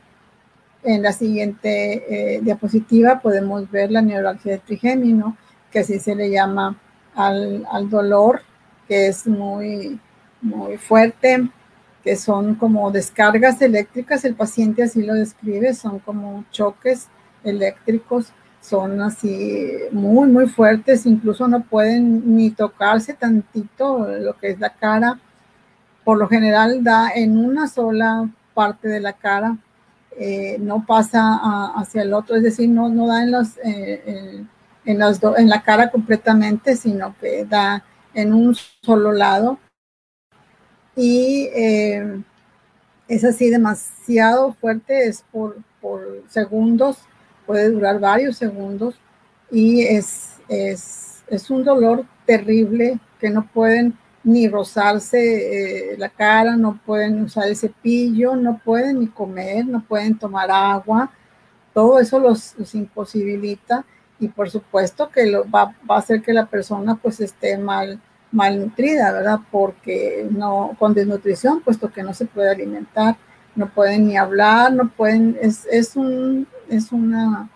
en 0.83 1.03
la 1.03 1.11
siguiente 1.11 2.35
eh, 2.35 2.41
diapositiva 2.41 3.19
podemos 3.19 3.69
ver 3.69 3.91
la 3.91 4.01
neuralgia 4.01 4.53
de 4.53 4.59
trigémino, 4.59 5.37
que 5.71 5.79
así 5.79 5.99
se 5.99 6.15
le 6.15 6.29
llama 6.29 6.77
al, 7.15 7.65
al 7.71 7.89
dolor, 7.89 8.41
que 8.87 9.07
es 9.07 9.27
muy, 9.27 9.99
muy 10.41 10.77
fuerte, 10.77 11.49
que 12.03 12.15
son 12.15 12.55
como 12.55 12.91
descargas 12.91 13.61
eléctricas, 13.61 14.23
el 14.25 14.35
paciente 14.35 14.83
así 14.83 15.03
lo 15.03 15.13
describe, 15.13 15.73
son 15.73 15.99
como 15.99 16.45
choques 16.51 17.07
eléctricos, 17.43 18.31
son 18.61 19.01
así 19.01 19.71
muy, 19.91 20.29
muy 20.29 20.47
fuertes, 20.47 21.05
incluso 21.05 21.47
no 21.47 21.61
pueden 21.63 22.35
ni 22.35 22.51
tocarse 22.51 23.13
tantito 23.13 24.07
lo 24.07 24.37
que 24.37 24.49
es 24.49 24.59
la 24.59 24.69
cara. 24.69 25.19
Por 26.03 26.17
lo 26.17 26.27
general 26.27 26.83
da 26.83 27.11
en 27.13 27.37
una 27.37 27.67
sola 27.67 28.29
parte 28.53 28.87
de 28.87 28.99
la 28.99 29.13
cara, 29.13 29.57
eh, 30.21 30.57
no 30.59 30.85
pasa 30.85 31.39
hacia 31.77 32.01
el 32.01 32.13
otro, 32.13 32.35
es 32.35 32.43
decir, 32.43 32.69
no, 32.69 32.89
no 32.89 33.07
da 33.07 33.23
en, 33.23 33.31
los, 33.31 33.57
eh, 33.63 34.43
en, 34.83 34.99
las 34.99 35.21
en 35.37 35.47
la 35.47 35.63
cara 35.63 35.89
completamente, 35.89 36.75
sino 36.75 37.15
que 37.21 37.45
da 37.45 37.85
en 38.13 38.33
un 38.33 38.53
solo 38.53 39.13
lado. 39.13 39.59
Y 40.93 41.47
eh, 41.55 42.21
es 43.07 43.23
así 43.23 43.49
demasiado 43.49 44.51
fuerte, 44.51 45.07
es 45.07 45.23
por, 45.31 45.55
por, 45.79 46.21
segundos, 46.27 46.97
puede 47.45 47.71
durar 47.71 48.01
varios 48.01 48.35
segundos 48.35 48.95
y 49.49 49.83
es, 49.83 50.33
es, 50.49 51.23
es 51.27 51.49
un 51.49 51.63
dolor 51.63 52.05
terrible 52.25 52.99
que 53.21 53.29
no 53.29 53.47
pueden 53.47 53.97
ni 54.23 54.47
rozarse 54.47 55.93
eh, 55.93 55.97
la 55.97 56.09
cara, 56.09 56.55
no 56.55 56.79
pueden 56.85 57.23
usar 57.23 57.47
el 57.47 57.55
cepillo, 57.55 58.35
no 58.35 58.59
pueden 58.63 58.99
ni 58.99 59.07
comer, 59.07 59.65
no 59.65 59.81
pueden 59.81 60.17
tomar 60.17 60.51
agua, 60.51 61.09
todo 61.73 61.99
eso 61.99 62.19
los, 62.19 62.55
los 62.57 62.75
imposibilita 62.75 63.85
y 64.19 64.27
por 64.27 64.49
supuesto 64.49 65.09
que 65.09 65.27
lo, 65.27 65.49
va, 65.49 65.75
va, 65.89 65.95
a 65.95 65.99
hacer 65.99 66.21
que 66.21 66.33
la 66.33 66.45
persona 66.45 66.95
pues 66.95 67.21
esté 67.21 67.57
mal 67.57 67.99
malnutrida, 68.31 69.11
¿verdad? 69.11 69.39
Porque 69.51 70.27
no, 70.29 70.75
con 70.77 70.93
desnutrición, 70.93 71.61
puesto 71.61 71.91
que 71.91 72.03
no 72.03 72.13
se 72.13 72.25
puede 72.25 72.51
alimentar, 72.51 73.17
no 73.55 73.69
pueden 73.69 74.07
ni 74.07 74.17
hablar, 74.17 74.71
no 74.71 74.89
pueden, 74.89 75.37
es, 75.41 75.65
es, 75.71 75.95
un, 75.95 76.47
es 76.69 76.91
una 76.91 77.49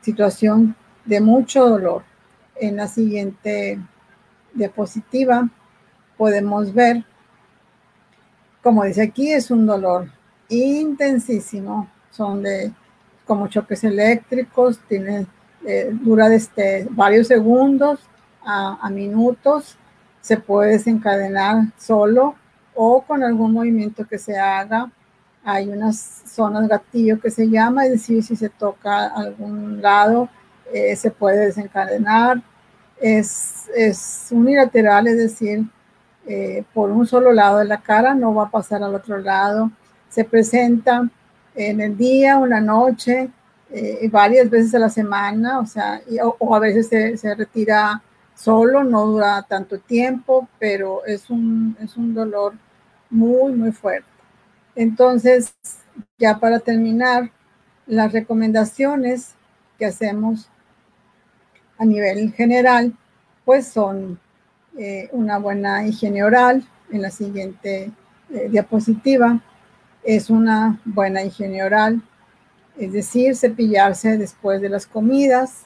situación 0.00 0.76
de 1.04 1.20
mucho 1.20 1.66
dolor. 1.66 2.02
En 2.60 2.76
la 2.76 2.88
siguiente 2.88 3.78
diapositiva 4.52 5.48
podemos 6.18 6.74
ver, 6.74 7.04
como 8.62 8.84
dice 8.84 9.02
aquí, 9.02 9.32
es 9.32 9.50
un 9.50 9.66
dolor 9.66 10.10
intensísimo, 10.50 11.88
son 12.10 12.42
de 12.42 12.72
como 13.26 13.46
choques 13.46 13.84
eléctricos, 13.84 14.80
tiene, 14.88 15.26
eh, 15.64 15.90
dura 15.92 16.28
desde 16.28 16.88
varios 16.90 17.28
segundos 17.28 18.00
a, 18.44 18.88
minutos 18.90 19.76
se 20.22 20.38
puede 20.38 20.72
desencadenar 20.72 21.64
solo 21.76 22.34
o 22.74 23.02
con 23.02 23.22
algún 23.22 23.52
movimiento 23.52 24.06
que 24.06 24.18
se 24.18 24.38
haga. 24.38 24.90
Hay 25.44 25.68
unas 25.68 26.22
zonas 26.26 26.68
gatillo 26.68 27.20
que 27.20 27.30
se 27.30 27.48
llama, 27.48 27.84
es 27.84 27.92
decir, 27.92 28.22
si 28.22 28.36
se 28.36 28.48
toca 28.48 29.08
algún 29.08 29.82
lado, 29.82 30.28
eh, 30.72 30.96
se 30.96 31.10
puede 31.10 31.46
desencadenar. 31.46 32.42
Es, 33.00 33.68
es 33.76 34.28
unilateral, 34.30 35.06
es 35.06 35.18
decir, 35.18 35.66
eh, 36.28 36.64
por 36.74 36.90
un 36.90 37.06
solo 37.06 37.32
lado 37.32 37.58
de 37.58 37.64
la 37.64 37.80
cara, 37.80 38.14
no 38.14 38.34
va 38.34 38.44
a 38.44 38.50
pasar 38.50 38.82
al 38.82 38.94
otro 38.94 39.18
lado. 39.18 39.70
Se 40.08 40.24
presenta 40.24 41.08
en 41.54 41.80
el 41.80 41.96
día 41.96 42.38
o 42.38 42.46
la 42.46 42.60
noche, 42.60 43.30
eh, 43.70 44.08
varias 44.10 44.48
veces 44.50 44.74
a 44.74 44.78
la 44.78 44.90
semana, 44.90 45.58
o 45.60 45.66
sea, 45.66 46.00
o, 46.38 46.54
a 46.54 46.58
veces 46.58 46.88
se, 46.88 47.16
se 47.16 47.34
retira 47.34 48.02
solo, 48.34 48.84
no 48.84 49.06
dura 49.06 49.42
tanto 49.48 49.78
tiempo, 49.78 50.48
pero 50.58 51.04
es 51.04 51.28
un, 51.30 51.76
es 51.80 51.96
un 51.96 52.14
dolor 52.14 52.54
muy, 53.10 53.52
muy 53.52 53.72
fuerte. 53.72 54.08
Entonces, 54.74 55.54
ya 56.18 56.38
para 56.38 56.60
terminar, 56.60 57.30
las 57.86 58.12
recomendaciones 58.12 59.34
que 59.78 59.86
hacemos 59.86 60.50
a 61.78 61.84
nivel 61.84 62.32
general, 62.32 62.94
pues 63.44 63.68
son 63.68 64.20
eh, 64.78 65.08
una 65.12 65.38
buena 65.38 65.86
higiene 65.86 66.22
oral. 66.22 66.64
En 66.90 67.02
la 67.02 67.10
siguiente 67.10 67.90
eh, 68.30 68.48
diapositiva 68.50 69.40
es 70.02 70.30
una 70.30 70.80
buena 70.84 71.22
higiene 71.22 71.62
oral, 71.62 72.00
es 72.78 72.92
decir, 72.92 73.36
cepillarse 73.36 74.16
después 74.16 74.60
de 74.60 74.68
las 74.68 74.86
comidas, 74.86 75.64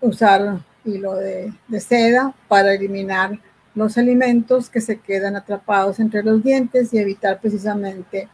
usar 0.00 0.60
hilo 0.84 1.14
de, 1.14 1.52
de 1.68 1.80
seda 1.80 2.34
para 2.48 2.72
eliminar 2.72 3.38
los 3.74 3.96
alimentos 3.96 4.70
que 4.70 4.80
se 4.80 4.98
quedan 4.98 5.36
atrapados 5.36 6.00
entre 6.00 6.22
los 6.22 6.42
dientes 6.42 6.92
y 6.92 6.98
evitar 6.98 7.40
precisamente 7.40 8.28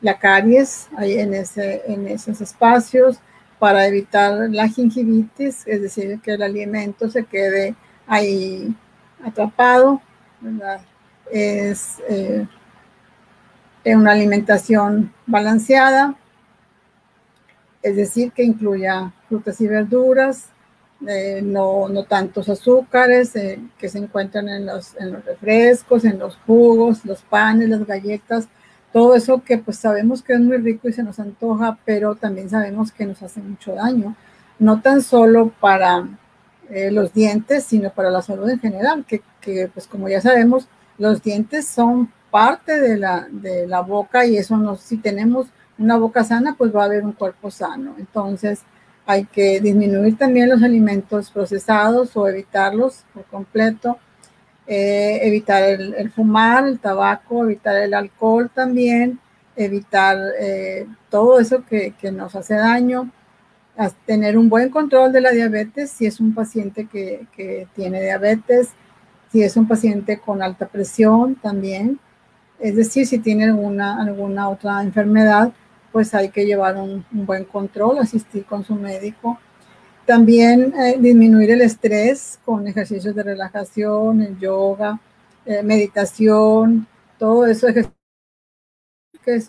la 0.00 0.18
caries 0.18 0.88
ahí 0.96 1.18
en, 1.18 1.34
ese, 1.34 1.82
en 1.86 2.08
esos 2.08 2.40
espacios 2.40 3.18
para 3.58 3.86
evitar 3.86 4.48
la 4.50 4.68
gingivitis, 4.68 5.66
es 5.66 5.82
decir, 5.82 6.20
que 6.20 6.32
el 6.32 6.42
alimento 6.42 7.08
se 7.10 7.24
quede 7.24 7.74
ahí 8.06 8.74
atrapado. 9.24 10.00
Es 11.30 11.98
eh, 12.08 12.46
una 13.84 14.12
alimentación 14.12 15.12
balanceada, 15.26 16.14
es 17.82 17.96
decir, 17.96 18.32
que 18.32 18.42
incluya 18.42 19.12
frutas 19.28 19.60
y 19.60 19.66
verduras, 19.66 20.46
eh, 21.06 21.40
no, 21.44 21.88
no, 21.88 22.04
tantos 22.04 22.48
azúcares 22.48 23.36
eh, 23.36 23.60
que 23.78 23.88
se 23.88 23.98
encuentran 23.98 24.48
en 24.48 24.66
los, 24.66 24.96
en 24.96 25.12
los 25.12 25.24
refrescos, 25.24 26.04
en 26.04 26.18
los 26.18 26.36
jugos, 26.44 27.04
los 27.04 27.22
panes, 27.22 27.68
las 27.68 27.86
galletas, 27.86 28.48
todo 28.92 29.14
eso 29.14 29.42
que 29.44 29.58
pues 29.58 29.78
sabemos 29.78 30.22
que 30.22 30.32
es 30.32 30.40
muy 30.40 30.56
rico 30.56 30.88
y 30.88 30.92
se 30.92 31.04
nos 31.04 31.20
antoja, 31.20 31.78
pero 31.84 32.16
también 32.16 32.50
sabemos 32.50 32.90
que 32.90 33.06
nos 33.06 33.22
hace 33.22 33.40
mucho 33.40 33.74
daño, 33.74 34.16
no 34.58 34.80
tan 34.80 35.02
solo 35.02 35.52
para 35.60 36.08
eh, 36.70 36.90
los 36.90 37.12
dientes, 37.12 37.64
sino 37.64 37.90
para 37.90 38.10
la 38.10 38.22
salud 38.22 38.48
en 38.48 38.60
general, 38.60 39.04
que, 39.06 39.22
que, 39.40 39.68
pues 39.72 39.86
como 39.86 40.08
ya 40.08 40.20
sabemos, 40.20 40.68
Los 40.98 41.22
dientes 41.22 41.66
son 41.68 42.12
parte 42.30 42.80
de 42.80 42.96
la, 42.98 43.28
de 43.30 43.66
la 43.66 43.80
boca 43.82 44.26
y 44.26 44.36
eso 44.36 44.56
nos, 44.56 44.80
si 44.80 44.96
tenemos 44.98 45.46
una 45.78 45.96
boca 45.96 46.24
sana, 46.24 46.56
pues 46.58 46.74
va 46.74 46.82
a 46.82 46.86
haber 46.86 47.04
un 47.04 47.12
cuerpo 47.12 47.50
sano. 47.50 47.94
Entonces, 47.98 48.62
hay 49.06 49.24
que 49.24 49.60
disminuir 49.60 50.18
también 50.18 50.48
los 50.48 50.62
alimentos 50.62 51.30
procesados 51.30 52.16
o 52.16 52.28
evitarlos 52.28 53.04
por 53.14 53.24
completo. 53.24 53.98
Eh, 54.66 55.20
evitar 55.26 55.62
el, 55.62 56.10
fumar, 56.10 56.68
el 56.68 56.78
tabaco, 56.78 57.42
evitar 57.44 57.74
el 57.76 57.94
alcohol 57.94 58.50
también, 58.52 59.18
evitar 59.56 60.18
eh, 60.38 60.86
todo 61.08 61.40
eso 61.40 61.64
que, 61.64 61.94
que, 61.98 62.12
nos 62.12 62.36
hace 62.36 62.54
daño, 62.56 63.10
tener 64.06 64.36
un 64.36 64.48
buen 64.48 64.70
control 64.70 65.12
de 65.12 65.20
la 65.20 65.30
diabetes 65.30 65.90
si 65.90 66.06
es 66.06 66.18
un 66.18 66.34
paciente 66.34 66.86
que, 66.86 67.26
que, 67.36 67.68
tiene 67.76 68.02
diabetes, 68.02 68.70
si 69.30 69.42
es 69.42 69.56
un 69.56 69.68
paciente 69.68 70.18
con 70.18 70.42
alta 70.42 70.66
presión 70.66 71.36
también, 71.36 72.00
es 72.58 72.74
decir, 72.74 73.06
si 73.06 73.18
tiene 73.18 73.44
alguna, 73.44 74.02
alguna 74.02 74.48
otra 74.48 74.82
enfermedad, 74.82 75.52
pues 75.92 76.12
hay 76.14 76.30
que 76.30 76.44
llevar 76.44 76.76
un, 76.76 77.04
buen 77.12 77.44
control, 77.44 77.98
asistir 77.98 78.44
con 78.44 78.64
su 78.64 78.74
médico. 78.74 79.38
También 80.06 80.74
eh, 80.74 80.96
disminuir 80.98 81.50
el 81.52 81.60
estrés 81.60 82.40
con 82.44 82.66
ejercicios 82.66 83.14
de 83.14 83.22
relajación, 83.22 84.22
el 84.22 84.38
yoga, 84.38 84.98
eh, 85.46 85.62
meditación, 85.62 86.86
todo 87.18 87.46
eso 87.46 87.68
que 87.68 87.86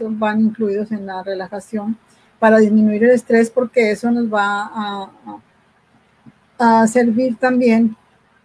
van 0.02 0.42
incluidos 0.42 0.92
en 0.92 1.06
la 1.06 1.24
relajación 1.24 1.98
para 2.40 2.60
disminuir 2.60 3.04
el 3.04 3.12
estrés 3.12 3.50
porque 3.50 3.92
eso 3.92 4.10
nos 4.12 4.34
va 4.34 4.72
a, 4.74 5.12
a, 6.58 6.88
servir 6.88 7.38
también 7.38 7.96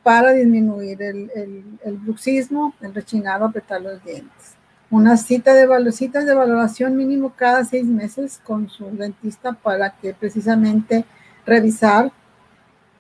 para 0.03 0.32
disminuir 0.32 1.01
el, 1.01 1.30
el, 1.34 1.64
el 1.84 1.97
bruxismo, 1.97 2.74
el 2.80 2.95
rechinar 2.95 3.40
o 3.42 3.47
apretar 3.47 3.80
los 3.80 4.05
dientes. 4.05 4.57
Una 4.90 5.16
cita 5.16 5.55
de, 5.55 5.92
citas 5.92 6.26
de 6.26 6.34
valoración 6.34 6.97
mínimo 6.97 7.32
cada 7.34 7.64
seis 7.64 7.86
meses 7.86 8.40
con 8.45 8.68
su 8.68 8.90
dentista 8.97 9.53
para 9.53 9.90
que 9.97 10.12
precisamente 10.12 11.05
revisar 11.47 12.12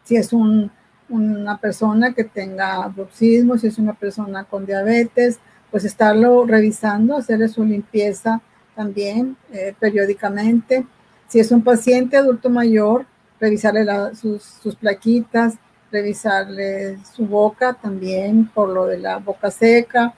si 0.02 0.16
es 0.16 0.32
una 0.32 1.58
persona 1.60 2.12
que 2.12 2.24
tenga 2.24 2.86
bruxismo, 2.88 3.58
si 3.58 3.68
es 3.68 3.78
una 3.78 3.92
persona 3.92 4.44
con 4.44 4.66
diabetes, 4.66 5.38
pues 5.70 5.84
estarlo 5.84 6.46
revisando, 6.46 7.16
hacerle 7.16 7.48
su 7.48 7.64
limpieza 7.64 8.40
también 8.74 9.36
eh, 9.52 9.74
periódicamente. 9.78 10.86
Si 11.28 11.40
es 11.40 11.50
un 11.50 11.62
paciente 11.62 12.16
adulto 12.16 12.50
mayor, 12.50 13.06
revisarle 13.40 13.86
sus, 14.14 14.42
sus 14.42 14.76
plaquitas, 14.76 15.54
revisarle 15.90 16.98
su 17.14 17.26
boca 17.26 17.74
también 17.74 18.50
por 18.52 18.68
lo 18.68 18.86
de 18.86 18.98
la 18.98 19.18
boca 19.18 19.50
seca, 19.50 20.14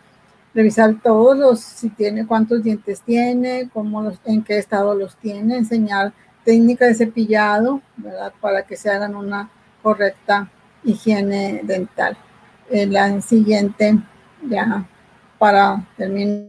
revisar 0.54 0.94
todos 1.02 1.36
los, 1.36 1.60
si 1.60 1.90
tiene, 1.90 2.26
cuántos 2.26 2.62
dientes 2.62 3.02
tiene, 3.02 3.68
cómo 3.72 4.00
los, 4.00 4.18
en 4.24 4.42
qué 4.42 4.56
estado 4.56 4.94
los 4.94 5.16
tiene, 5.16 5.58
enseñar 5.58 6.14
técnica 6.44 6.86
de 6.86 6.94
cepillado, 6.94 7.82
¿verdad? 7.98 8.32
Para 8.40 8.62
que 8.62 8.76
se 8.76 8.90
hagan 8.90 9.14
una 9.14 9.50
correcta 9.82 10.50
higiene 10.82 11.60
dental. 11.62 12.16
En 12.70 12.92
la 12.92 13.20
siguiente, 13.20 13.98
ya 14.48 14.86
para 15.38 15.86
terminar, 15.96 16.46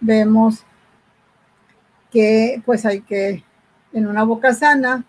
vemos 0.00 0.64
que 2.12 2.62
pues 2.64 2.84
hay 2.84 3.00
que, 3.00 3.42
en 3.92 4.06
una 4.06 4.22
boca 4.22 4.52
sana, 4.54 5.04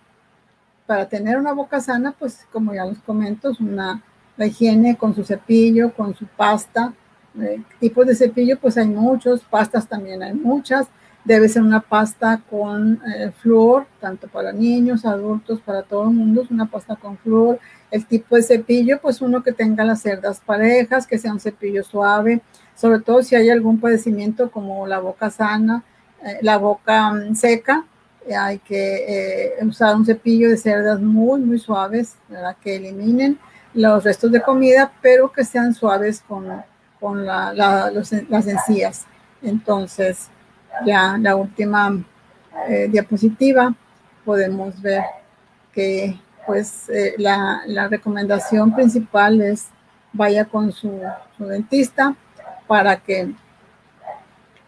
para 0.88 1.08
tener 1.08 1.38
una 1.38 1.54
boca 1.54 1.80
sana, 1.82 2.16
pues 2.18 2.48
como 2.52 2.74
ya 2.74 2.86
les 2.86 2.98
comento, 3.00 3.52
una, 3.60 4.02
la 4.38 4.46
higiene 4.46 4.96
con 4.98 5.14
su 5.14 5.24
cepillo, 5.24 5.94
con 5.94 6.16
su 6.16 6.26
pasta, 6.26 6.94
eh, 7.40 7.62
tipos 7.80 8.06
de 8.08 8.16
cepillo, 8.16 8.58
pues 8.60 8.78
hay 8.78 8.88
muchos, 8.88 9.42
pastas 9.42 9.88
también 9.88 10.24
hay 10.24 10.34
muchas. 10.34 10.88
Debe 11.26 11.48
ser 11.48 11.62
una 11.62 11.80
pasta 11.80 12.42
con 12.50 13.02
eh, 13.08 13.32
tanto 14.02 14.28
para 14.28 14.52
niños, 14.52 15.06
adultos, 15.06 15.62
para 15.62 15.84
todo 15.84 16.04
el 16.04 16.10
mundo, 16.10 16.42
es 16.42 16.52
una 16.52 16.66
pasta 16.66 16.96
con 16.98 17.18
flúor. 17.18 17.60
El 17.92 18.06
tipo 18.06 18.36
de 18.36 18.44
cepillo, 18.44 19.00
pues 19.02 19.22
uno 19.22 19.42
que 19.42 19.54
tenga 19.54 19.86
las 19.86 20.02
cerdas 20.02 20.42
parejas, 20.42 21.08
que 21.08 21.18
sea 21.18 21.32
un 21.32 21.40
cepillo 21.40 21.84
suave, 21.84 22.42
sobre 22.76 23.00
todo 23.00 23.24
si 23.24 23.36
hay 23.36 23.50
algún 23.50 23.80
padecimiento 23.80 24.52
como 24.52 24.86
la 24.86 25.00
boca 25.00 25.30
sana, 25.30 25.84
la 26.42 26.58
boca 26.58 27.12
mm, 27.12 27.36
seca, 27.36 27.86
eh, 28.28 28.36
hay 28.36 28.60
que 28.60 29.56
usar 29.62 29.96
un 29.96 30.06
cepillo 30.06 30.50
de 30.50 30.58
cerdas 30.58 31.00
muy, 31.00 31.42
muy 31.42 31.60
suaves, 31.60 32.16
para 32.30 32.54
que 32.54 32.76
eliminen 32.76 33.38
los 33.74 34.04
restos 34.04 34.32
de 34.32 34.42
comida, 34.42 34.92
pero 35.02 35.32
que 35.32 35.44
sean 35.44 35.74
suaves 35.74 36.24
con 36.28 36.64
con 37.04 37.26
las 37.26 38.48
encías. 38.48 39.06
Entonces, 39.42 40.30
ya 40.86 41.18
la 41.20 41.36
última 41.36 42.02
eh, 42.70 42.88
diapositiva 42.90 43.76
podemos 44.24 44.82
ver 44.82 45.04
que 45.74 46.18
pues 46.48 46.88
eh, 46.88 47.16
la, 47.18 47.90
recomendación 47.90 48.74
principal 48.74 49.42
es 49.42 49.68
vaya 50.14 50.46
con 50.46 50.72
su, 50.72 51.02
dentista 51.40 52.16
para 52.68 52.96
que 52.96 53.34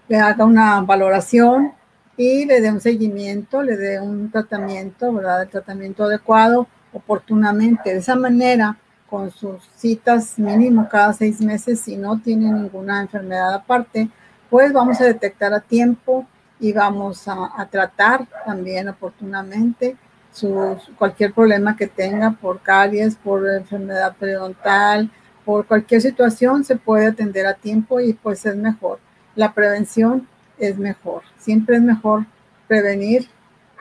le 0.07 0.17
haga 0.17 0.45
una 0.45 0.81
valoración 0.81 1.73
y 2.17 2.45
le 2.45 2.61
dé 2.61 2.71
un 2.71 2.81
seguimiento, 2.81 3.61
le 3.61 3.75
dé 3.75 3.99
un 3.99 4.31
tratamiento, 4.31 5.11
¿verdad? 5.11 5.43
El 5.43 5.49
tratamiento 5.49 6.03
adecuado 6.05 6.67
oportunamente. 6.93 7.91
De 7.91 7.97
esa 7.97 8.15
manera, 8.15 8.77
con 9.09 9.31
sus 9.31 9.63
citas 9.75 10.37
mínimo 10.39 10.87
cada 10.89 11.13
seis 11.13 11.41
meses 11.41 11.81
si 11.81 11.97
no 11.97 12.19
tiene 12.19 12.51
ninguna 12.51 13.01
enfermedad 13.01 13.53
aparte, 13.53 14.09
pues 14.49 14.71
vamos 14.73 14.99
a 15.01 15.05
detectar 15.05 15.53
a 15.53 15.59
tiempo 15.59 16.25
y 16.59 16.71
vamos 16.71 17.27
a, 17.27 17.67
tratar 17.69 18.25
también 18.45 18.87
oportunamente 18.87 19.97
su, 20.31 20.77
cualquier 20.97 21.33
problema 21.33 21.75
que 21.75 21.87
tenga 21.87 22.31
por 22.31 22.61
caries, 22.61 23.15
por 23.15 23.47
enfermedad 23.47 24.15
periodontal, 24.17 25.11
por 25.43 25.65
cualquier 25.65 26.01
situación 26.01 26.63
se 26.63 26.75
puede 26.75 27.07
atender 27.07 27.45
a 27.45 27.53
tiempo 27.53 27.99
y 27.99 28.13
pues 28.13 28.45
es 28.45 28.55
mejor. 28.55 28.99
La 29.35 29.53
prevención 29.53 30.27
es 30.57 30.77
mejor. 30.77 31.23
Siempre 31.37 31.77
es 31.77 31.81
mejor 31.81 32.25
prevenir 32.67 33.27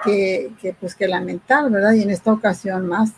que, 0.05 0.52
que 0.61 0.74
pues 0.74 0.94
que 0.94 1.09
lamentar, 1.09 1.70
¿verdad? 1.70 1.92
Y 1.92 2.02
en 2.02 2.11
esta 2.11 2.32
ocasión 2.32 2.86
más 2.86 3.12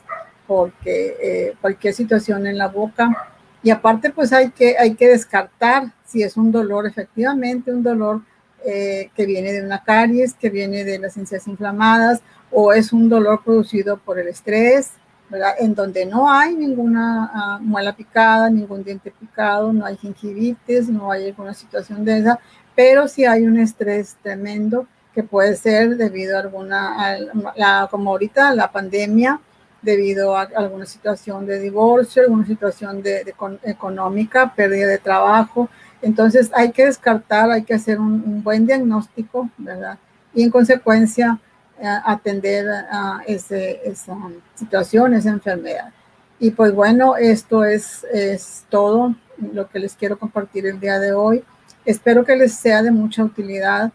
porque 0.47 1.17
eh, 1.21 1.55
cualquier 1.61 1.95
situación 1.95 2.47
en 2.47 2.59
la 2.59 2.69
boca. 2.69 3.29
Y 3.63 3.71
aparte, 3.71 4.11
pues 4.11 4.33
hay 4.33 4.51
que, 4.51 4.77
hay 4.79 4.95
que 4.95 5.09
descartar 5.09 5.93
si 6.05 6.23
es 6.23 6.37
un 6.37 6.53
dolor, 6.53 6.87
efectivamente, 6.87 7.73
un 7.73 7.83
dolor 7.83 8.23
eh, 8.65 9.11
que 9.15 9.27
viene 9.27 9.53
de 9.53 9.65
una 9.65 9.83
caries, 9.83 10.35
que 10.35 10.51
viene 10.51 10.85
de 10.85 10.99
las 10.99 11.17
encías 11.17 11.47
inflamadas, 11.49 12.21
o 12.51 12.73
es 12.73 12.93
un 12.93 13.09
dolor 13.09 13.43
producido 13.45 13.99
por 13.99 14.19
el 14.19 14.29
estrés, 14.29 14.93
¿verdad? 15.29 15.55
En 15.59 15.75
donde 15.75 16.07
no 16.07 16.31
hay 16.31 16.55
ninguna 16.55 17.31
ah, 17.33 17.59
muela 17.61 17.95
picada, 17.95 18.49
ningún 18.51 18.85
diente 18.85 19.11
picado, 19.11 19.73
no 19.73 19.85
hay 19.85 19.97
gingivitis, 19.97 20.89
no 20.89 21.11
hay 21.11 21.27
alguna 21.29 21.55
situación 21.55 22.05
de 22.05 22.19
esa, 22.19 22.39
pero 22.75 23.09
sí 23.09 23.25
hay 23.25 23.47
un 23.47 23.59
estrés 23.59 24.17
tremendo 24.23 24.87
que 25.15 25.23
puede 25.23 25.57
ser 25.57 25.97
debido 25.97 26.37
a 26.37 26.41
alguna, 26.41 27.17
la, 27.57 27.89
como 27.91 28.11
ahorita 28.11 28.55
la 28.55 28.71
pandemia, 28.71 29.41
debido 29.81 30.37
a 30.37 30.43
alguna 30.43 30.85
situación 30.85 31.47
de 31.47 31.59
divorcio, 31.59 32.23
alguna 32.23 32.45
situación 32.47 33.03
de, 33.03 33.35
económica, 33.63 34.53
pérdida 34.55 34.89
de 34.89 34.99
trabajo. 34.99 35.71
Entonces 36.03 36.51
hay 36.53 36.71
que 36.71 36.85
descartar, 36.85 37.51
hay 37.51 37.63
que 37.63 37.73
hacer 37.73 37.99
un, 37.99 38.43
buen 38.43 38.67
diagnóstico, 38.67 39.49
¿verdad? 39.57 39.99
Y 40.35 40.43
en 40.43 40.51
consecuencia 40.51 41.39
atender 41.83 42.67
a 42.69 43.21
ese, 43.27 43.81
esa 43.85 44.17
situación, 44.55 45.15
esa 45.15 45.31
enfermedad. 45.31 45.93
Y 46.39 46.51
pues 46.51 46.73
bueno, 46.73 47.17
esto 47.17 47.65
es, 47.65 48.05
es 48.13 48.65
todo 48.69 49.15
lo 49.53 49.69
que 49.69 49.79
les 49.79 49.95
quiero 49.95 50.19
compartir 50.19 50.67
el 50.67 50.81
día 50.81 50.99
de 50.99 51.13
hoy. 51.13 51.45
Espero 51.85 52.25
que 52.25 52.37
les 52.37 52.55
sea 52.55 52.83
de 52.83 52.91
mucha 52.91 53.25
utilidad 53.25 53.93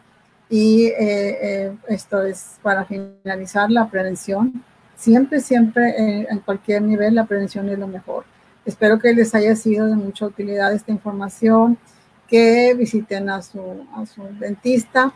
y 0.49 0.85
eh, 0.87 0.95
eh, 0.99 1.77
esto 1.87 2.23
es 2.23 2.59
para 2.61 2.85
finalizar 2.85 3.71
la 3.71 3.89
prevención 3.89 4.63
Siempre, 4.95 5.39
siempre, 5.39 5.89
eh, 5.97 6.27
en 6.29 6.39
cualquier 6.41 6.83
nivel, 6.83 7.15
la 7.15 7.25
prevención 7.25 7.67
es 7.69 7.79
lo 7.79 7.87
mejor. 7.87 8.23
Espero 8.65 8.99
que 8.99 9.11
les 9.15 9.33
haya 9.33 9.55
sido 9.55 9.87
de 9.87 9.95
mucha 9.95 10.27
utilidad 10.27 10.71
esta 10.73 10.91
información, 10.91 11.75
que 12.27 12.75
visiten 12.75 13.27
a 13.27 13.41
su, 13.41 13.83
a 13.95 14.05
su 14.05 14.21
dentista 14.39 15.11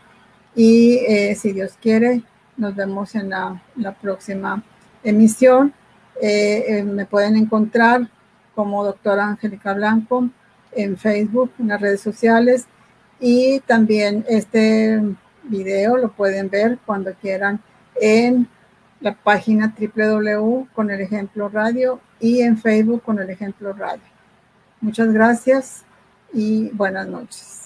y 0.56 0.98
si 1.36 1.52
Dios 1.52 1.78
quiere, 1.80 2.24
nos 2.56 2.74
vemos 2.74 3.14
en 3.14 3.30
la, 3.30 3.60
próxima 4.00 4.62
emisión. 5.02 5.72
Eh, 6.20 6.82
me 6.84 7.06
pueden 7.06 7.36
encontrar 7.36 8.08
como 8.54 8.84
doctora 8.84 9.26
Angélica 9.26 9.74
Blanco 9.74 10.28
en 10.72 10.96
Facebook, 10.96 11.52
en 11.58 11.68
las 11.68 11.80
redes 11.80 12.00
sociales 12.00 12.66
y 13.20 13.60
también 13.60 14.24
este 14.28 15.00
video 15.44 15.96
lo 15.96 16.12
pueden 16.12 16.50
ver 16.50 16.78
cuando 16.84 17.12
quieran 17.14 17.60
en 18.00 18.48
la 19.00 19.14
página 19.14 19.74
www 19.78 20.66
con 20.74 20.90
el 20.90 21.00
ejemplo 21.00 21.48
radio 21.48 22.00
y 22.20 22.40
en 22.40 22.58
Facebook 22.58 23.02
con 23.02 23.18
el 23.18 23.30
ejemplo 23.30 23.72
radio. 23.72 24.02
Muchas 24.80 25.12
gracias 25.12 25.84
y 26.32 26.70
buenas 26.70 27.06
noches. 27.06 27.65